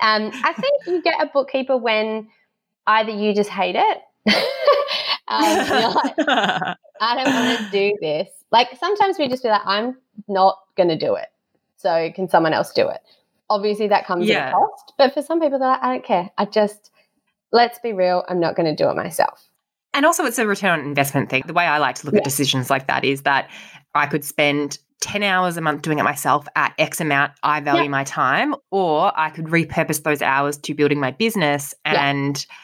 Um, 0.00 0.30
I 0.44 0.52
think 0.54 0.86
you 0.86 1.02
get 1.02 1.20
a 1.20 1.26
bookkeeper 1.26 1.76
when 1.76 2.28
either 2.86 3.10
you 3.10 3.34
just 3.34 3.50
hate 3.50 3.76
it, 3.76 3.98
um, 5.28 5.94
like, 5.94 6.14
I 7.00 7.14
don't 7.16 7.34
want 7.34 7.58
to 7.58 7.70
do 7.70 7.98
this. 8.00 8.28
Like 8.50 8.76
sometimes 8.78 9.18
we 9.18 9.28
just 9.28 9.42
be 9.42 9.48
like, 9.48 9.62
I'm 9.64 9.96
not 10.28 10.58
going 10.76 10.88
to 10.88 10.98
do 10.98 11.14
it. 11.14 11.28
So 11.76 12.10
can 12.14 12.28
someone 12.28 12.52
else 12.52 12.72
do 12.72 12.88
it? 12.88 13.00
Obviously, 13.48 13.88
that 13.88 14.06
comes 14.06 14.26
yeah. 14.26 14.48
at 14.48 14.48
a 14.48 14.52
cost. 14.52 14.92
But 14.98 15.14
for 15.14 15.22
some 15.22 15.40
people, 15.40 15.58
they're 15.58 15.68
like, 15.68 15.82
I 15.82 15.92
don't 15.92 16.04
care. 16.04 16.30
I 16.38 16.44
just, 16.44 16.90
let's 17.52 17.78
be 17.78 17.92
real, 17.92 18.24
I'm 18.28 18.38
not 18.38 18.54
going 18.54 18.66
to 18.66 18.76
do 18.76 18.88
it 18.90 18.96
myself. 18.96 19.48
And 19.92 20.06
also, 20.06 20.24
it's 20.24 20.38
a 20.38 20.46
return 20.46 20.78
on 20.78 20.86
investment 20.86 21.30
thing. 21.30 21.42
The 21.46 21.52
way 21.52 21.64
I 21.64 21.78
like 21.78 21.96
to 21.96 22.06
look 22.06 22.14
yeah. 22.14 22.20
at 22.20 22.24
decisions 22.24 22.70
like 22.70 22.86
that 22.86 23.04
is 23.04 23.22
that 23.22 23.50
I 23.94 24.06
could 24.06 24.24
spend 24.24 24.78
10 25.00 25.22
hours 25.22 25.56
a 25.56 25.60
month 25.60 25.82
doing 25.82 25.98
it 25.98 26.04
myself 26.04 26.46
at 26.54 26.74
X 26.78 27.00
amount. 27.00 27.32
I 27.42 27.60
value 27.60 27.84
yeah. 27.84 27.88
my 27.88 28.04
time, 28.04 28.54
or 28.70 29.12
I 29.18 29.30
could 29.30 29.46
repurpose 29.46 30.02
those 30.02 30.22
hours 30.22 30.58
to 30.58 30.74
building 30.74 31.00
my 31.00 31.10
business. 31.10 31.74
And 31.84 32.36
yeah. 32.36 32.54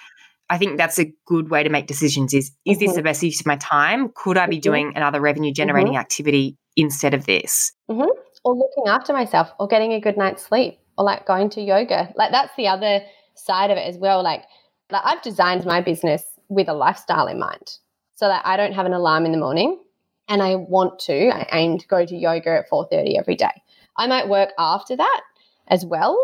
I 0.48 0.59
think 0.59 0.76
that's 0.76 0.98
a 0.98 1.12
good 1.26 1.50
way 1.50 1.62
to 1.62 1.70
make 1.70 1.87
decisions 1.87 2.32
is, 2.32 2.52
is 2.64 2.76
mm-hmm. 2.76 2.87
this 2.87 2.96
the 2.96 3.02
best 3.02 3.22
use 3.22 3.40
of 3.40 3.46
my 3.46 3.56
time? 3.56 4.11
Could 4.14 4.38
I 4.38 4.46
be 4.46 4.56
mm-hmm. 4.56 4.61
doing 4.62 4.92
another 4.94 5.20
revenue 5.20 5.52
generating 5.52 5.92
mm-hmm. 5.92 6.00
activity 6.00 6.56
instead 6.76 7.14
of 7.14 7.26
this? 7.26 7.72
Mm-hmm. 7.90 8.09
Or 8.44 8.54
looking 8.54 8.85
after 8.87 9.12
myself 9.12 9.50
or 9.59 9.66
getting 9.66 9.92
a 9.92 10.00
good 10.00 10.16
night's 10.16 10.44
sleep 10.44 10.78
or 10.96 11.04
like 11.04 11.26
going 11.26 11.50
to 11.50 11.61
yoga. 11.61 12.12
Like 12.16 12.30
that's 12.30 12.54
the 12.56 12.68
other 12.68 13.00
side 13.35 13.70
of 13.70 13.76
it 13.76 13.88
as 13.88 13.98
well. 13.98 14.22
Like, 14.22 14.44
like 14.90 15.02
I've 15.04 15.22
designed 15.22 15.64
my 15.64 15.80
business 15.80 16.22
with 16.48 16.68
a 16.68 16.74
lifestyle 16.74 17.26
in 17.26 17.40
mind 17.40 17.78
so 18.14 18.28
that 18.28 18.42
I 18.46 18.56
don't 18.56 18.72
have 18.72 18.87
an 18.87 18.92
alarm 18.92 19.26
in 19.26 19.32
the 19.32 19.38
morning 19.38 19.80
and 20.28 20.42
I 20.42 20.54
want 20.54 21.00
to, 21.00 21.28
I 21.28 21.48
aim 21.52 21.78
to 21.78 21.87
go 21.88 22.06
to 22.06 22.16
yoga 22.16 22.50
at 22.50 22.70
4.30 22.70 23.18
every 23.18 23.35
day. 23.35 23.62
I 23.96 24.06
might 24.06 24.28
work 24.28 24.50
after 24.59 24.96
that 24.96 25.20
as 25.66 25.85
well, 25.85 26.16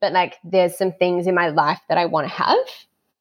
but 0.00 0.12
like 0.12 0.36
there's 0.44 0.76
some 0.76 0.92
things 0.92 1.26
in 1.26 1.34
my 1.34 1.48
life 1.48 1.80
that 1.88 1.96
I 1.96 2.06
want 2.06 2.28
to 2.28 2.34
have 2.34 2.58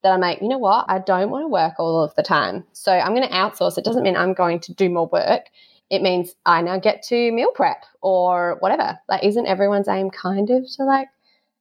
that 0.03 0.11
I'm 0.11 0.21
like, 0.21 0.41
you 0.41 0.47
know 0.47 0.57
what, 0.57 0.85
I 0.87 0.99
don't 0.99 1.29
want 1.29 1.43
to 1.43 1.47
work 1.47 1.73
all 1.79 2.03
of 2.03 2.15
the 2.15 2.23
time. 2.23 2.65
So 2.73 2.91
I'm 2.91 3.13
going 3.13 3.27
to 3.27 3.33
outsource. 3.33 3.77
It 3.77 3.83
doesn't 3.83 4.03
mean 4.03 4.15
I'm 4.15 4.33
going 4.33 4.59
to 4.61 4.73
do 4.73 4.89
more 4.89 5.07
work. 5.07 5.45
It 5.89 6.01
means 6.01 6.35
I 6.45 6.61
now 6.61 6.77
get 6.77 7.03
to 7.03 7.31
meal 7.31 7.51
prep 7.53 7.83
or 8.01 8.57
whatever. 8.59 8.99
Like, 9.07 9.23
isn't 9.23 9.47
everyone's 9.47 9.87
aim 9.87 10.09
kind 10.11 10.49
of 10.49 10.65
to 10.77 10.83
like 10.83 11.07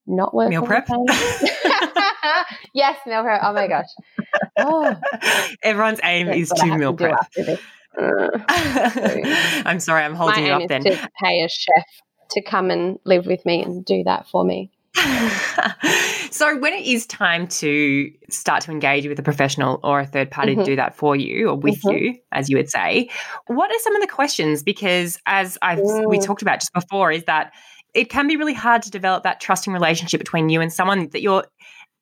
not 0.07 0.35
work 0.35 0.51
meal 0.51 0.63
prep? 0.65 0.89
yes, 2.75 2.99
meal 3.07 3.23
prep. 3.23 3.41
Oh 3.43 3.53
my 3.53 3.67
gosh. 3.67 3.89
Oh. 4.57 4.95
Everyone's 5.63 6.01
aim 6.05 6.29
is 6.29 6.51
to 6.51 6.77
meal 6.77 6.95
prep. 6.95 7.17
I'm 7.99 9.81
sorry, 9.81 10.05
I'm 10.05 10.15
holding 10.15 10.45
my 10.45 10.49
you 10.49 10.55
up 10.55 10.69
then. 10.69 10.85
To 10.85 11.11
pay 11.23 11.43
a 11.43 11.49
chef 11.49 11.85
to 12.31 12.43
come 12.43 12.71
and 12.71 12.99
live 13.05 13.27
with 13.27 13.45
me 13.45 13.63
and 13.63 13.85
do 13.85 14.05
that 14.05 14.29
for 14.29 14.45
me. 14.45 14.71
So 16.31 16.59
when 16.59 16.73
it 16.73 16.87
is 16.87 17.07
time 17.07 17.47
to 17.47 18.11
start 18.29 18.63
to 18.63 18.71
engage 18.71 19.07
with 19.07 19.19
a 19.19 19.23
professional 19.23 19.81
or 19.83 20.01
a 20.01 20.07
third 20.07 20.31
party 20.31 20.53
mm-hmm. 20.53 20.61
to 20.63 20.67
do 20.67 20.77
that 20.77 20.95
for 20.95 21.17
you 21.17 21.49
or 21.49 21.57
with 21.57 21.81
mm-hmm. 21.83 21.97
you 21.97 22.15
as 22.33 22.49
you 22.49 22.57
would 22.57 22.71
say 22.71 23.09
what 23.47 23.71
are 23.71 23.79
some 23.81 23.95
of 23.95 24.03
the 24.03 24.09
questions 24.09 24.63
because 24.63 25.19
as 25.27 25.59
i've 25.63 25.79
mm. 25.79 26.09
we 26.09 26.19
talked 26.19 26.43
about 26.43 26.61
just 26.61 26.73
before 26.73 27.11
is 27.11 27.25
that 27.25 27.53
it 27.95 28.11
can 28.11 28.27
be 28.29 28.37
really 28.37 28.55
hard 28.55 28.83
to 28.83 28.91
develop 28.91 29.23
that 29.25 29.41
trusting 29.41 29.73
relationship 29.73 30.19
between 30.19 30.49
you 30.49 30.61
and 30.61 30.73
someone 30.73 31.09
that 31.11 31.23
you're 31.23 31.45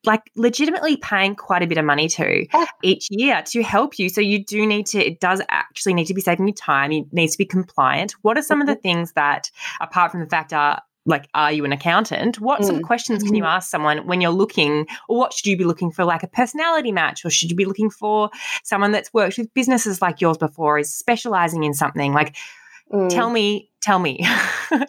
like 0.07 0.31
legitimately 0.37 0.97
paying 0.99 1.35
quite 1.35 1.63
a 1.63 1.67
bit 1.67 1.79
of 1.79 1.85
money 1.85 2.09
to 2.09 2.47
each 2.83 3.09
year 3.11 3.43
to 3.47 3.63
help 3.63 3.99
you. 3.99 4.09
So 4.09 4.21
you 4.21 4.45
do 4.45 4.65
need 4.65 4.87
to, 4.87 4.99
it 4.99 5.21
does 5.21 5.43
actually 5.49 5.95
need 5.95 6.07
to 6.07 6.15
be 6.15 6.21
saving 6.21 6.47
you 6.47 6.55
time. 6.55 6.93
It 6.93 7.13
needs 7.13 7.33
to 7.33 7.39
be 7.39 7.45
compliant. 7.45 8.13
What 8.23 8.39
are 8.39 8.43
some 8.43 8.61
mm-hmm. 8.61 8.69
of 8.69 8.77
the 8.77 8.81
things 8.81 9.13
that, 9.13 9.51
apart 9.81 10.13
from 10.13 10.21
the 10.21 10.29
fact 10.29 10.53
are, 10.53 10.81
like, 11.07 11.29
are 11.35 11.53
you 11.53 11.65
an 11.65 11.73
accountant? 11.73 12.41
What 12.41 12.61
mm. 12.61 12.65
sort 12.65 12.77
of 12.77 12.83
mm. 12.83 12.87
questions 12.87 13.23
can 13.23 13.35
you 13.35 13.43
mm-hmm. 13.43 13.57
ask 13.57 13.71
someone 13.71 14.07
when 14.07 14.21
you're 14.21 14.31
looking, 14.31 14.87
or 15.09 15.17
what 15.17 15.33
should 15.33 15.47
you 15.47 15.57
be 15.57 15.65
looking 15.65 15.91
for, 15.91 16.05
like 16.05 16.23
a 16.23 16.29
personality 16.29 16.93
match, 16.93 17.25
or 17.25 17.31
should 17.31 17.51
you 17.51 17.57
be 17.57 17.65
looking 17.65 17.91
for 17.91 18.31
someone 18.65 18.93
that's 18.93 19.15
worked 19.15 19.39
with 19.39 19.53
businesses 19.55 20.03
like 20.03 20.21
yours 20.21 20.37
before, 20.37 20.79
is 20.79 20.95
specializing 20.95 21.63
in 21.63 21.73
something? 21.73 22.13
Like, 22.13 22.37
mm. 22.93 23.09
tell 23.09 23.31
me 23.31 23.71
tell 23.87 23.99
me. 24.01 24.19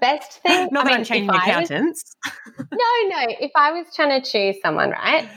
Best 0.02 0.42
thing. 0.42 0.70
Not 0.72 0.86
I 0.86 0.90
that 0.90 0.92
mean, 0.92 0.94
I'm 0.96 1.04
changing 1.04 1.30
accountants. 1.30 2.16
Was, 2.26 2.68
no, 2.72 3.10
no. 3.10 3.36
If 3.40 3.52
I 3.56 3.72
was 3.72 3.86
trying 3.96 4.22
to 4.22 4.30
choose 4.30 4.56
someone, 4.62 4.90
right, 4.90 5.30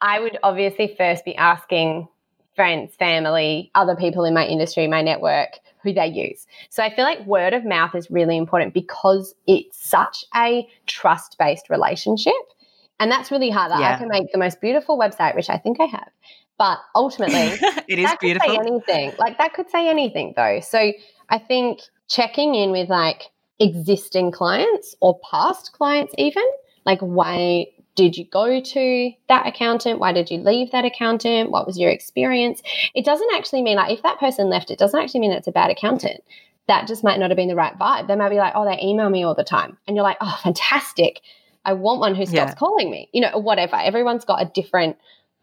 I 0.00 0.20
would 0.20 0.38
obviously 0.42 0.94
first 0.96 1.24
be 1.24 1.34
asking 1.34 2.06
friends, 2.54 2.94
family, 2.96 3.70
other 3.74 3.96
people 3.96 4.24
in 4.24 4.34
my 4.34 4.46
industry, 4.46 4.86
my 4.86 5.02
network, 5.02 5.58
who 5.88 5.94
they 5.94 6.06
use. 6.06 6.46
So 6.70 6.82
I 6.82 6.94
feel 6.94 7.04
like 7.04 7.24
word 7.26 7.54
of 7.54 7.64
mouth 7.64 7.94
is 7.94 8.10
really 8.10 8.36
important 8.36 8.74
because 8.74 9.34
it's 9.46 9.78
such 9.78 10.24
a 10.34 10.66
trust 10.86 11.36
based 11.38 11.70
relationship. 11.70 12.32
And 13.00 13.10
that's 13.10 13.30
really 13.30 13.50
hard. 13.50 13.70
Like 13.70 13.80
yeah. 13.80 13.94
I 13.94 13.98
can 13.98 14.08
make 14.08 14.32
the 14.32 14.38
most 14.38 14.60
beautiful 14.60 14.98
website, 14.98 15.36
which 15.36 15.48
I 15.48 15.56
think 15.56 15.80
I 15.80 15.84
have. 15.84 16.10
But 16.58 16.78
ultimately, 16.94 17.56
it 17.88 17.98
is 17.98 18.10
beautiful. 18.20 18.58
Anything. 18.58 19.12
Like 19.18 19.38
that 19.38 19.54
could 19.54 19.70
say 19.70 19.88
anything 19.88 20.34
though. 20.36 20.60
So 20.60 20.92
I 21.28 21.38
think 21.38 21.80
checking 22.08 22.54
in 22.54 22.72
with 22.72 22.88
like 22.88 23.24
existing 23.60 24.32
clients 24.32 24.96
or 25.00 25.18
past 25.30 25.72
clients, 25.72 26.12
even 26.18 26.44
like 26.84 27.00
why 27.00 27.66
did 27.98 28.16
you 28.16 28.24
go 28.26 28.60
to 28.60 29.10
that 29.28 29.48
accountant? 29.48 29.98
Why 29.98 30.12
did 30.12 30.30
you 30.30 30.38
leave 30.38 30.70
that 30.70 30.84
accountant? 30.84 31.50
What 31.50 31.66
was 31.66 31.76
your 31.76 31.90
experience? 31.90 32.62
It 32.94 33.04
doesn't 33.04 33.28
actually 33.34 33.62
mean 33.62 33.76
like 33.76 33.90
if 33.90 34.04
that 34.04 34.20
person 34.20 34.48
left, 34.48 34.70
it 34.70 34.78
doesn't 34.78 35.00
actually 35.00 35.18
mean 35.18 35.32
it's 35.32 35.48
a 35.48 35.52
bad 35.52 35.68
accountant. 35.68 36.22
That 36.68 36.86
just 36.86 37.02
might 37.02 37.18
not 37.18 37.30
have 37.30 37.36
been 37.36 37.48
the 37.48 37.56
right 37.56 37.76
vibe. 37.76 38.06
They 38.06 38.14
might 38.14 38.28
be 38.28 38.36
like, 38.36 38.52
oh, 38.54 38.64
they 38.64 38.80
email 38.80 39.10
me 39.10 39.24
all 39.24 39.34
the 39.34 39.42
time. 39.42 39.76
And 39.88 39.96
you're 39.96 40.04
like, 40.04 40.18
oh, 40.20 40.38
fantastic. 40.44 41.22
I 41.64 41.72
want 41.72 41.98
one 41.98 42.14
who 42.14 42.24
stops 42.24 42.52
yeah. 42.52 42.54
calling 42.54 42.88
me, 42.88 43.08
you 43.12 43.20
know, 43.20 43.36
whatever. 43.36 43.74
Everyone's 43.74 44.24
got 44.24 44.40
a 44.40 44.48
different 44.54 44.96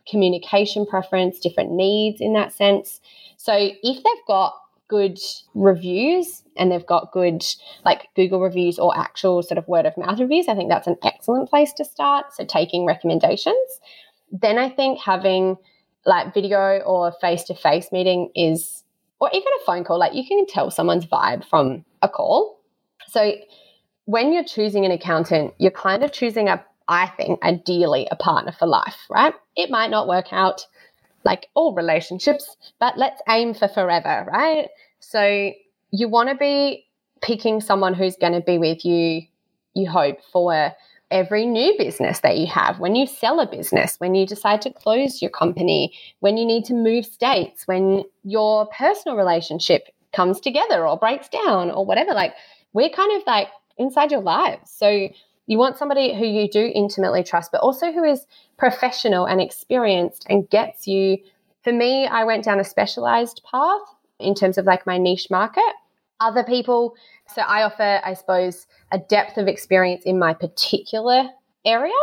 communication 0.07 0.85
preference, 0.85 1.41
different 1.41 1.73
needs 1.73 2.21
in 2.21 2.31
that 2.35 2.53
sense. 2.53 3.01
So 3.35 3.53
if 3.53 3.73
they've 3.83 4.25
got 4.27 4.53
good 4.87 5.19
reviews 5.53 6.43
and 6.57 6.71
they've 6.71 6.85
got 6.85 7.11
good 7.11 7.43
like 7.83 8.07
Google 8.15 8.39
reviews 8.41 8.79
or 8.79 8.97
actual 8.97 9.41
sort 9.43 9.57
of 9.57 9.67
word 9.67 9.85
of 9.85 9.97
mouth 9.97 10.19
reviews, 10.19 10.47
I 10.47 10.55
think 10.55 10.69
that's 10.69 10.87
an 10.87 10.97
excellent 11.03 11.49
place 11.49 11.73
to 11.73 11.85
start. 11.85 12.33
So 12.33 12.45
taking 12.45 12.85
recommendations. 12.85 13.79
Then 14.31 14.57
I 14.57 14.69
think 14.69 14.99
having 14.99 15.57
like 16.05 16.33
video 16.33 16.79
or 16.79 17.11
face 17.19 17.43
to 17.45 17.55
face 17.55 17.91
meeting 17.91 18.29
is, 18.35 18.83
or 19.19 19.29
even 19.33 19.47
a 19.59 19.65
phone 19.65 19.83
call, 19.83 19.99
like 19.99 20.13
you 20.13 20.25
can 20.27 20.45
tell 20.45 20.69
someone's 20.69 21.05
vibe 21.05 21.45
from 21.45 21.83
a 22.01 22.09
call. 22.09 22.59
So 23.07 23.33
when 24.05 24.33
you're 24.33 24.43
choosing 24.43 24.85
an 24.85 24.91
accountant, 24.91 25.53
you're 25.57 25.71
kind 25.71 26.03
of 26.03 26.11
choosing 26.11 26.47
a, 26.47 26.63
I 26.87 27.07
think, 27.07 27.43
ideally 27.43 28.07
a 28.11 28.15
partner 28.15 28.51
for 28.51 28.67
life, 28.67 28.97
right? 29.09 29.33
It 29.55 29.71
might 29.71 29.89
not 29.89 30.07
work 30.07 30.31
out 30.31 30.67
like 31.25 31.47
all 31.55 31.73
relationships, 31.73 32.55
but 32.79 32.97
let's 32.97 33.21
aim 33.27 33.53
for 33.53 33.67
forever, 33.67 34.25
right? 34.31 34.69
So 34.99 35.51
you 35.91 36.07
want 36.07 36.29
to 36.29 36.35
be 36.35 36.85
picking 37.21 37.59
someone 37.59 37.93
who's 37.93 38.15
going 38.15 38.33
to 38.33 38.41
be 38.41 38.57
with 38.57 38.85
you, 38.85 39.23
you 39.73 39.89
hope, 39.89 40.19
for 40.31 40.71
every 41.11 41.45
new 41.45 41.75
business 41.77 42.19
that 42.21 42.37
you 42.37 42.47
have, 42.47 42.79
when 42.79 42.95
you 42.95 43.07
sell 43.07 43.39
a 43.39 43.47
business, 43.47 43.95
when 43.99 44.15
you 44.15 44.25
decide 44.25 44.61
to 44.61 44.71
close 44.71 45.21
your 45.21 45.31
company, 45.31 45.93
when 46.19 46.37
you 46.37 46.45
need 46.45 46.65
to 46.65 46.73
move 46.73 47.05
states, 47.05 47.67
when 47.67 48.03
your 48.23 48.67
personal 48.67 49.17
relationship 49.17 49.89
comes 50.13 50.39
together 50.39 50.87
or 50.87 50.97
breaks 50.97 51.29
down 51.29 51.69
or 51.69 51.85
whatever. 51.85 52.13
Like 52.13 52.33
we're 52.73 52.89
kind 52.89 53.19
of 53.19 53.27
like 53.27 53.49
inside 53.77 54.11
your 54.11 54.21
lives. 54.21 54.71
So 54.71 55.09
you 55.47 55.57
want 55.57 55.77
somebody 55.77 56.15
who 56.15 56.25
you 56.25 56.49
do 56.49 56.71
intimately 56.73 57.23
trust, 57.23 57.51
but 57.51 57.61
also 57.61 57.91
who 57.91 58.03
is 58.03 58.25
professional 58.57 59.25
and 59.25 59.41
experienced 59.41 60.25
and 60.29 60.49
gets 60.49 60.87
you. 60.87 61.17
For 61.63 61.71
me, 61.71 62.07
I 62.07 62.23
went 62.23 62.43
down 62.43 62.59
a 62.59 62.63
specialized 62.63 63.41
path 63.49 63.81
in 64.19 64.33
terms 64.33 64.57
of 64.57 64.65
like 64.65 64.85
my 64.85 64.97
niche 64.97 65.27
market. 65.29 65.63
Other 66.19 66.43
people, 66.43 66.95
so 67.33 67.41
I 67.41 67.63
offer, 67.63 68.01
I 68.03 68.13
suppose, 68.13 68.67
a 68.91 68.97
depth 68.97 69.37
of 69.37 69.47
experience 69.47 70.03
in 70.05 70.17
my 70.17 70.33
particular 70.33 71.29
area, 71.65 71.93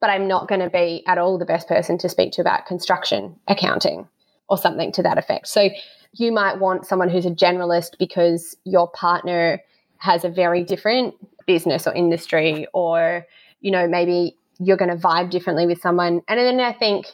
but 0.00 0.10
I'm 0.10 0.28
not 0.28 0.48
going 0.48 0.60
to 0.60 0.70
be 0.70 1.02
at 1.06 1.18
all 1.18 1.38
the 1.38 1.44
best 1.44 1.66
person 1.66 1.98
to 1.98 2.08
speak 2.08 2.32
to 2.32 2.40
about 2.40 2.66
construction 2.66 3.36
accounting 3.48 4.08
or 4.48 4.56
something 4.56 4.92
to 4.92 5.02
that 5.02 5.18
effect. 5.18 5.48
So 5.48 5.70
you 6.12 6.30
might 6.30 6.60
want 6.60 6.86
someone 6.86 7.08
who's 7.08 7.26
a 7.26 7.30
generalist 7.30 7.98
because 7.98 8.56
your 8.64 8.88
partner 8.90 9.60
has 9.98 10.24
a 10.24 10.28
very 10.28 10.62
different 10.62 11.14
business 11.46 11.86
or 11.86 11.94
industry, 11.94 12.66
or, 12.72 13.26
you 13.60 13.70
know, 13.70 13.86
maybe 13.88 14.36
you're 14.58 14.76
going 14.76 14.90
to 14.90 14.96
vibe 14.96 15.30
differently 15.30 15.66
with 15.66 15.80
someone. 15.80 16.22
And 16.28 16.38
then 16.38 16.60
I 16.60 16.72
think 16.72 17.06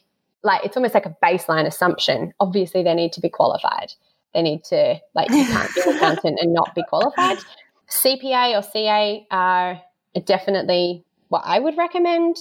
like 0.43 0.65
it's 0.65 0.77
almost 0.77 0.95
like 0.95 1.07
a 1.07 1.17
baseline 1.23 1.67
assumption. 1.67 2.33
Obviously, 2.41 2.83
they 2.83 2.95
need 2.95 3.13
to 3.13 3.21
be 3.21 3.29
qualified. 3.29 3.93
They 4.35 4.43
need 4.43 4.65
to, 4.65 5.01
like, 5.15 5.31
you 5.31 5.45
can't 5.45 5.75
be 5.75 5.81
an 5.87 5.97
accountant 5.97 6.39
and 6.41 6.53
not 6.53 6.75
be 6.75 6.85
qualified. 6.89 7.39
CPA 7.91 8.59
or 8.59 8.63
CA 8.63 9.27
are 9.31 9.83
definitely 10.25 11.05
what 11.29 11.43
I 11.45 11.59
would 11.59 11.77
recommend. 11.77 12.37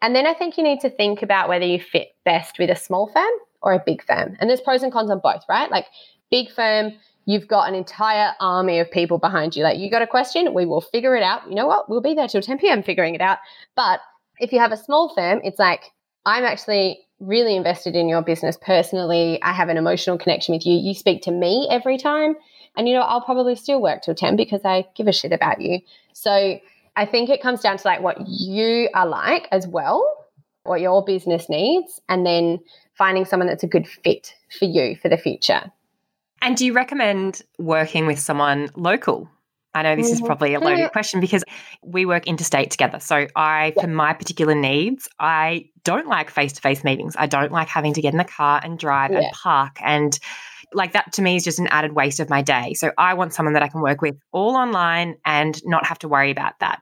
And 0.00 0.14
then 0.14 0.26
I 0.26 0.34
think 0.34 0.56
you 0.56 0.62
need 0.62 0.80
to 0.80 0.90
think 0.90 1.22
about 1.22 1.48
whether 1.48 1.64
you 1.64 1.80
fit 1.80 2.08
best 2.24 2.58
with 2.58 2.70
a 2.70 2.76
small 2.76 3.08
firm 3.08 3.32
or 3.60 3.72
a 3.72 3.82
big 3.84 4.04
firm. 4.04 4.36
And 4.38 4.48
there's 4.48 4.60
pros 4.60 4.82
and 4.82 4.92
cons 4.92 5.10
on 5.10 5.20
both, 5.22 5.42
right? 5.48 5.70
Like, 5.70 5.86
big 6.30 6.50
firm, 6.52 6.92
you've 7.26 7.48
got 7.48 7.68
an 7.68 7.74
entire 7.74 8.32
army 8.40 8.78
of 8.78 8.90
people 8.90 9.18
behind 9.18 9.54
you. 9.54 9.62
Like, 9.62 9.78
you 9.78 9.90
got 9.90 10.02
a 10.02 10.06
question, 10.06 10.54
we 10.54 10.64
will 10.64 10.80
figure 10.80 11.16
it 11.16 11.22
out. 11.22 11.48
You 11.48 11.56
know 11.56 11.66
what? 11.66 11.90
We'll 11.90 12.00
be 12.00 12.14
there 12.14 12.28
till 12.28 12.40
10 12.40 12.58
p.m. 12.58 12.82
figuring 12.82 13.14
it 13.14 13.20
out. 13.20 13.38
But 13.74 14.00
if 14.38 14.52
you 14.52 14.60
have 14.60 14.72
a 14.72 14.76
small 14.76 15.12
firm, 15.14 15.40
it's 15.44 15.58
like, 15.58 15.92
I'm 16.24 16.44
actually 16.44 17.00
really 17.18 17.56
invested 17.56 17.96
in 17.96 18.08
your 18.08 18.22
business 18.22 18.56
personally. 18.60 19.42
I 19.42 19.52
have 19.52 19.68
an 19.68 19.76
emotional 19.76 20.18
connection 20.18 20.54
with 20.54 20.64
you. 20.64 20.78
You 20.78 20.94
speak 20.94 21.22
to 21.22 21.30
me 21.30 21.68
every 21.70 21.98
time. 21.98 22.36
And, 22.76 22.88
you 22.88 22.94
know, 22.94 23.00
I'll 23.00 23.22
probably 23.22 23.56
still 23.56 23.80
work 23.80 24.02
till 24.02 24.14
10 24.14 24.36
because 24.36 24.60
I 24.64 24.86
give 24.94 25.08
a 25.08 25.12
shit 25.12 25.32
about 25.32 25.60
you. 25.60 25.80
So 26.12 26.60
I 26.94 27.06
think 27.06 27.28
it 27.28 27.42
comes 27.42 27.60
down 27.60 27.78
to 27.78 27.88
like 27.88 28.02
what 28.02 28.18
you 28.28 28.88
are 28.94 29.06
like 29.06 29.48
as 29.50 29.66
well, 29.66 30.06
what 30.62 30.80
your 30.80 31.04
business 31.04 31.48
needs, 31.48 32.00
and 32.08 32.24
then 32.24 32.60
finding 32.96 33.24
someone 33.24 33.48
that's 33.48 33.64
a 33.64 33.68
good 33.68 33.88
fit 33.88 34.34
for 34.58 34.66
you 34.66 34.96
for 34.96 35.08
the 35.08 35.16
future. 35.16 35.72
And 36.46 36.56
do 36.56 36.64
you 36.64 36.74
recommend 36.74 37.42
working 37.58 38.06
with 38.06 38.20
someone 38.20 38.70
local? 38.76 39.28
I 39.74 39.82
know 39.82 39.96
this 39.96 40.12
is 40.12 40.18
mm-hmm. 40.18 40.26
probably 40.26 40.54
a 40.54 40.60
loaded 40.60 40.92
question 40.92 41.18
because 41.18 41.42
we 41.82 42.06
work 42.06 42.28
interstate 42.28 42.70
together. 42.70 43.00
So 43.00 43.26
I, 43.34 43.72
for 43.80 43.88
my 43.88 44.12
particular 44.12 44.54
needs, 44.54 45.08
I 45.18 45.70
don't 45.82 46.06
like 46.06 46.30
face-to-face 46.30 46.84
meetings. 46.84 47.16
I 47.18 47.26
don't 47.26 47.50
like 47.50 47.66
having 47.66 47.94
to 47.94 48.00
get 48.00 48.14
in 48.14 48.18
the 48.18 48.24
car 48.24 48.60
and 48.62 48.78
drive 48.78 49.10
yeah. 49.10 49.22
and 49.22 49.32
park 49.32 49.78
and 49.82 50.16
like 50.72 50.92
that 50.92 51.12
to 51.14 51.22
me 51.22 51.34
is 51.34 51.42
just 51.42 51.58
an 51.58 51.66
added 51.66 51.94
waste 51.94 52.20
of 52.20 52.30
my 52.30 52.42
day. 52.42 52.74
So 52.74 52.92
I 52.96 53.14
want 53.14 53.34
someone 53.34 53.54
that 53.54 53.64
I 53.64 53.68
can 53.68 53.80
work 53.80 54.00
with 54.00 54.16
all 54.30 54.54
online 54.54 55.16
and 55.24 55.60
not 55.64 55.84
have 55.84 55.98
to 55.98 56.08
worry 56.08 56.30
about 56.30 56.52
that. 56.60 56.80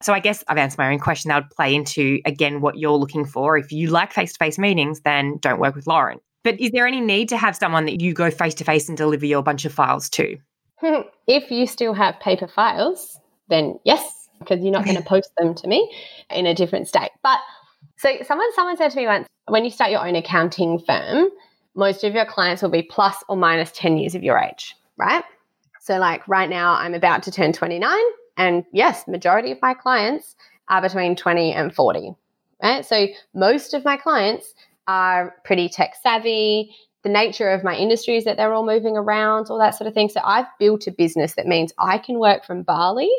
So 0.00 0.14
I 0.14 0.20
guess 0.20 0.42
I've 0.48 0.56
answered 0.56 0.78
my 0.78 0.90
own 0.90 0.98
question. 0.98 1.28
That 1.28 1.42
would 1.42 1.50
play 1.50 1.74
into 1.74 2.20
again 2.24 2.62
what 2.62 2.78
you're 2.78 2.96
looking 2.96 3.26
for. 3.26 3.58
If 3.58 3.72
you 3.72 3.88
like 3.88 4.10
face-to-face 4.10 4.58
meetings, 4.58 5.02
then 5.02 5.36
don't 5.38 5.60
work 5.60 5.74
with 5.74 5.86
Lauren. 5.86 6.18
But 6.44 6.60
is 6.60 6.70
there 6.72 6.86
any 6.86 7.00
need 7.00 7.28
to 7.28 7.36
have 7.36 7.56
someone 7.56 7.86
that 7.86 8.00
you 8.00 8.12
go 8.12 8.30
face 8.30 8.54
to 8.54 8.64
face 8.64 8.88
and 8.88 8.98
deliver 8.98 9.26
your 9.26 9.42
bunch 9.42 9.64
of 9.64 9.72
files 9.72 10.08
to? 10.10 10.38
Hmm. 10.78 11.02
if 11.28 11.48
you 11.52 11.68
still 11.68 11.94
have 11.94 12.18
paper 12.18 12.48
files, 12.48 13.20
then 13.48 13.78
yes, 13.84 14.28
because 14.40 14.60
you're 14.64 14.72
not 14.72 14.84
going 14.84 14.96
to 14.96 15.02
post 15.02 15.30
them 15.38 15.54
to 15.54 15.68
me 15.68 15.88
in 16.28 16.44
a 16.46 16.54
different 16.54 16.88
state. 16.88 17.10
But 17.22 17.38
so 17.98 18.10
someone 18.26 18.52
someone 18.54 18.76
said 18.76 18.90
to 18.90 18.96
me 18.96 19.06
once, 19.06 19.28
when 19.46 19.64
you 19.64 19.70
start 19.70 19.92
your 19.92 20.04
own 20.04 20.16
accounting 20.16 20.80
firm, 20.80 21.28
most 21.76 22.02
of 22.02 22.14
your 22.14 22.24
clients 22.24 22.62
will 22.62 22.70
be 22.70 22.82
plus 22.82 23.22
or 23.28 23.36
minus 23.36 23.70
10 23.72 23.96
years 23.98 24.16
of 24.16 24.24
your 24.24 24.38
age, 24.38 24.74
right? 24.96 25.22
So 25.80 25.98
like 25.98 26.26
right 26.26 26.50
now 26.50 26.74
I'm 26.74 26.94
about 26.94 27.22
to 27.24 27.30
turn 27.30 27.52
29 27.52 27.96
and 28.36 28.64
yes, 28.72 29.06
majority 29.06 29.52
of 29.52 29.62
my 29.62 29.74
clients 29.74 30.34
are 30.68 30.82
between 30.82 31.14
20 31.16 31.52
and 31.52 31.74
40. 31.74 32.14
Right? 32.62 32.84
So 32.84 33.06
most 33.34 33.74
of 33.74 33.84
my 33.84 33.96
clients 33.96 34.54
are 34.86 35.34
pretty 35.44 35.68
tech 35.68 35.94
savvy 36.02 36.74
the 37.02 37.08
nature 37.08 37.50
of 37.50 37.64
my 37.64 37.76
industry 37.76 38.16
is 38.16 38.24
that 38.24 38.36
they're 38.36 38.52
all 38.52 38.64
moving 38.66 38.96
around, 38.96 39.48
all 39.50 39.58
that 39.58 39.74
sort 39.74 39.88
of 39.88 39.94
thing. 39.94 40.08
So 40.08 40.20
I've 40.24 40.46
built 40.58 40.86
a 40.86 40.92
business 40.92 41.34
that 41.34 41.46
means 41.46 41.72
I 41.78 41.98
can 41.98 42.18
work 42.18 42.44
from 42.44 42.62
Bali 42.62 43.10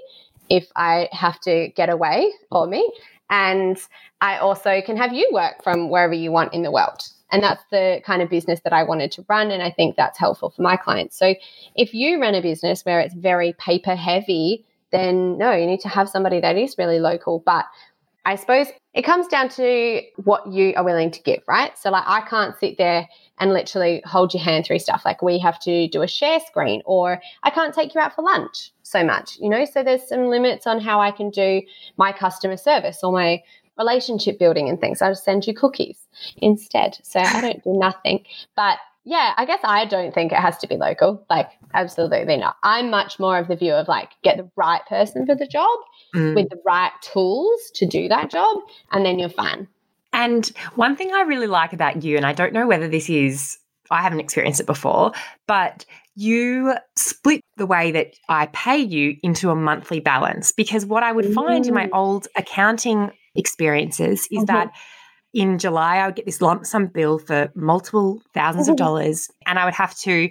if 0.49 0.67
I 0.75 1.09
have 1.11 1.39
to 1.41 1.69
get 1.75 1.89
away 1.89 2.31
or 2.51 2.65
me. 2.65 2.89
And 3.29 3.77
I 4.21 4.37
also 4.37 4.81
can 4.85 4.95
have 4.97 5.13
you 5.13 5.29
work 5.33 5.63
from 5.63 5.89
wherever 5.89 6.13
you 6.13 6.31
want 6.31 6.53
in 6.53 6.63
the 6.63 6.71
world. 6.71 7.01
And 7.31 7.41
that's 7.41 7.63
the 7.71 7.99
kind 8.05 8.21
of 8.21 8.29
business 8.29 8.61
that 8.63 8.73
I 8.73 8.83
wanted 8.83 9.11
to 9.13 9.25
run. 9.27 9.51
And 9.51 9.63
I 9.63 9.71
think 9.71 9.95
that's 9.95 10.19
helpful 10.19 10.51
for 10.51 10.61
my 10.61 10.77
clients. 10.77 11.17
So 11.17 11.33
if 11.75 11.93
you 11.93 12.21
run 12.21 12.35
a 12.35 12.41
business 12.41 12.85
where 12.85 12.99
it's 12.99 13.15
very 13.15 13.53
paper 13.53 13.95
heavy, 13.95 14.65
then 14.91 15.37
no, 15.37 15.51
you 15.51 15.65
need 15.65 15.81
to 15.81 15.89
have 15.89 16.07
somebody 16.07 16.39
that 16.39 16.57
is 16.57 16.77
really 16.77 16.99
local. 16.99 17.41
But 17.43 17.65
I 18.25 18.35
suppose 18.35 18.67
it 18.93 19.01
comes 19.01 19.27
down 19.27 19.49
to 19.49 20.01
what 20.23 20.47
you 20.51 20.73
are 20.77 20.83
willing 20.83 21.11
to 21.11 21.21
give, 21.23 21.41
right? 21.47 21.77
So, 21.77 21.89
like, 21.91 22.05
I 22.07 22.21
can't 22.21 22.57
sit 22.57 22.77
there 22.77 23.07
and 23.39 23.51
literally 23.51 24.01
hold 24.05 24.33
your 24.33 24.43
hand 24.43 24.65
through 24.65 24.79
stuff. 24.79 25.01
Like, 25.03 25.21
we 25.21 25.39
have 25.39 25.59
to 25.61 25.87
do 25.89 26.01
a 26.01 26.07
share 26.07 26.39
screen, 26.39 26.81
or 26.85 27.21
I 27.43 27.49
can't 27.49 27.73
take 27.73 27.93
you 27.93 28.01
out 28.01 28.15
for 28.15 28.21
lunch 28.21 28.71
so 28.83 29.03
much, 29.03 29.37
you 29.39 29.49
know? 29.49 29.65
So, 29.65 29.83
there's 29.83 30.07
some 30.07 30.27
limits 30.27 30.65
on 30.67 30.79
how 30.79 31.01
I 31.01 31.11
can 31.11 31.31
do 31.31 31.61
my 31.97 32.11
customer 32.11 32.57
service 32.57 33.03
or 33.03 33.11
my 33.11 33.43
relationship 33.77 34.39
building 34.39 34.69
and 34.69 34.79
things. 34.79 35.01
I 35.01 35.09
just 35.09 35.25
send 35.25 35.45
you 35.45 35.53
cookies 35.53 36.07
instead. 36.37 36.97
So, 37.03 37.19
I 37.19 37.41
don't 37.41 37.63
do 37.63 37.73
nothing. 37.73 38.25
But 38.55 38.77
yeah, 39.05 39.33
I 39.35 39.45
guess 39.45 39.59
I 39.63 39.85
don't 39.85 40.13
think 40.13 40.31
it 40.31 40.39
has 40.39 40.57
to 40.59 40.67
be 40.67 40.77
local. 40.77 41.25
Like, 41.29 41.49
absolutely 41.73 42.37
not. 42.37 42.55
I'm 42.63 42.89
much 42.89 43.19
more 43.19 43.37
of 43.37 43.47
the 43.47 43.55
view 43.55 43.73
of 43.73 43.87
like, 43.87 44.11
get 44.23 44.37
the 44.37 44.49
right 44.55 44.85
person 44.87 45.25
for 45.25 45.35
the 45.35 45.47
job 45.47 45.77
mm. 46.15 46.35
with 46.35 46.49
the 46.49 46.61
right 46.65 46.91
tools 47.01 47.71
to 47.75 47.85
do 47.85 48.07
that 48.07 48.31
job, 48.31 48.59
and 48.91 49.05
then 49.05 49.19
you're 49.19 49.29
fine. 49.29 49.67
And 50.13 50.45
one 50.75 50.95
thing 50.95 51.11
I 51.11 51.21
really 51.21 51.47
like 51.47 51.73
about 51.73 52.03
you, 52.03 52.17
and 52.17 52.25
I 52.25 52.33
don't 52.33 52.53
know 52.53 52.67
whether 52.67 52.87
this 52.87 53.09
is, 53.09 53.57
I 53.89 54.01
haven't 54.01 54.19
experienced 54.19 54.59
it 54.59 54.67
before, 54.67 55.11
but 55.47 55.85
you 56.15 56.75
split 56.95 57.41
the 57.57 57.65
way 57.65 57.91
that 57.91 58.13
I 58.29 58.45
pay 58.53 58.77
you 58.77 59.17
into 59.23 59.49
a 59.49 59.55
monthly 59.55 59.99
balance. 59.99 60.51
Because 60.51 60.85
what 60.85 61.01
I 61.01 61.11
would 61.11 61.33
find 61.33 61.65
in 61.65 61.73
my 61.73 61.87
mm. 61.87 61.93
old 61.93 62.27
accounting 62.37 63.11
experiences 63.35 64.27
is 64.31 64.43
mm-hmm. 64.43 64.45
that 64.45 64.71
in 65.33 65.57
July, 65.57 65.97
I 65.97 66.05
would 66.05 66.15
get 66.15 66.25
this 66.25 66.41
lump 66.41 66.65
sum 66.65 66.87
bill 66.87 67.19
for 67.19 67.51
multiple 67.55 68.21
1000s 68.35 68.69
of 68.69 68.75
dollars, 68.75 69.29
and 69.45 69.57
I 69.57 69.65
would 69.65 69.73
have 69.73 69.95
to 69.99 70.29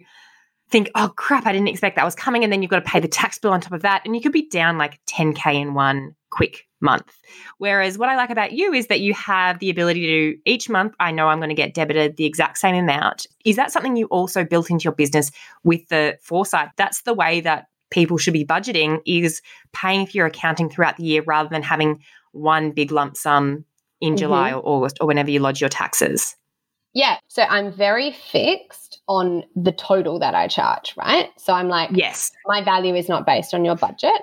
think, 0.71 0.91
oh 0.95 1.13
crap, 1.15 1.47
I 1.47 1.53
didn't 1.53 1.69
expect 1.69 1.97
that 1.97 2.05
was 2.05 2.15
coming. 2.15 2.43
And 2.43 2.53
then 2.53 2.63
you've 2.63 2.71
got 2.71 2.83
to 2.83 2.91
pay 2.91 2.99
the 2.99 3.07
tax 3.07 3.39
bill 3.39 3.53
on 3.53 3.61
top 3.61 3.73
of 3.73 3.83
that. 3.83 4.03
And 4.05 4.17
you 4.17 4.23
could 4.23 4.33
be 4.33 4.49
down 4.49 4.79
like 4.79 4.99
10K 5.07 5.55
in 5.55 5.75
one 5.75 6.17
quick 6.31 6.67
month. 6.81 7.15
Whereas 7.59 7.99
what 7.99 8.09
I 8.09 8.17
like 8.17 8.31
about 8.31 8.53
you 8.53 8.73
is 8.73 8.87
that 8.87 9.01
you 9.01 9.13
have 9.13 9.59
the 9.59 9.69
ability 9.69 10.07
to 10.07 10.51
each 10.51 10.71
month, 10.71 10.95
I 10.99 11.13
know 11.13 11.29
I'm 11.29 11.39
going 11.39 11.51
to 11.51 11.55
get 11.55 11.75
debited 11.75 12.17
the 12.17 12.25
exact 12.25 12.57
same 12.59 12.75
amount. 12.75 13.27
Is 13.45 13.57
that 13.57 13.71
something 13.71 13.97
you 13.97 14.07
also 14.07 14.45
built 14.45 14.71
into 14.71 14.85
your 14.85 14.95
business 14.95 15.31
with 15.63 15.87
the 15.89 16.19
foresight? 16.23 16.71
That's 16.77 17.03
the 17.03 17.15
way 17.15 17.43
that 17.43 17.67
people 17.91 18.17
should 18.17 18.33
be 18.33 18.45
budgeting 18.45 19.01
is 19.07 19.43
paying 19.75 20.07
for 20.07 20.17
your 20.17 20.27
accounting 20.27 20.71
throughout 20.71 20.97
the 20.97 21.05
year 21.05 21.23
rather 21.27 21.51
than 21.51 21.63
having 21.63 22.03
one 22.33 22.71
big 22.71 22.91
lump 22.91 23.17
sum 23.17 23.67
in 24.03 24.11
mm-hmm. 24.11 24.17
July 24.17 24.53
or 24.53 24.61
August 24.65 24.99
or 25.01 25.07
whenever 25.07 25.31
you 25.31 25.39
lodge 25.39 25.61
your 25.61 25.71
taxes. 25.71 26.37
Yeah. 26.93 27.17
So 27.29 27.43
I'm 27.43 27.73
very 27.73 28.13
fixed 28.13 29.01
on 29.09 29.45
the 29.57 29.73
total 29.73 30.19
that 30.19 30.35
I 30.35 30.49
charge, 30.49 30.95
right? 30.99 31.31
So 31.39 31.55
I'm 31.55 31.69
like, 31.69 31.91
yes, 31.95 32.31
my 32.45 32.63
value 32.63 32.95
is 32.95 33.09
not 33.09 33.25
based 33.25 33.55
on 33.55 33.65
your 33.65 33.77
budget. 33.77 34.21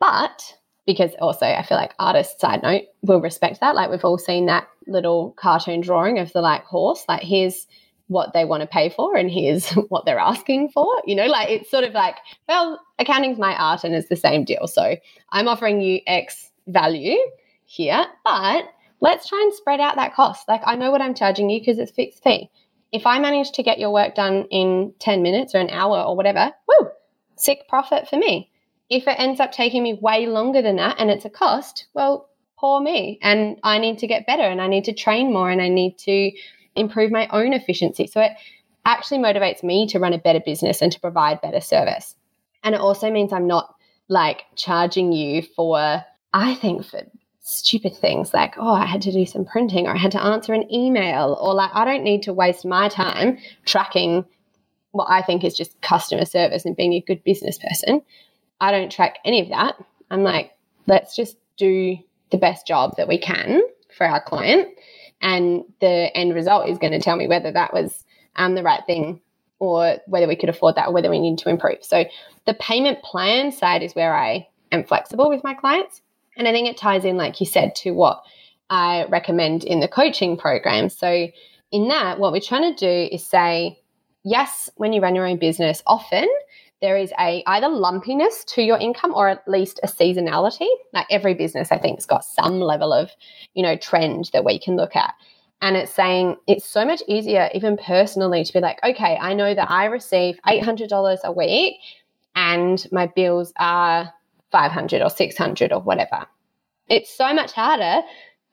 But 0.00 0.54
because 0.86 1.12
also 1.20 1.46
I 1.46 1.62
feel 1.62 1.76
like 1.76 1.94
artists, 1.98 2.40
side 2.40 2.62
note, 2.62 2.82
will 3.02 3.20
respect 3.20 3.60
that. 3.60 3.76
Like 3.76 3.90
we've 3.90 4.04
all 4.04 4.18
seen 4.18 4.46
that 4.46 4.66
little 4.88 5.32
cartoon 5.38 5.80
drawing 5.80 6.18
of 6.18 6.32
the 6.32 6.40
like 6.40 6.64
horse, 6.64 7.04
like 7.08 7.22
here's 7.22 7.66
what 8.08 8.32
they 8.32 8.46
want 8.46 8.62
to 8.62 8.66
pay 8.66 8.88
for 8.88 9.14
and 9.14 9.30
here's 9.30 9.70
what 9.90 10.04
they're 10.06 10.18
asking 10.18 10.70
for. 10.70 10.88
You 11.04 11.14
know, 11.14 11.26
like 11.26 11.50
it's 11.50 11.70
sort 11.70 11.84
of 11.84 11.92
like, 11.92 12.16
well, 12.48 12.80
accounting's 12.98 13.38
my 13.38 13.54
art 13.54 13.84
and 13.84 13.94
it's 13.94 14.08
the 14.08 14.16
same 14.16 14.44
deal. 14.44 14.66
So 14.66 14.96
I'm 15.30 15.46
offering 15.46 15.80
you 15.82 16.00
X 16.06 16.50
value 16.66 17.18
here, 17.66 18.06
but 18.24 18.64
let's 19.00 19.28
try 19.28 19.40
and 19.42 19.54
spread 19.54 19.80
out 19.80 19.96
that 19.96 20.14
cost. 20.14 20.48
Like 20.48 20.62
I 20.64 20.76
know 20.76 20.90
what 20.90 21.02
I'm 21.02 21.14
charging 21.14 21.50
you 21.50 21.60
because 21.60 21.78
it's 21.78 21.92
fixed 21.92 22.22
fee. 22.22 22.50
If 22.92 23.06
I 23.06 23.18
manage 23.18 23.52
to 23.52 23.62
get 23.62 23.78
your 23.78 23.92
work 23.92 24.14
done 24.14 24.46
in 24.50 24.94
10 24.98 25.22
minutes 25.22 25.54
or 25.54 25.58
an 25.58 25.70
hour 25.70 26.00
or 26.00 26.16
whatever, 26.16 26.52
woo, 26.66 26.88
sick 27.36 27.68
profit 27.68 28.08
for 28.08 28.16
me. 28.16 28.50
If 28.88 29.06
it 29.06 29.18
ends 29.18 29.40
up 29.40 29.52
taking 29.52 29.82
me 29.82 29.98
way 30.00 30.26
longer 30.26 30.62
than 30.62 30.76
that 30.76 30.96
and 30.98 31.10
it's 31.10 31.26
a 31.26 31.30
cost, 31.30 31.86
well, 31.92 32.30
poor 32.58 32.80
me. 32.80 33.18
And 33.22 33.58
I 33.62 33.78
need 33.78 33.98
to 33.98 34.06
get 34.06 34.26
better 34.26 34.42
and 34.42 34.60
I 34.60 34.66
need 34.66 34.84
to 34.84 34.94
train 34.94 35.32
more 35.32 35.50
and 35.50 35.60
I 35.60 35.68
need 35.68 35.98
to 35.98 36.32
improve 36.74 37.12
my 37.12 37.28
own 37.28 37.52
efficiency. 37.52 38.06
So 38.06 38.20
it 38.22 38.32
actually 38.86 39.18
motivates 39.18 39.62
me 39.62 39.86
to 39.88 39.98
run 39.98 40.14
a 40.14 40.18
better 40.18 40.40
business 40.40 40.80
and 40.80 40.90
to 40.90 41.00
provide 41.00 41.42
better 41.42 41.60
service. 41.60 42.14
And 42.64 42.74
it 42.74 42.80
also 42.80 43.10
means 43.10 43.32
I'm 43.32 43.46
not 43.46 43.74
like 44.08 44.44
charging 44.56 45.12
you 45.12 45.42
for, 45.42 46.02
I 46.32 46.54
think, 46.54 46.86
for 46.86 47.02
stupid 47.48 47.96
things 47.96 48.34
like, 48.34 48.54
oh, 48.58 48.72
I 48.72 48.84
had 48.84 49.00
to 49.02 49.12
do 49.12 49.24
some 49.24 49.44
printing 49.44 49.86
or 49.86 49.94
I 49.94 49.98
had 49.98 50.12
to 50.12 50.22
answer 50.22 50.52
an 50.52 50.72
email, 50.72 51.38
or 51.40 51.54
like, 51.54 51.70
I 51.72 51.84
don't 51.84 52.04
need 52.04 52.22
to 52.24 52.32
waste 52.32 52.66
my 52.66 52.88
time 52.88 53.38
tracking 53.64 54.24
what 54.92 55.06
I 55.10 55.22
think 55.22 55.44
is 55.44 55.56
just 55.56 55.80
customer 55.80 56.24
service 56.24 56.64
and 56.64 56.76
being 56.76 56.92
a 56.92 57.00
good 57.00 57.24
business 57.24 57.58
person. 57.58 58.02
I 58.60 58.70
don't 58.70 58.92
track 58.92 59.18
any 59.24 59.40
of 59.40 59.48
that. 59.48 59.76
I'm 60.10 60.22
like, 60.22 60.52
let's 60.86 61.16
just 61.16 61.36
do 61.56 61.96
the 62.30 62.38
best 62.38 62.66
job 62.66 62.96
that 62.96 63.08
we 63.08 63.18
can 63.18 63.62
for 63.96 64.06
our 64.06 64.22
client. 64.22 64.68
And 65.22 65.64
the 65.80 66.14
end 66.14 66.34
result 66.34 66.68
is 66.68 66.78
going 66.78 66.92
to 66.92 67.00
tell 67.00 67.16
me 67.16 67.28
whether 67.28 67.50
that 67.52 67.72
was 67.72 68.04
um, 68.36 68.54
the 68.54 68.62
right 68.62 68.82
thing 68.86 69.20
or 69.58 69.96
whether 70.06 70.28
we 70.28 70.36
could 70.36 70.48
afford 70.48 70.76
that 70.76 70.88
or 70.88 70.92
whether 70.92 71.10
we 71.10 71.18
need 71.18 71.38
to 71.38 71.48
improve. 71.48 71.78
So 71.82 72.04
the 72.46 72.54
payment 72.54 73.02
plan 73.02 73.52
side 73.52 73.82
is 73.82 73.94
where 73.94 74.14
I 74.14 74.48
am 74.70 74.84
flexible 74.84 75.28
with 75.28 75.42
my 75.42 75.54
clients. 75.54 76.02
And 76.38 76.48
I 76.48 76.52
think 76.52 76.68
it 76.68 76.76
ties 76.76 77.04
in, 77.04 77.16
like 77.16 77.40
you 77.40 77.46
said, 77.46 77.74
to 77.76 77.90
what 77.90 78.22
I 78.70 79.04
recommend 79.10 79.64
in 79.64 79.80
the 79.80 79.88
coaching 79.88 80.36
program. 80.36 80.88
So 80.88 81.28
in 81.72 81.88
that, 81.88 82.18
what 82.18 82.32
we're 82.32 82.40
trying 82.40 82.74
to 82.74 82.78
do 82.78 83.14
is 83.14 83.26
say, 83.26 83.80
yes, 84.24 84.70
when 84.76 84.92
you 84.92 85.02
run 85.02 85.14
your 85.14 85.26
own 85.26 85.38
business, 85.38 85.82
often 85.86 86.28
there 86.80 86.96
is 86.96 87.12
a 87.18 87.42
either 87.46 87.68
lumpiness 87.68 88.44
to 88.44 88.62
your 88.62 88.78
income 88.78 89.12
or 89.14 89.28
at 89.28 89.46
least 89.48 89.80
a 89.82 89.88
seasonality. 89.88 90.68
Like 90.92 91.06
every 91.10 91.34
business, 91.34 91.72
I 91.72 91.78
think, 91.78 91.98
has 91.98 92.06
got 92.06 92.24
some 92.24 92.60
level 92.60 92.92
of, 92.92 93.10
you 93.54 93.64
know, 93.64 93.76
trend 93.76 94.30
that 94.32 94.44
we 94.44 94.60
can 94.60 94.76
look 94.76 94.94
at. 94.94 95.12
And 95.60 95.76
it's 95.76 95.92
saying 95.92 96.36
it's 96.46 96.64
so 96.64 96.84
much 96.84 97.02
easier, 97.08 97.50
even 97.52 97.76
personally, 97.76 98.44
to 98.44 98.52
be 98.52 98.60
like, 98.60 98.78
okay, 98.84 99.18
I 99.20 99.34
know 99.34 99.54
that 99.54 99.68
I 99.68 99.86
receive 99.86 100.38
$800 100.46 101.18
a 101.24 101.32
week 101.32 101.78
and 102.36 102.86
my 102.92 103.06
bills 103.08 103.52
are 103.58 104.14
500 104.52 105.02
or 105.02 105.10
600 105.10 105.72
or 105.72 105.80
whatever. 105.80 106.26
It's 106.88 107.14
so 107.14 107.34
much 107.34 107.52
harder 107.52 108.02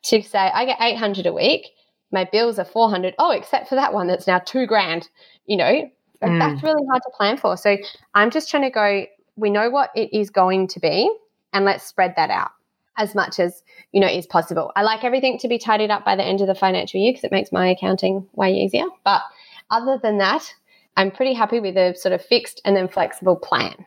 to 0.04 0.22
say, 0.22 0.40
I 0.40 0.66
get 0.66 0.78
800 0.80 1.26
a 1.26 1.34
week, 1.34 1.68
my 2.12 2.26
bills 2.26 2.60
are 2.60 2.66
400. 2.66 3.16
Oh, 3.18 3.32
except 3.32 3.68
for 3.68 3.76
that 3.76 3.94
one 3.94 4.08
that's 4.08 4.28
now 4.28 4.40
two 4.40 4.66
grand, 4.66 5.10
you 5.46 5.58
know, 5.58 5.90
mm. 6.24 6.40
that's 6.40 6.64
really 6.64 6.86
hard 6.90 7.02
to 7.04 7.12
plan 7.16 7.38
for. 7.38 7.58
So 7.58 7.78
I'm 8.14 8.30
just 8.30 8.50
trying 8.50 8.64
to 8.64 8.70
go, 8.70 9.06
we 9.36 9.50
know 9.50 9.70
what 9.70 9.90
it 9.96 10.14
is 10.14 10.30
going 10.30 10.68
to 10.70 10.80
be, 10.80 11.12
and 11.54 11.66
let's 11.66 11.86
spread 11.86 12.14
that 12.18 12.30
out 12.30 12.52
as 12.98 13.14
much 13.14 13.40
as 13.40 13.62
you 13.92 14.00
know 14.00 14.08
is 14.08 14.26
possible. 14.26 14.72
I 14.76 14.84
like 14.84 15.04
everything 15.04 15.38
to 15.40 15.48
be 15.48 15.58
tidied 15.58 15.92
up 15.92 16.06
by 16.06 16.16
the 16.16 16.24
end 16.24 16.42
of 16.42 16.48
the 16.48 16.56
financial 16.56 17.00
year 17.00 17.12
because 17.12 17.26
it 17.26 17.32
makes 17.32 17.52
my 17.52 17.68
accounting 17.68 18.28
way 18.34 18.54
easier. 18.54 18.86
But 19.04 19.22
other 19.70 20.00
than 20.02 20.18
that, 20.20 20.54
I'm 20.96 21.12
pretty 21.12 21.34
happy 21.34 21.60
with 21.60 21.76
a 21.76 21.94
sort 21.96 22.14
of 22.14 22.24
fixed 22.24 22.62
and 22.64 22.76
then 22.76 22.88
flexible 22.88 23.36
plan. 23.36 23.86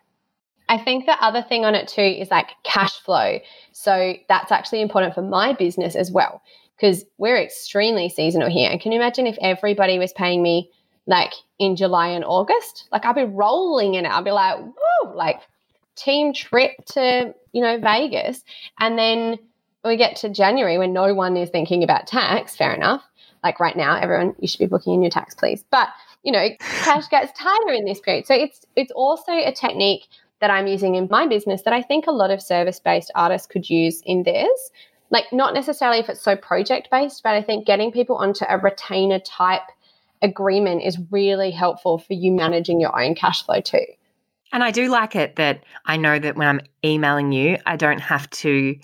I 0.68 0.78
think 0.78 1.06
the 1.06 1.22
other 1.22 1.42
thing 1.42 1.64
on 1.64 1.74
it 1.74 1.88
too 1.88 2.02
is 2.02 2.30
like 2.30 2.50
cash 2.62 3.00
flow. 3.00 3.38
So 3.72 4.14
that's 4.28 4.52
actually 4.52 4.82
important 4.82 5.14
for 5.14 5.22
my 5.22 5.54
business 5.54 5.96
as 5.96 6.10
well 6.10 6.42
because 6.76 7.04
we're 7.16 7.40
extremely 7.40 8.08
seasonal 8.08 8.50
here. 8.50 8.70
And 8.70 8.80
can 8.80 8.92
you 8.92 8.98
imagine 8.98 9.26
if 9.26 9.38
everybody 9.40 9.98
was 9.98 10.12
paying 10.12 10.42
me 10.42 10.70
like 11.06 11.32
in 11.58 11.74
July 11.74 12.08
and 12.08 12.24
August? 12.24 12.86
Like 12.92 13.04
I'd 13.04 13.14
be 13.14 13.24
rolling 13.24 13.94
in 13.94 14.04
it. 14.04 14.12
I'd 14.12 14.24
be 14.24 14.30
like, 14.30 14.58
woo, 14.60 15.14
like 15.14 15.40
team 15.96 16.32
trip 16.32 16.72
to, 16.92 17.34
you 17.52 17.62
know, 17.62 17.78
Vegas. 17.78 18.44
And 18.78 18.98
then 18.98 19.38
we 19.84 19.96
get 19.96 20.16
to 20.16 20.28
January 20.28 20.78
when 20.78 20.92
no 20.92 21.14
one 21.14 21.36
is 21.36 21.50
thinking 21.50 21.82
about 21.82 22.06
tax, 22.06 22.56
fair 22.56 22.74
enough. 22.74 23.02
Like 23.42 23.60
right 23.60 23.76
now, 23.76 23.98
everyone, 23.98 24.34
you 24.38 24.48
should 24.48 24.58
be 24.58 24.66
booking 24.66 24.94
in 24.94 25.02
your 25.02 25.10
tax, 25.10 25.34
please. 25.34 25.64
But, 25.70 25.88
you 26.24 26.32
know, 26.32 26.48
cash 26.58 27.08
gets 27.08 27.32
tighter 27.38 27.72
in 27.72 27.84
this 27.84 28.00
period. 28.00 28.26
So 28.26 28.34
it's 28.34 28.66
it's 28.76 28.90
also 28.92 29.32
a 29.32 29.52
technique 29.52 30.08
that 30.40 30.50
I'm 30.50 30.66
using 30.66 30.94
in 30.94 31.08
my 31.10 31.26
business 31.26 31.62
that 31.62 31.72
I 31.72 31.82
think 31.82 32.06
a 32.06 32.12
lot 32.12 32.30
of 32.30 32.40
service-based 32.40 33.10
artists 33.14 33.46
could 33.46 33.68
use 33.68 34.02
in 34.04 34.22
theirs. 34.22 34.70
Like 35.10 35.24
not 35.32 35.54
necessarily 35.54 35.98
if 35.98 36.08
it's 36.08 36.20
so 36.20 36.36
project-based, 36.36 37.22
but 37.22 37.34
I 37.34 37.42
think 37.42 37.66
getting 37.66 37.90
people 37.90 38.16
onto 38.16 38.44
a 38.48 38.58
retainer 38.58 39.18
type 39.20 39.62
agreement 40.22 40.82
is 40.82 40.98
really 41.10 41.50
helpful 41.50 41.98
for 41.98 42.12
you 42.12 42.32
managing 42.32 42.80
your 42.80 43.00
own 43.00 43.14
cash 43.14 43.44
flow 43.44 43.60
too. 43.60 43.84
And 44.52 44.64
I 44.64 44.70
do 44.70 44.88
like 44.88 45.14
it 45.14 45.36
that 45.36 45.64
I 45.84 45.96
know 45.96 46.18
that 46.18 46.36
when 46.36 46.48
I'm 46.48 46.60
emailing 46.84 47.32
you, 47.32 47.58
I 47.66 47.76
don't 47.76 48.00
have 48.00 48.28
to 48.30 48.76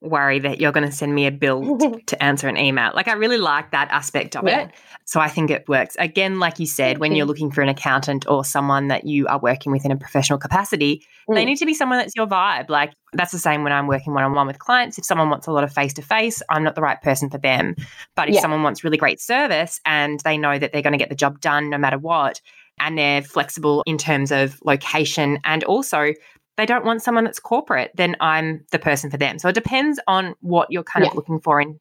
worry 0.00 0.38
that 0.38 0.60
you're 0.60 0.72
going 0.72 0.86
to 0.86 0.92
send 0.92 1.14
me 1.14 1.26
a 1.26 1.32
bill 1.32 1.78
to 2.06 2.22
answer 2.22 2.48
an 2.48 2.56
email. 2.56 2.92
Like 2.94 3.08
I 3.08 3.14
really 3.14 3.38
like 3.38 3.72
that 3.72 3.90
aspect 3.90 4.36
of 4.36 4.46
yeah. 4.46 4.62
it. 4.66 4.70
So 5.04 5.20
I 5.20 5.28
think 5.28 5.50
it 5.50 5.68
works. 5.68 5.96
Again, 5.98 6.38
like 6.38 6.58
you 6.58 6.66
said, 6.66 6.98
when 6.98 7.14
you're 7.14 7.26
looking 7.26 7.50
for 7.50 7.62
an 7.62 7.68
accountant 7.68 8.28
or 8.28 8.44
someone 8.44 8.88
that 8.88 9.06
you 9.06 9.26
are 9.26 9.40
working 9.40 9.72
with 9.72 9.84
in 9.84 9.90
a 9.90 9.96
professional 9.96 10.38
capacity, 10.38 11.02
mm. 11.28 11.34
they 11.34 11.44
need 11.44 11.56
to 11.56 11.66
be 11.66 11.74
someone 11.74 11.98
that's 11.98 12.14
your 12.14 12.26
vibe. 12.26 12.68
Like 12.68 12.92
that's 13.12 13.32
the 13.32 13.38
same 13.38 13.64
when 13.64 13.72
I'm 13.72 13.86
working 13.86 14.14
one 14.14 14.22
on 14.22 14.34
one 14.34 14.46
with 14.46 14.58
clients. 14.58 14.98
If 14.98 15.04
someone 15.04 15.30
wants 15.30 15.46
a 15.46 15.52
lot 15.52 15.64
of 15.64 15.72
face 15.72 15.94
to 15.94 16.02
face, 16.02 16.42
I'm 16.48 16.62
not 16.62 16.74
the 16.74 16.82
right 16.82 17.00
person 17.00 17.30
for 17.30 17.38
them. 17.38 17.74
But 18.14 18.28
if 18.28 18.36
yeah. 18.36 18.40
someone 18.40 18.62
wants 18.62 18.84
really 18.84 18.98
great 18.98 19.20
service 19.20 19.80
and 19.84 20.20
they 20.20 20.38
know 20.38 20.58
that 20.58 20.72
they're 20.72 20.82
going 20.82 20.92
to 20.92 20.98
get 20.98 21.08
the 21.08 21.16
job 21.16 21.40
done 21.40 21.70
no 21.70 21.78
matter 21.78 21.98
what, 21.98 22.40
and 22.80 22.96
they're 22.96 23.22
flexible 23.22 23.82
in 23.86 23.98
terms 23.98 24.30
of 24.30 24.58
location 24.64 25.38
and 25.44 25.64
also 25.64 26.12
they 26.58 26.66
don't 26.66 26.84
want 26.84 27.02
someone 27.02 27.24
that's 27.24 27.38
corporate, 27.38 27.92
then 27.94 28.16
I'm 28.20 28.64
the 28.72 28.80
person 28.80 29.10
for 29.10 29.16
them. 29.16 29.38
So 29.38 29.48
it 29.48 29.54
depends 29.54 29.98
on 30.08 30.34
what 30.40 30.70
you're 30.70 30.82
kind 30.82 31.04
yeah. 31.04 31.10
of 31.10 31.16
looking 31.16 31.40
for 31.40 31.60
in 31.60 31.80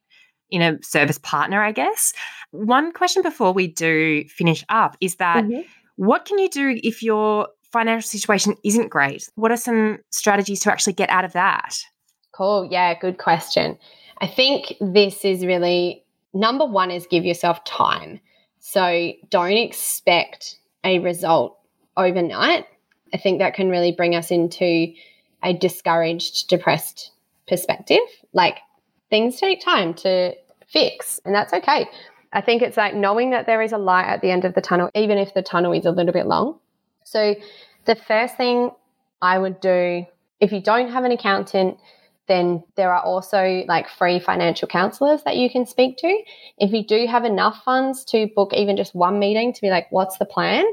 in 0.49 0.61
a 0.61 0.82
service 0.82 1.17
partner, 1.17 1.61
I 1.61 1.73
guess. 1.73 2.13
One 2.51 2.93
question 2.93 3.21
before 3.21 3.51
we 3.51 3.67
do 3.67 4.23
finish 4.30 4.63
up 4.69 4.95
is 5.01 5.15
that 5.15 5.43
mm-hmm. 5.43 5.61
what 5.97 6.23
can 6.23 6.39
you 6.39 6.47
do 6.47 6.80
if 6.84 7.03
your 7.03 7.49
financial 7.73 8.07
situation 8.07 8.55
isn't 8.63 8.89
great? 8.89 9.30
What 9.36 9.51
are 9.51 9.57
some 9.57 9.97
strategies 10.11 10.61
to 10.61 10.71
actually 10.71 10.93
get 10.93 11.09
out 11.09 11.25
of 11.25 11.34
that? 11.34 11.78
Cool. 12.32 12.69
Yeah, 12.71 12.97
good 12.97 13.17
question. 13.17 13.78
I 14.19 14.28
think 14.28 14.73
this 14.80 15.25
is 15.25 15.45
really 15.45 16.05
number 16.34 16.65
one 16.65 16.91
is 16.91 17.07
give 17.07 17.25
yourself 17.25 17.63
time. 17.65 18.21
So 18.59 19.11
don't 19.30 19.51
expect 19.51 20.59
a 20.84 20.99
result 20.99 21.57
overnight. 21.97 22.67
I 23.14 23.18
think 23.18 23.39
that 23.39 23.53
can 23.53 23.70
really 23.70 23.91
bring 23.91 24.16
us 24.16 24.32
into 24.32 24.93
a 25.43 25.53
discouraged, 25.53 26.49
depressed 26.49 27.12
perspective. 27.47 27.99
Like 28.34 28.60
things 29.10 29.39
take 29.39 29.62
time 29.64 29.93
to 29.95 30.34
fix, 30.68 31.20
and 31.26 31.34
that's 31.34 31.53
okay. 31.53 31.88
I 32.34 32.41
think 32.41 32.62
it's 32.62 32.78
like 32.78 32.93
knowing 32.93 33.30
that 33.32 33.45
there 33.45 33.62
is 33.62 33.72
a 33.72 33.78
light 33.78 34.05
at 34.05 34.22
the 34.22 34.32
end 34.32 34.45
of 34.45 34.53
the 34.53 34.62
tunnel, 34.62 34.89
even 34.93 35.18
if 35.18 35.34
the 35.34 35.41
tunnel 35.41 35.72
is 35.72 35.86
a 35.86 35.91
little 35.91 36.14
bit 36.14 36.28
long. 36.28 36.60
So, 37.03 37.36
the 37.86 37.95
first 37.95 38.36
thing 38.36 38.72
I 39.22 39.39
would 39.39 39.62
do 39.62 40.05
if 40.39 40.51
you 40.51 40.62
don't 40.62 40.91
have 40.91 41.03
an 41.03 41.12
accountant, 41.12 41.78
then 42.28 42.64
there 42.76 42.93
are 42.93 43.01
also 43.01 43.64
like 43.68 43.89
free 43.89 44.20
financial 44.20 44.68
counselors 44.68 45.24
that 45.24 45.38
you 45.38 45.49
can 45.49 45.66
speak 45.66 45.97
to. 45.97 46.24
If 46.58 46.72
you 46.74 46.86
do 46.86 47.08
have 47.08 47.24
enough 47.24 47.64
funds 47.64 48.03
to 48.05 48.28
book 48.36 48.53
even 48.53 48.78
just 48.78 48.93
one 48.93 49.18
meeting 49.18 49.53
to 49.53 49.62
be 49.62 49.70
like, 49.70 49.88
what's 49.91 50.18
the 50.18 50.26
plan? 50.26 50.66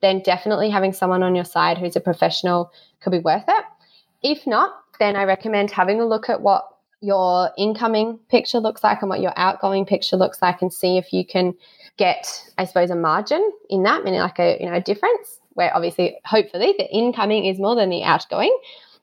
Then 0.00 0.20
definitely 0.20 0.70
having 0.70 0.92
someone 0.92 1.22
on 1.22 1.34
your 1.34 1.44
side 1.44 1.78
who's 1.78 1.96
a 1.96 2.00
professional 2.00 2.72
could 3.00 3.10
be 3.10 3.18
worth 3.18 3.44
it. 3.48 3.64
If 4.22 4.46
not, 4.46 4.74
then 4.98 5.16
I 5.16 5.24
recommend 5.24 5.70
having 5.70 6.00
a 6.00 6.06
look 6.06 6.28
at 6.28 6.40
what 6.40 6.64
your 7.00 7.50
incoming 7.56 8.18
picture 8.28 8.58
looks 8.58 8.82
like 8.82 9.00
and 9.02 9.08
what 9.08 9.20
your 9.20 9.32
outgoing 9.36 9.86
picture 9.86 10.16
looks 10.16 10.42
like 10.42 10.60
and 10.60 10.72
see 10.72 10.98
if 10.98 11.12
you 11.12 11.24
can 11.24 11.54
get, 11.96 12.26
I 12.58 12.64
suppose, 12.64 12.90
a 12.90 12.96
margin 12.96 13.52
in 13.70 13.84
that, 13.84 14.04
meaning 14.04 14.20
like 14.20 14.38
a, 14.38 14.56
you 14.60 14.66
know, 14.66 14.74
a 14.74 14.80
difference 14.80 15.40
where 15.54 15.74
obviously, 15.74 16.18
hopefully 16.24 16.74
the 16.76 16.90
incoming 16.92 17.44
is 17.44 17.58
more 17.58 17.76
than 17.76 17.90
the 17.90 18.02
outgoing. 18.02 18.56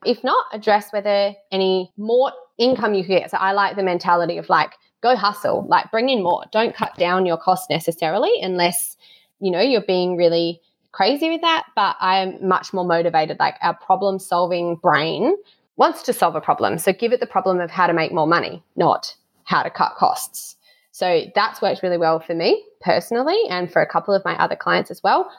If 0.06 0.24
not, 0.24 0.46
address 0.54 0.92
whether 0.92 1.34
any 1.52 1.92
more 1.98 2.32
income 2.58 2.94
you 2.94 3.04
can 3.04 3.20
get. 3.20 3.32
So 3.32 3.38
I 3.38 3.54
like 3.54 3.76
the 3.76 3.84
mentality 3.84 4.38
of 4.38 4.50
like, 4.50 4.74
go 5.02 5.16
hustle, 5.16 5.66
like 5.68 5.92
bring 5.92 6.10
in 6.10 6.24
more. 6.24 6.44
Don't 6.52 6.76
cut 6.76 6.96
down 6.98 7.26
your 7.26 7.38
cost 7.38 7.70
necessarily 7.70 8.32
unless, 8.42 8.98
you 9.40 9.52
know, 9.52 9.62
you're 9.62 9.82
being 9.82 10.18
really 10.18 10.62
crazy 10.96 11.30
with 11.30 11.42
that, 11.42 11.66
but 11.76 11.98
I 12.00 12.20
am 12.20 12.48
much 12.48 12.74
more 12.74 12.86
motivated. 12.86 13.38
Like 13.38 13.56
our 13.62 13.76
problem 13.76 14.18
solving 14.18 14.76
brain 14.76 15.36
wants 15.76 16.02
to 16.04 16.14
solve 16.14 16.36
a 16.36 16.42
problem. 16.42 16.78
So 16.78 16.94
give 16.94 17.12
it 17.12 17.20
the 17.20 17.28
problem 17.28 17.60
of 17.60 17.70
how 17.70 17.86
to 17.86 17.94
make 17.94 18.14
more 18.14 18.28
money, 18.28 18.64
not 18.78 19.14
how 19.44 19.62
to 19.62 19.70
cut 19.70 19.96
costs. 19.98 20.56
So 20.92 21.26
that's 21.36 21.62
worked 21.62 21.84
really 21.84 21.98
well 21.98 22.22
for 22.22 22.34
me 22.34 22.64
personally 22.80 23.38
and 23.50 23.70
for 23.70 23.82
a 23.82 23.88
couple 23.88 24.14
of 24.14 24.24
my 24.24 24.38
other 24.38 24.56
clients 24.56 24.90
as 24.90 25.04
well. 25.04 25.30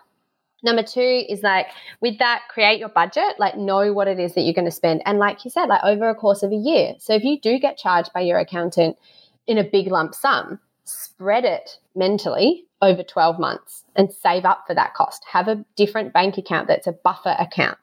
Number 0.62 0.82
two 0.82 1.24
is 1.26 1.42
like 1.42 1.68
with 2.02 2.18
that, 2.18 2.42
create 2.50 2.78
your 2.78 2.90
budget, 2.90 3.38
like 3.38 3.56
know 3.56 3.94
what 3.94 4.08
it 4.08 4.18
is 4.18 4.34
that 4.34 4.42
you're 4.42 4.52
going 4.52 4.66
to 4.66 4.70
spend. 4.70 5.00
And 5.06 5.18
like 5.18 5.42
you 5.46 5.50
said, 5.50 5.66
like 5.66 5.82
over 5.84 6.10
a 6.10 6.14
course 6.14 6.42
of 6.42 6.52
a 6.52 6.56
year. 6.56 6.96
So 6.98 7.14
if 7.14 7.24
you 7.24 7.40
do 7.40 7.58
get 7.58 7.78
charged 7.78 8.12
by 8.12 8.20
your 8.20 8.38
accountant 8.38 8.98
in 9.46 9.56
a 9.56 9.64
big 9.64 9.86
lump 9.86 10.14
sum, 10.14 10.60
spread 10.84 11.46
it 11.46 11.78
mentally 11.94 12.65
over 12.82 13.02
12 13.02 13.38
months 13.38 13.84
and 13.94 14.12
save 14.12 14.44
up 14.44 14.64
for 14.66 14.74
that 14.74 14.94
cost. 14.94 15.24
Have 15.30 15.48
a 15.48 15.64
different 15.76 16.12
bank 16.12 16.38
account 16.38 16.68
that's 16.68 16.86
a 16.86 16.92
buffer 16.92 17.34
account. 17.38 17.78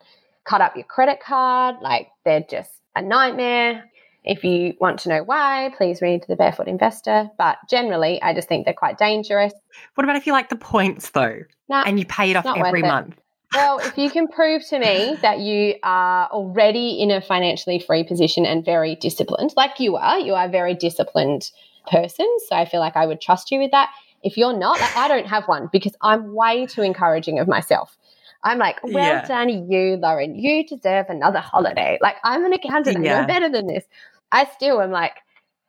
Cut 0.45 0.61
up 0.61 0.75
your 0.75 0.85
credit 0.85 1.19
card, 1.19 1.77
like 1.81 2.09
they're 2.25 2.45
just 2.49 2.71
a 2.95 3.01
nightmare. 3.01 3.85
If 4.23 4.43
you 4.43 4.75
want 4.79 4.99
to 5.01 5.09
know 5.09 5.23
why, 5.23 5.73
please 5.75 6.01
read 6.01 6.25
The 6.27 6.35
Barefoot 6.35 6.67
Investor. 6.67 7.29
But 7.37 7.57
generally, 7.69 8.21
I 8.21 8.33
just 8.33 8.47
think 8.47 8.65
they're 8.65 8.73
quite 8.73 8.97
dangerous. 8.97 9.53
What 9.95 10.03
about 10.03 10.15
if 10.15 10.25
you 10.25 10.33
like 10.33 10.49
the 10.49 10.55
points 10.55 11.09
though? 11.09 11.39
Nah, 11.67 11.83
and 11.85 11.99
you 11.99 12.05
pay 12.05 12.31
it 12.31 12.35
off 12.35 12.45
every 12.45 12.81
month? 12.81 13.19
Well, 13.53 13.79
if 13.83 13.97
you 13.97 14.09
can 14.09 14.27
prove 14.27 14.65
to 14.67 14.79
me 14.79 15.17
that 15.21 15.39
you 15.39 15.75
are 15.83 16.27
already 16.27 17.01
in 17.01 17.11
a 17.11 17.21
financially 17.21 17.79
free 17.79 18.03
position 18.03 18.45
and 18.45 18.63
very 18.63 18.95
disciplined, 18.95 19.53
like 19.57 19.79
you 19.79 19.97
are, 19.97 20.19
you 20.19 20.33
are 20.35 20.45
a 20.45 20.49
very 20.49 20.75
disciplined 20.75 21.51
person. 21.87 22.27
So 22.47 22.55
I 22.55 22.65
feel 22.65 22.79
like 22.79 22.95
I 22.95 23.05
would 23.05 23.21
trust 23.21 23.51
you 23.51 23.59
with 23.59 23.71
that. 23.71 23.89
If 24.23 24.37
you're 24.37 24.57
not, 24.57 24.79
like, 24.79 24.95
I 24.95 25.07
don't 25.07 25.27
have 25.27 25.47
one 25.47 25.69
because 25.71 25.95
I'm 26.01 26.33
way 26.33 26.65
too 26.65 26.81
encouraging 26.81 27.39
of 27.39 27.47
myself. 27.47 27.97
I'm 28.43 28.57
like, 28.57 28.83
well 28.83 28.93
yeah. 28.93 29.25
done, 29.25 29.49
you, 29.49 29.97
Lauren. 29.97 30.35
You 30.35 30.65
deserve 30.65 31.05
another 31.09 31.39
holiday. 31.39 31.97
Like, 32.01 32.17
I'm 32.23 32.43
an 32.45 32.53
accountant. 32.53 33.03
Yeah. 33.03 33.21
Know 33.21 33.27
better 33.27 33.49
than 33.49 33.67
this. 33.67 33.85
I 34.31 34.45
still 34.45 34.81
am 34.81 34.91
like, 34.91 35.13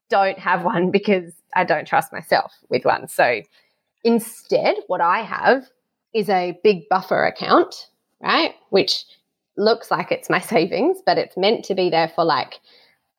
don't 0.09 0.39
have 0.39 0.65
one 0.65 0.91
because 0.91 1.33
I 1.55 1.65
don't 1.65 1.87
trust 1.87 2.13
myself 2.13 2.53
with 2.69 2.85
one. 2.85 3.09
So 3.09 3.43
instead, 4.03 4.77
what 4.87 5.01
I 5.01 5.21
have 5.21 5.65
is 6.13 6.29
a 6.29 6.59
big 6.63 6.89
buffer 6.89 7.25
account, 7.25 7.89
right? 8.21 8.55
Which 8.71 9.05
looks 9.57 9.91
like 9.91 10.11
it's 10.11 10.31
my 10.31 10.41
savings, 10.55 10.99
but 11.05 11.19
it's 11.19 11.37
meant 11.37 11.65
to 11.67 11.75
be 11.75 11.91
there 11.91 12.13
for 12.15 12.25
like 12.25 12.61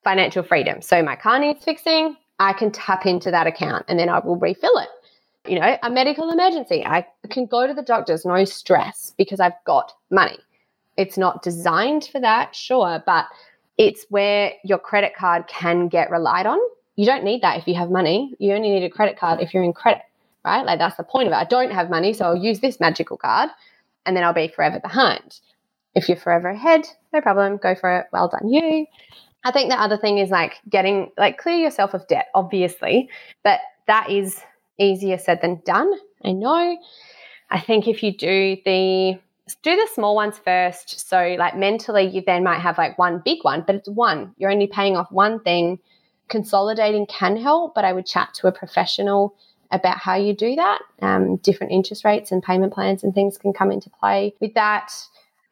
financial 0.04 0.42
freedom. 0.42 0.82
So 0.82 1.02
my 1.02 1.16
car 1.16 1.38
needs 1.38 1.64
fixing, 1.64 2.16
I 2.38 2.52
can 2.52 2.70
tap 2.70 3.06
into 3.06 3.30
that 3.30 3.46
account 3.46 3.86
and 3.88 3.98
then 3.98 4.08
I 4.08 4.18
will 4.20 4.36
refill 4.36 4.76
it. 4.78 4.88
You 5.48 5.60
know, 5.60 5.78
a 5.82 5.90
medical 5.90 6.30
emergency, 6.30 6.84
I 6.84 7.06
can 7.30 7.46
go 7.46 7.66
to 7.66 7.74
the 7.74 7.82
doctors, 7.82 8.24
no 8.24 8.44
stress 8.44 9.14
because 9.16 9.40
I've 9.40 9.62
got 9.64 9.92
money. 10.10 10.38
It's 10.96 11.18
not 11.18 11.42
designed 11.42 12.08
for 12.10 12.20
that, 12.20 12.54
sure, 12.54 13.02
but 13.04 13.26
it's 13.78 14.06
where 14.08 14.52
your 14.64 14.78
credit 14.78 15.14
card 15.14 15.46
can 15.46 15.88
get 15.88 16.10
relied 16.10 16.46
on. 16.46 16.58
You 16.96 17.04
don't 17.04 17.24
need 17.24 17.42
that 17.42 17.58
if 17.58 17.68
you 17.68 17.74
have 17.74 17.90
money. 17.90 18.34
You 18.38 18.54
only 18.54 18.70
need 18.70 18.84
a 18.84 18.90
credit 18.90 19.18
card 19.18 19.40
if 19.40 19.52
you're 19.52 19.62
in 19.62 19.74
credit, 19.74 20.02
right? 20.44 20.64
Like 20.64 20.78
that's 20.78 20.96
the 20.96 21.04
point 21.04 21.28
of 21.28 21.32
it. 21.32 21.36
I 21.36 21.44
don't 21.44 21.70
have 21.70 21.90
money, 21.90 22.12
so 22.12 22.24
I'll 22.24 22.36
use 22.36 22.60
this 22.60 22.80
magical 22.80 23.18
card 23.18 23.50
and 24.06 24.16
then 24.16 24.24
I'll 24.24 24.32
be 24.32 24.48
forever 24.48 24.80
behind. 24.80 25.40
If 25.94 26.08
you're 26.08 26.16
forever 26.16 26.48
ahead, 26.48 26.86
no 27.12 27.20
problem, 27.20 27.58
go 27.58 27.74
for 27.74 27.98
it. 27.98 28.06
Well 28.12 28.28
done, 28.28 28.48
you. 28.48 28.86
I 29.44 29.52
think 29.52 29.70
the 29.70 29.80
other 29.80 29.96
thing 29.96 30.18
is 30.18 30.30
like 30.30 30.54
getting, 30.68 31.10
like, 31.16 31.38
clear 31.38 31.56
yourself 31.56 31.94
of 31.94 32.06
debt, 32.08 32.28
obviously, 32.34 33.08
but 33.44 33.60
that 33.86 34.10
is 34.10 34.40
easier 34.78 35.18
said 35.18 35.40
than 35.42 35.62
done. 35.64 35.92
I 36.24 36.32
know. 36.32 36.78
I 37.50 37.60
think 37.60 37.86
if 37.88 38.02
you 38.02 38.12
do 38.12 38.56
the 38.64 39.18
do 39.62 39.76
the 39.76 39.88
small 39.94 40.14
ones 40.14 40.38
first. 40.38 41.08
So, 41.08 41.36
like 41.38 41.56
mentally, 41.56 42.08
you 42.08 42.22
then 42.26 42.42
might 42.42 42.60
have 42.60 42.78
like 42.78 42.98
one 42.98 43.22
big 43.24 43.38
one, 43.42 43.62
but 43.66 43.76
it's 43.76 43.88
one. 43.88 44.34
You're 44.36 44.50
only 44.50 44.66
paying 44.66 44.96
off 44.96 45.10
one 45.12 45.40
thing. 45.40 45.78
Consolidating 46.28 47.06
can 47.06 47.36
help, 47.36 47.74
but 47.74 47.84
I 47.84 47.92
would 47.92 48.06
chat 48.06 48.34
to 48.34 48.48
a 48.48 48.52
professional 48.52 49.36
about 49.70 49.98
how 49.98 50.16
you 50.16 50.34
do 50.34 50.56
that. 50.56 50.80
Um, 51.00 51.36
different 51.36 51.72
interest 51.72 52.04
rates 52.04 52.32
and 52.32 52.42
payment 52.42 52.72
plans 52.72 53.04
and 53.04 53.14
things 53.14 53.38
can 53.38 53.52
come 53.52 53.70
into 53.70 53.90
play 53.90 54.34
with 54.40 54.54
that. 54.54 54.92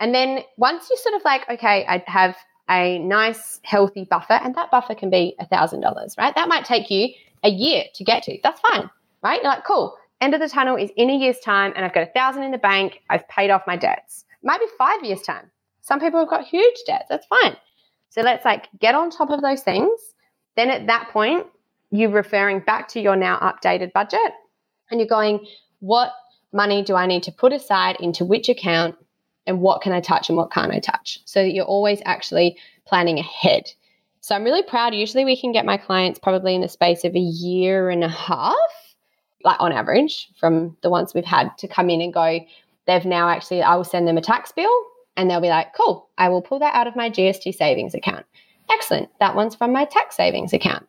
And 0.01 0.12
then 0.14 0.41
once 0.57 0.89
you 0.91 0.97
sort 0.97 1.14
of 1.14 1.25
like, 1.25 1.49
okay, 1.49 1.87
I 1.87 2.03
have 2.07 2.37
a 2.68 2.99
nice 2.99 3.61
healthy 3.62 4.05
buffer, 4.05 4.33
and 4.33 4.55
that 4.57 4.70
buffer 4.70 4.95
can 4.95 5.11
be 5.11 5.37
a 5.39 5.47
thousand 5.47 5.81
dollars, 5.81 6.16
right? 6.18 6.35
That 6.35 6.49
might 6.49 6.64
take 6.64 6.91
you 6.91 7.11
a 7.45 7.49
year 7.49 7.85
to 7.95 8.05
get 8.05 8.25
to. 8.25 8.39
That's 8.43 8.61
fine, 8.61 8.91
right? 9.25 9.43
You're 9.43 9.51
like, 9.51 9.64
cool, 9.64 9.97
end 10.20 10.35
of 10.35 10.41
the 10.41 10.49
tunnel 10.49 10.77
is 10.77 10.91
in 10.97 11.11
a 11.11 11.16
year's 11.16 11.41
time 11.41 11.72
and 11.75 11.85
I've 11.85 11.95
got 11.95 12.05
a 12.05 12.12
thousand 12.12 12.45
in 12.45 12.53
the 12.53 12.59
bank. 12.59 13.01
I've 13.11 13.27
paid 13.29 13.51
off 13.51 13.62
my 13.66 13.77
debts. 13.77 14.25
Maybe 14.43 14.64
five 14.79 15.03
years' 15.03 15.22
time. 15.22 15.51
Some 15.81 15.99
people 15.99 16.20
have 16.20 16.29
got 16.29 16.45
huge 16.45 16.77
debts. 16.87 17.07
That's 17.09 17.27
fine. 17.27 17.57
So 18.11 18.20
let's 18.20 18.45
like 18.45 18.68
get 18.79 18.95
on 18.95 19.11
top 19.11 19.31
of 19.31 19.43
those 19.43 19.62
things. 19.62 19.99
Then 20.57 20.70
at 20.70 20.87
that 20.87 21.09
point, 21.11 21.47
you're 21.91 22.11
referring 22.11 22.61
back 22.61 22.89
to 22.89 23.01
your 23.01 23.16
now 23.16 23.39
updated 23.39 23.93
budget 23.93 24.33
and 24.91 25.01
you're 25.01 25.09
going, 25.09 25.47
what 25.81 26.12
money 26.53 26.83
do 26.83 26.95
I 26.95 27.07
need 27.07 27.25
to 27.25 27.33
put 27.33 27.53
aside 27.53 27.97
into 28.01 28.25
which 28.25 28.49
account 28.49 28.97
and 29.47 29.61
what 29.61 29.83
can 29.83 29.93
I 29.93 30.01
touch 30.01 30.29
and 30.29 30.37
what 30.37 30.53
can't 30.53 30.72
I 30.72 30.79
touch? 30.79 31.20
So 31.25 31.43
that 31.43 31.53
you're 31.53 31.64
always 31.64 32.01
actually 32.05 32.57
planning 32.87 33.18
ahead. 33.18 33.70
So 34.20 34.35
I'm 34.35 34.45
really 34.45 34.62
proud. 34.62 34.95
Usually 34.95 35.25
we 35.25 35.39
can 35.39 35.53
get 35.53 35.66
my 35.66 35.77
clients 35.77 36.18
probably 36.18 36.55
in 36.55 36.61
the 36.61 36.68
space 36.68 37.05
of 37.05 37.14
a 37.14 37.18
year 37.18 37.91
and 37.91 38.05
a 38.05 38.09
half 38.09 38.55
like 39.45 39.61
on 39.61 39.72
average 39.72 40.30
from 40.38 40.76
the 40.82 40.90
ones 40.90 41.14
we've 41.14 41.24
had 41.24 41.57
to 41.59 41.68
come 41.68 41.90
in 41.90 42.01
and 42.01 42.12
go, 42.12 42.40
they've 42.86 43.05
now 43.05 43.28
actually, 43.28 43.62
I 43.62 43.76
will 43.76 43.84
send 43.84 44.09
them 44.09 44.18
a 44.18 44.22
tax 44.22 44.53
bill 44.53 44.84
and 45.16 45.30
they'll 45.30 45.40
be 45.40 45.49
like, 45.49 45.74
cool, 45.74 46.09
I 46.18 46.28
will 46.28 46.42
pull 46.42 46.59
that 46.61 46.74
out 46.74 46.86
of 46.86 46.97
my 46.97 47.11
GST 47.11 47.55
savings 47.55 47.95
account. 47.95 48.26
Excellent. 48.70 49.11
That 49.20 49.36
one's 49.36 49.55
from 49.55 49.72
my 49.72 49.84
tax 49.84 50.16
savings 50.16 50.53
account. 50.53 50.86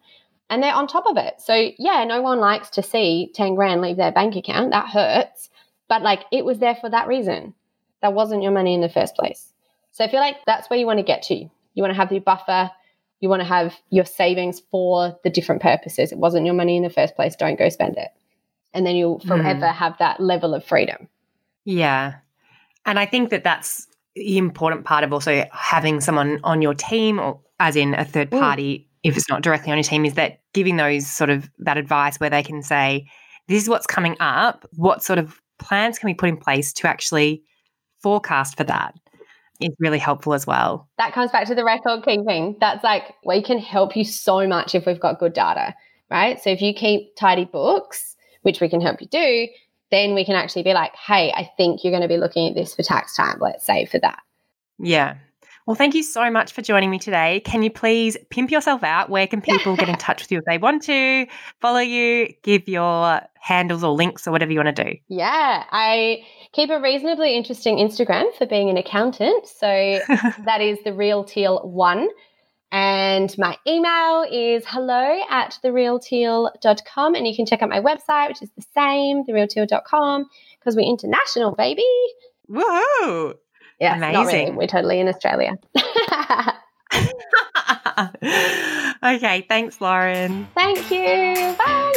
And 0.49 0.61
they're 0.61 0.73
on 0.73 0.87
top 0.87 1.05
of 1.07 1.17
it. 1.17 1.41
So, 1.41 1.71
yeah, 1.77 2.03
no 2.05 2.21
one 2.21 2.39
likes 2.39 2.69
to 2.71 2.83
see 2.83 3.31
10 3.33 3.55
grand 3.55 3.81
leave 3.81 3.97
their 3.97 4.11
bank 4.11 4.35
account. 4.35 4.71
That 4.71 4.89
hurts. 4.89 5.49
But 5.89 6.01
like 6.01 6.23
it 6.31 6.45
was 6.45 6.59
there 6.59 6.75
for 6.75 6.89
that 6.89 7.07
reason. 7.07 7.53
That 8.01 8.13
wasn't 8.13 8.43
your 8.43 8.51
money 8.51 8.73
in 8.73 8.81
the 8.81 8.89
first 8.89 9.15
place. 9.15 9.51
So 9.91 10.03
I 10.03 10.09
feel 10.09 10.19
like 10.19 10.37
that's 10.45 10.69
where 10.69 10.79
you 10.79 10.85
want 10.85 10.99
to 10.99 11.03
get 11.03 11.23
to. 11.23 11.35
You 11.35 11.83
want 11.83 11.91
to 11.91 11.97
have 11.97 12.11
your 12.11 12.21
buffer. 12.21 12.71
You 13.19 13.29
want 13.29 13.41
to 13.41 13.47
have 13.47 13.75
your 13.89 14.05
savings 14.05 14.61
for 14.71 15.17
the 15.23 15.29
different 15.29 15.61
purposes. 15.61 16.11
It 16.11 16.19
wasn't 16.19 16.45
your 16.45 16.53
money 16.53 16.77
in 16.77 16.83
the 16.83 16.89
first 16.89 17.15
place. 17.15 17.35
Don't 17.35 17.57
go 17.57 17.69
spend 17.69 17.97
it 17.97 18.09
and 18.75 18.85
then 18.85 18.95
you'll 18.95 19.19
forever 19.19 19.65
mm. 19.65 19.73
have 19.73 19.97
that 19.97 20.19
level 20.19 20.53
of 20.53 20.63
freedom. 20.63 21.07
Yeah. 21.63 22.15
And 22.85 22.99
I 22.99 23.07
think 23.07 23.31
that 23.31 23.43
that's 23.43 23.87
the 24.15 24.37
important 24.37 24.85
part 24.85 25.03
of 25.03 25.11
also 25.11 25.45
having 25.51 25.99
someone 26.01 26.39
on 26.43 26.61
your 26.61 26.73
team 26.73 27.19
or 27.19 27.39
as 27.59 27.75
in 27.75 27.93
a 27.95 28.05
third 28.05 28.31
party 28.31 28.79
mm. 28.79 28.85
if 29.03 29.17
it's 29.17 29.29
not 29.29 29.41
directly 29.41 29.71
on 29.71 29.77
your 29.77 29.83
team 29.83 30.05
is 30.05 30.13
that 30.13 30.39
giving 30.53 30.77
those 30.77 31.07
sort 31.07 31.29
of 31.29 31.49
that 31.59 31.77
advice 31.77 32.17
where 32.19 32.29
they 32.29 32.43
can 32.43 32.61
say 32.61 33.07
this 33.47 33.63
is 33.63 33.69
what's 33.69 33.87
coming 33.87 34.15
up 34.19 34.65
what 34.75 35.03
sort 35.03 35.19
of 35.19 35.41
plans 35.57 35.99
can 35.99 36.07
we 36.07 36.13
put 36.13 36.29
in 36.29 36.37
place 36.37 36.71
to 36.71 36.87
actually 36.87 37.43
forecast 38.01 38.57
for 38.57 38.63
that 38.63 38.93
is 39.59 39.75
really 39.79 39.99
helpful 39.99 40.33
as 40.33 40.45
well 40.45 40.87
that 40.97 41.13
comes 41.13 41.31
back 41.31 41.47
to 41.47 41.55
the 41.55 41.63
record 41.63 42.03
keeping 42.03 42.55
that's 42.59 42.83
like 42.83 43.13
we 43.25 43.41
can 43.41 43.57
help 43.57 43.95
you 43.95 44.03
so 44.03 44.47
much 44.47 44.75
if 44.75 44.85
we've 44.85 44.99
got 44.99 45.19
good 45.19 45.33
data 45.33 45.73
right 46.09 46.41
so 46.41 46.49
if 46.49 46.61
you 46.61 46.73
keep 46.73 47.15
tidy 47.15 47.45
books 47.45 48.14
which 48.45 48.61
we 48.61 48.69
can 48.69 48.79
help 48.79 49.01
you 49.01 49.07
do, 49.07 49.47
then 49.91 50.13
we 50.13 50.23
can 50.23 50.35
actually 50.35 50.63
be 50.63 50.73
like, 50.73 50.95
hey, 50.95 51.31
I 51.35 51.49
think 51.57 51.83
you're 51.83 51.91
going 51.91 52.01
to 52.01 52.07
be 52.07 52.17
looking 52.17 52.47
at 52.47 52.55
this 52.55 52.75
for 52.75 52.83
tax 52.83 53.15
time. 53.15 53.37
Let's 53.39 53.65
save 53.65 53.89
for 53.89 53.99
that. 53.99 54.19
Yeah. 54.79 55.15
Well, 55.65 55.75
thank 55.75 55.95
you 55.95 56.03
so 56.03 56.29
much 56.29 56.53
for 56.53 56.61
joining 56.61 56.91
me 56.91 56.99
today. 56.99 57.41
Can 57.43 57.63
you 57.63 57.71
please 57.71 58.15
pimp 58.29 58.51
yourself 58.51 58.83
out? 58.83 59.09
Where 59.09 59.25
can 59.25 59.41
people 59.41 59.75
get 59.75 59.89
in 59.89 59.95
touch 59.97 60.21
with 60.21 60.31
you 60.31 60.37
if 60.37 60.45
they 60.45 60.59
want 60.59 60.83
to 60.83 61.25
follow 61.59 61.79
you, 61.79 62.31
give 62.43 62.67
your 62.67 63.21
handles 63.39 63.83
or 63.83 63.91
links 63.93 64.27
or 64.27 64.31
whatever 64.31 64.51
you 64.51 64.59
want 64.59 64.75
to 64.75 64.83
do? 64.83 64.95
Yeah, 65.07 65.63
I 65.71 66.23
keep 66.51 66.69
a 66.69 66.79
reasonably 66.79 67.35
interesting 67.35 67.77
Instagram 67.77 68.25
for 68.37 68.45
being 68.45 68.69
an 68.69 68.77
accountant. 68.77 69.47
So 69.47 69.65
that 70.45 70.61
is 70.61 70.77
the 70.83 70.93
real 70.93 71.23
teal 71.23 71.61
one. 71.67 72.09
And 72.75 73.33
my 73.37 73.57
email 73.65 74.25
is 74.29 74.65
hello 74.67 75.21
at 75.29 75.57
therealteal.com. 75.63 77.15
And 77.15 77.25
you 77.25 77.33
can 77.33 77.45
check 77.45 77.61
out 77.61 77.69
my 77.69 77.79
website, 77.79 78.27
which 78.27 78.41
is 78.41 78.49
the 78.57 78.65
same, 78.75 79.23
therealteal.com, 79.23 80.25
because 80.59 80.75
we're 80.75 80.81
international, 80.81 81.55
baby. 81.55 81.85
Whoa. 82.47 83.35
Yeah, 83.79 83.95
Amazing. 83.95 84.25
Really. 84.25 84.51
We're 84.57 84.67
totally 84.67 84.99
in 84.99 85.07
Australia. 85.07 85.57
okay, 89.03 89.45
thanks, 89.47 89.79
Lauren. 89.79 90.45
Thank 90.53 90.91
you. 90.91 91.55
Bye. 91.57 91.93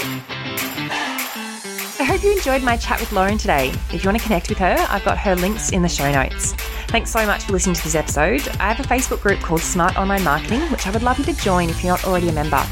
I 1.99 2.05
hope 2.07 2.22
you 2.22 2.31
enjoyed 2.37 2.62
my 2.62 2.76
chat 2.76 3.01
with 3.01 3.11
Lauren 3.11 3.37
today. 3.37 3.70
If 3.93 4.05
you 4.05 4.09
want 4.09 4.18
to 4.18 4.24
connect 4.24 4.49
with 4.49 4.59
her, 4.59 4.76
I've 4.89 5.05
got 5.05 5.18
her 5.18 5.35
links 5.35 5.72
in 5.72 5.83
the 5.83 5.89
show 5.89 6.12
notes. 6.12 6.55
Thanks 6.89 7.11
so 7.11 7.26
much 7.26 7.45
for 7.45 7.53
listening 7.53 7.74
to 7.74 7.84
this 7.84 7.95
episode. 7.95 8.49
I 8.59 8.72
have 8.72 8.80
a 8.80 8.89
Facebook 8.89 9.20
group 9.20 9.41
called 9.41 9.61
Smart 9.61 9.99
Online 9.99 10.24
Marketing, 10.24 10.62
which 10.70 10.86
I 10.86 10.91
would 10.91 11.03
love 11.03 11.18
you 11.18 11.24
to 11.26 11.34
join 11.34 11.68
if 11.68 11.84
you're 11.84 11.93
not 11.93 12.03
already 12.07 12.30
a 12.30 12.32
member. 12.32 12.64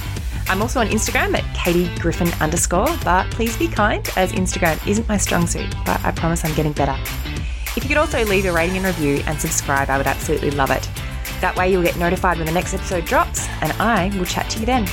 I'm 0.48 0.62
also 0.62 0.80
on 0.80 0.88
Instagram 0.88 1.36
at 1.36 1.44
Katie 1.54 1.94
Griffin 1.98 2.32
underscore, 2.40 2.88
but 3.04 3.30
please 3.30 3.58
be 3.58 3.68
kind 3.68 4.08
as 4.16 4.32
Instagram 4.32 4.84
isn't 4.88 5.06
my 5.06 5.18
strong 5.18 5.46
suit, 5.46 5.74
but 5.84 6.02
I 6.02 6.12
promise 6.12 6.46
I'm 6.46 6.54
getting 6.54 6.72
better. 6.72 6.96
If 7.76 7.84
you 7.84 7.88
could 7.88 7.98
also 7.98 8.24
leave 8.24 8.46
a 8.46 8.52
rating 8.52 8.78
and 8.78 8.86
review 8.86 9.22
and 9.26 9.38
subscribe, 9.38 9.90
I 9.90 9.98
would 9.98 10.06
absolutely 10.06 10.50
love 10.50 10.70
it. 10.70 10.88
That 11.42 11.54
way 11.54 11.70
you'll 11.70 11.82
get 11.82 11.98
notified 11.98 12.38
when 12.38 12.46
the 12.46 12.52
next 12.52 12.72
episode 12.72 13.04
drops, 13.04 13.46
and 13.60 13.70
I 13.72 14.10
will 14.16 14.24
chat 14.24 14.48
to 14.48 14.60
you 14.60 14.64
then. 14.64 14.86